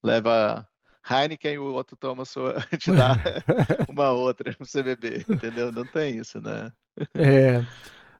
Leva 0.00 0.64
Heineken 1.10 1.54
e 1.54 1.58
o 1.58 1.74
outro 1.74 1.96
toma 1.96 2.24
sua, 2.24 2.54
te 2.78 2.92
dá 2.92 3.16
uma 3.90 4.12
outra 4.12 4.54
pra 4.54 4.64
você 4.64 4.80
beber, 4.80 5.26
entendeu? 5.28 5.72
Não 5.72 5.84
tem 5.84 6.18
isso, 6.18 6.40
né? 6.40 6.70
É. 7.14 7.66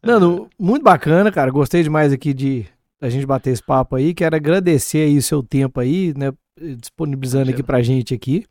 Nando, 0.02 0.50
muito 0.58 0.82
bacana, 0.82 1.30
cara. 1.30 1.52
Gostei 1.52 1.84
demais 1.84 2.12
aqui 2.12 2.34
de 2.34 2.66
a 3.00 3.08
gente 3.08 3.26
bater 3.26 3.50
esse 3.50 3.62
papo 3.62 3.96
aí. 3.96 4.14
Quero 4.14 4.36
agradecer 4.36 4.98
aí 4.98 5.16
o 5.16 5.22
seu 5.22 5.42
tempo 5.42 5.80
aí, 5.80 6.14
né? 6.16 6.32
Disponibilizando 6.76 7.50
aqui 7.50 7.62
pra 7.62 7.82
gente 7.82 8.14
aqui. 8.14 8.44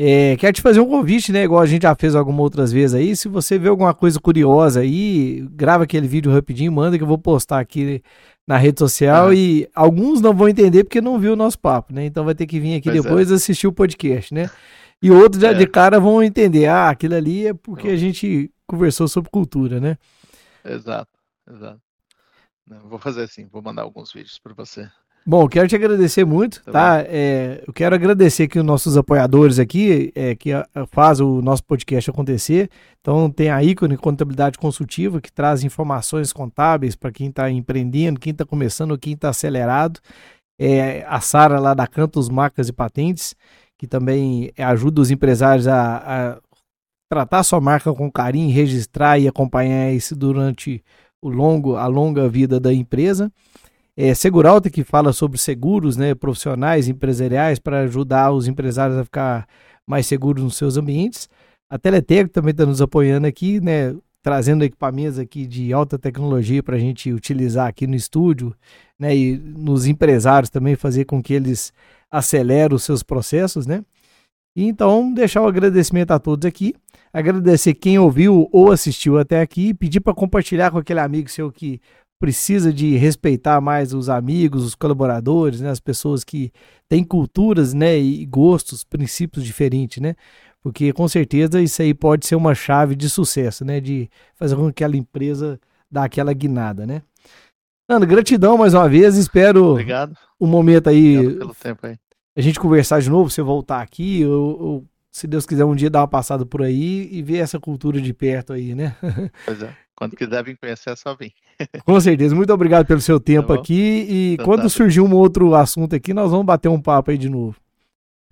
É, 0.00 0.36
quero 0.36 0.52
te 0.52 0.62
fazer 0.62 0.78
um 0.78 0.88
convite, 0.88 1.32
né? 1.32 1.42
Igual 1.42 1.60
a 1.60 1.66
gente 1.66 1.82
já 1.82 1.94
fez 1.94 2.14
algumas 2.14 2.40
outras 2.40 2.72
vezes 2.72 2.94
aí. 2.94 3.16
Se 3.16 3.26
você 3.26 3.58
vê 3.58 3.68
alguma 3.68 3.92
coisa 3.92 4.20
curiosa 4.20 4.80
aí, 4.80 5.44
grava 5.50 5.82
aquele 5.82 6.06
vídeo 6.06 6.32
rapidinho, 6.32 6.70
manda 6.70 6.96
que 6.96 7.02
eu 7.02 7.08
vou 7.08 7.18
postar 7.18 7.58
aqui 7.58 8.00
na 8.46 8.56
rede 8.56 8.78
social 8.78 9.26
uhum. 9.26 9.32
e 9.32 9.68
alguns 9.74 10.20
não 10.20 10.32
vão 10.32 10.48
entender 10.48 10.84
porque 10.84 11.00
não 11.00 11.18
viu 11.18 11.32
o 11.32 11.36
nosso 11.36 11.58
papo, 11.58 11.92
né? 11.92 12.06
Então 12.06 12.24
vai 12.24 12.34
ter 12.34 12.46
que 12.46 12.60
vir 12.60 12.76
aqui 12.76 12.88
pois 12.88 12.96
é. 12.96 13.02
depois 13.02 13.30
é. 13.32 13.34
assistir 13.34 13.66
o 13.66 13.72
podcast, 13.72 14.32
né? 14.32 14.48
E 15.02 15.10
outros 15.10 15.42
já 15.42 15.50
é. 15.50 15.54
de 15.54 15.66
cara 15.66 15.98
vão 15.98 16.22
entender, 16.22 16.66
ah, 16.66 16.90
aquilo 16.90 17.14
ali 17.14 17.48
é 17.48 17.54
porque 17.54 17.88
a 17.88 17.96
gente 17.96 18.50
conversou 18.68 19.08
sobre 19.08 19.30
cultura, 19.30 19.80
né? 19.80 19.98
Exato, 20.64 21.10
exato. 21.50 21.87
Vou 22.84 22.98
fazer 22.98 23.22
assim, 23.22 23.46
vou 23.46 23.62
mandar 23.62 23.82
alguns 23.82 24.12
vídeos 24.12 24.38
para 24.38 24.54
você. 24.54 24.88
Bom, 25.26 25.46
quero 25.46 25.68
te 25.68 25.76
agradecer 25.76 26.24
muito, 26.24 26.62
tá? 26.64 26.72
tá? 26.72 27.04
É, 27.06 27.62
eu 27.66 27.72
quero 27.72 27.94
agradecer 27.94 28.44
aqui 28.44 28.58
os 28.58 28.64
nossos 28.64 28.96
apoiadores 28.96 29.58
aqui, 29.58 30.10
é, 30.14 30.34
que 30.34 30.52
a, 30.52 30.66
a, 30.74 30.86
faz 30.86 31.20
o 31.20 31.42
nosso 31.42 31.62
podcast 31.64 32.08
acontecer. 32.08 32.70
Então 33.00 33.30
tem 33.30 33.50
a 33.50 33.62
ícone 33.62 33.96
Contabilidade 33.98 34.56
Consultiva, 34.56 35.20
que 35.20 35.30
traz 35.30 35.62
informações 35.62 36.32
contábeis 36.32 36.96
para 36.96 37.12
quem 37.12 37.28
está 37.28 37.50
empreendendo, 37.50 38.18
quem 38.18 38.30
está 38.30 38.46
começando, 38.46 38.96
quem 38.98 39.12
está 39.12 39.28
acelerado. 39.28 40.00
É, 40.58 41.04
a 41.06 41.20
Sara 41.20 41.60
lá 41.60 41.74
da 41.74 41.86
Cantos 41.86 42.30
Marcas 42.30 42.68
e 42.68 42.72
Patentes, 42.72 43.34
que 43.76 43.86
também 43.86 44.50
ajuda 44.56 45.02
os 45.02 45.10
empresários 45.10 45.68
a, 45.68 45.96
a 45.98 46.38
tratar 47.10 47.42
sua 47.42 47.60
marca 47.60 47.92
com 47.92 48.10
carinho, 48.10 48.50
registrar 48.54 49.18
e 49.18 49.28
acompanhar 49.28 49.92
isso 49.92 50.16
durante 50.16 50.82
o 51.20 51.28
longo, 51.28 51.76
a 51.76 51.86
longa 51.86 52.28
vida 52.28 52.58
da 52.60 52.72
empresa 52.72 53.32
é, 54.00 54.14
Seguralta, 54.14 54.70
que 54.70 54.84
fala 54.84 55.12
sobre 55.12 55.36
seguros 55.38 55.96
né, 55.96 56.14
profissionais, 56.14 56.86
empresariais, 56.86 57.58
para 57.58 57.80
ajudar 57.80 58.30
os 58.30 58.46
empresários 58.46 58.96
a 58.96 59.02
ficar 59.02 59.48
mais 59.84 60.06
seguros 60.06 60.44
nos 60.44 60.56
seus 60.56 60.76
ambientes. 60.76 61.28
A 61.68 61.76
Teletec 61.76 62.30
também 62.30 62.52
está 62.52 62.64
nos 62.64 62.80
apoiando 62.80 63.26
aqui, 63.26 63.60
né, 63.60 63.92
trazendo 64.22 64.62
equipamentos 64.62 65.18
aqui 65.18 65.48
de 65.48 65.72
alta 65.72 65.98
tecnologia 65.98 66.62
para 66.62 66.76
a 66.76 66.78
gente 66.78 67.12
utilizar 67.12 67.66
aqui 67.66 67.88
no 67.88 67.96
estúdio, 67.96 68.54
né, 68.96 69.16
e 69.16 69.36
nos 69.36 69.84
empresários 69.84 70.48
também 70.48 70.76
fazer 70.76 71.04
com 71.04 71.20
que 71.20 71.34
eles 71.34 71.72
acelerem 72.08 72.76
os 72.76 72.84
seus 72.84 73.02
processos, 73.02 73.66
né. 73.66 73.82
Então, 74.60 75.14
deixar 75.14 75.40
o 75.40 75.44
um 75.44 75.48
agradecimento 75.48 76.10
a 76.10 76.18
todos 76.18 76.44
aqui, 76.44 76.74
agradecer 77.12 77.74
quem 77.74 77.96
ouviu 77.96 78.48
ou 78.50 78.72
assistiu 78.72 79.16
até 79.16 79.40
aqui, 79.40 79.72
pedir 79.72 80.00
para 80.00 80.12
compartilhar 80.12 80.72
com 80.72 80.78
aquele 80.78 80.98
amigo 80.98 81.30
seu 81.30 81.52
que 81.52 81.80
precisa 82.18 82.72
de 82.72 82.96
respeitar 82.96 83.60
mais 83.60 83.94
os 83.94 84.08
amigos, 84.08 84.64
os 84.64 84.74
colaboradores, 84.74 85.60
né, 85.60 85.70
as 85.70 85.78
pessoas 85.78 86.24
que 86.24 86.50
têm 86.88 87.04
culturas, 87.04 87.72
né, 87.72 87.96
e 87.96 88.26
gostos, 88.26 88.82
princípios 88.82 89.44
diferentes, 89.44 90.02
né? 90.02 90.16
Porque 90.60 90.92
com 90.92 91.06
certeza 91.06 91.62
isso 91.62 91.80
aí 91.80 91.94
pode 91.94 92.26
ser 92.26 92.34
uma 92.34 92.52
chave 92.52 92.96
de 92.96 93.08
sucesso, 93.08 93.64
né, 93.64 93.80
de 93.80 94.10
fazer 94.34 94.56
com 94.56 94.64
que 94.64 94.82
aquela 94.82 94.96
empresa 94.96 95.60
dá 95.88 96.02
aquela 96.02 96.32
guinada, 96.32 96.84
né? 96.84 97.02
Ana, 97.88 98.04
gratidão 98.04 98.58
mais 98.58 98.74
uma 98.74 98.88
vez, 98.88 99.16
espero 99.16 99.64
Obrigado. 99.66 100.16
um 100.40 100.48
momento 100.48 100.88
aí, 100.88 101.16
Obrigado 101.16 101.38
pelo 101.38 101.54
tempo 101.54 101.86
aí. 101.86 101.96
A 102.38 102.40
gente 102.40 102.60
conversar 102.60 103.00
de 103.00 103.10
novo, 103.10 103.28
você 103.28 103.42
voltar 103.42 103.82
aqui, 103.82 104.24
ou, 104.24 104.86
se 105.10 105.26
Deus 105.26 105.44
quiser 105.44 105.64
um 105.64 105.74
dia 105.74 105.90
dar 105.90 106.02
uma 106.02 106.08
passada 106.08 106.46
por 106.46 106.62
aí 106.62 107.08
e 107.10 107.20
ver 107.20 107.38
essa 107.38 107.58
cultura 107.58 108.00
de 108.00 108.14
perto 108.14 108.52
aí, 108.52 108.76
né? 108.76 108.94
Pois 109.44 109.60
é. 109.60 109.74
Quando 109.96 110.14
quiser 110.14 110.44
vir 110.44 110.56
conhecer, 110.56 110.90
é 110.90 110.94
só 110.94 111.16
vir. 111.16 111.32
Com 111.84 112.00
certeza. 112.00 112.36
Muito 112.36 112.52
obrigado 112.52 112.86
pelo 112.86 113.00
seu 113.00 113.18
tempo 113.18 113.48
tá 113.48 113.54
aqui. 113.54 114.06
E 114.08 114.34
então, 114.34 114.46
quando 114.46 114.62
tá. 114.62 114.68
surgir 114.68 115.00
um 115.00 115.12
outro 115.12 115.52
assunto 115.56 115.96
aqui, 115.96 116.14
nós 116.14 116.30
vamos 116.30 116.46
bater 116.46 116.68
um 116.68 116.80
papo 116.80 117.10
aí 117.10 117.18
de 117.18 117.28
novo. 117.28 117.56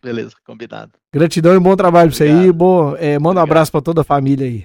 Beleza, 0.01 0.37
combinado. 0.47 0.93
Gratidão 1.13 1.57
e 1.57 1.59
bom 1.59 1.75
trabalho 1.75 2.11
pra 2.11 2.17
você 2.17 2.25
aí. 2.25 2.53
Bom, 2.53 2.95
é, 2.95 3.19
manda 3.19 3.41
um 3.41 3.43
abraço 3.43 3.73
para 3.73 3.83
toda 3.83 4.03
a 4.03 4.05
família 4.05 4.47
aí. 4.47 4.65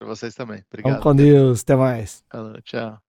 Pra 0.00 0.08
vocês 0.08 0.34
também. 0.34 0.64
Obrigado. 0.68 0.90
Vamos 0.90 1.04
com 1.04 1.14
Deus. 1.14 1.60
Até 1.62 1.76
mais. 1.76 2.24
Falou, 2.28 2.60
tchau. 2.62 3.00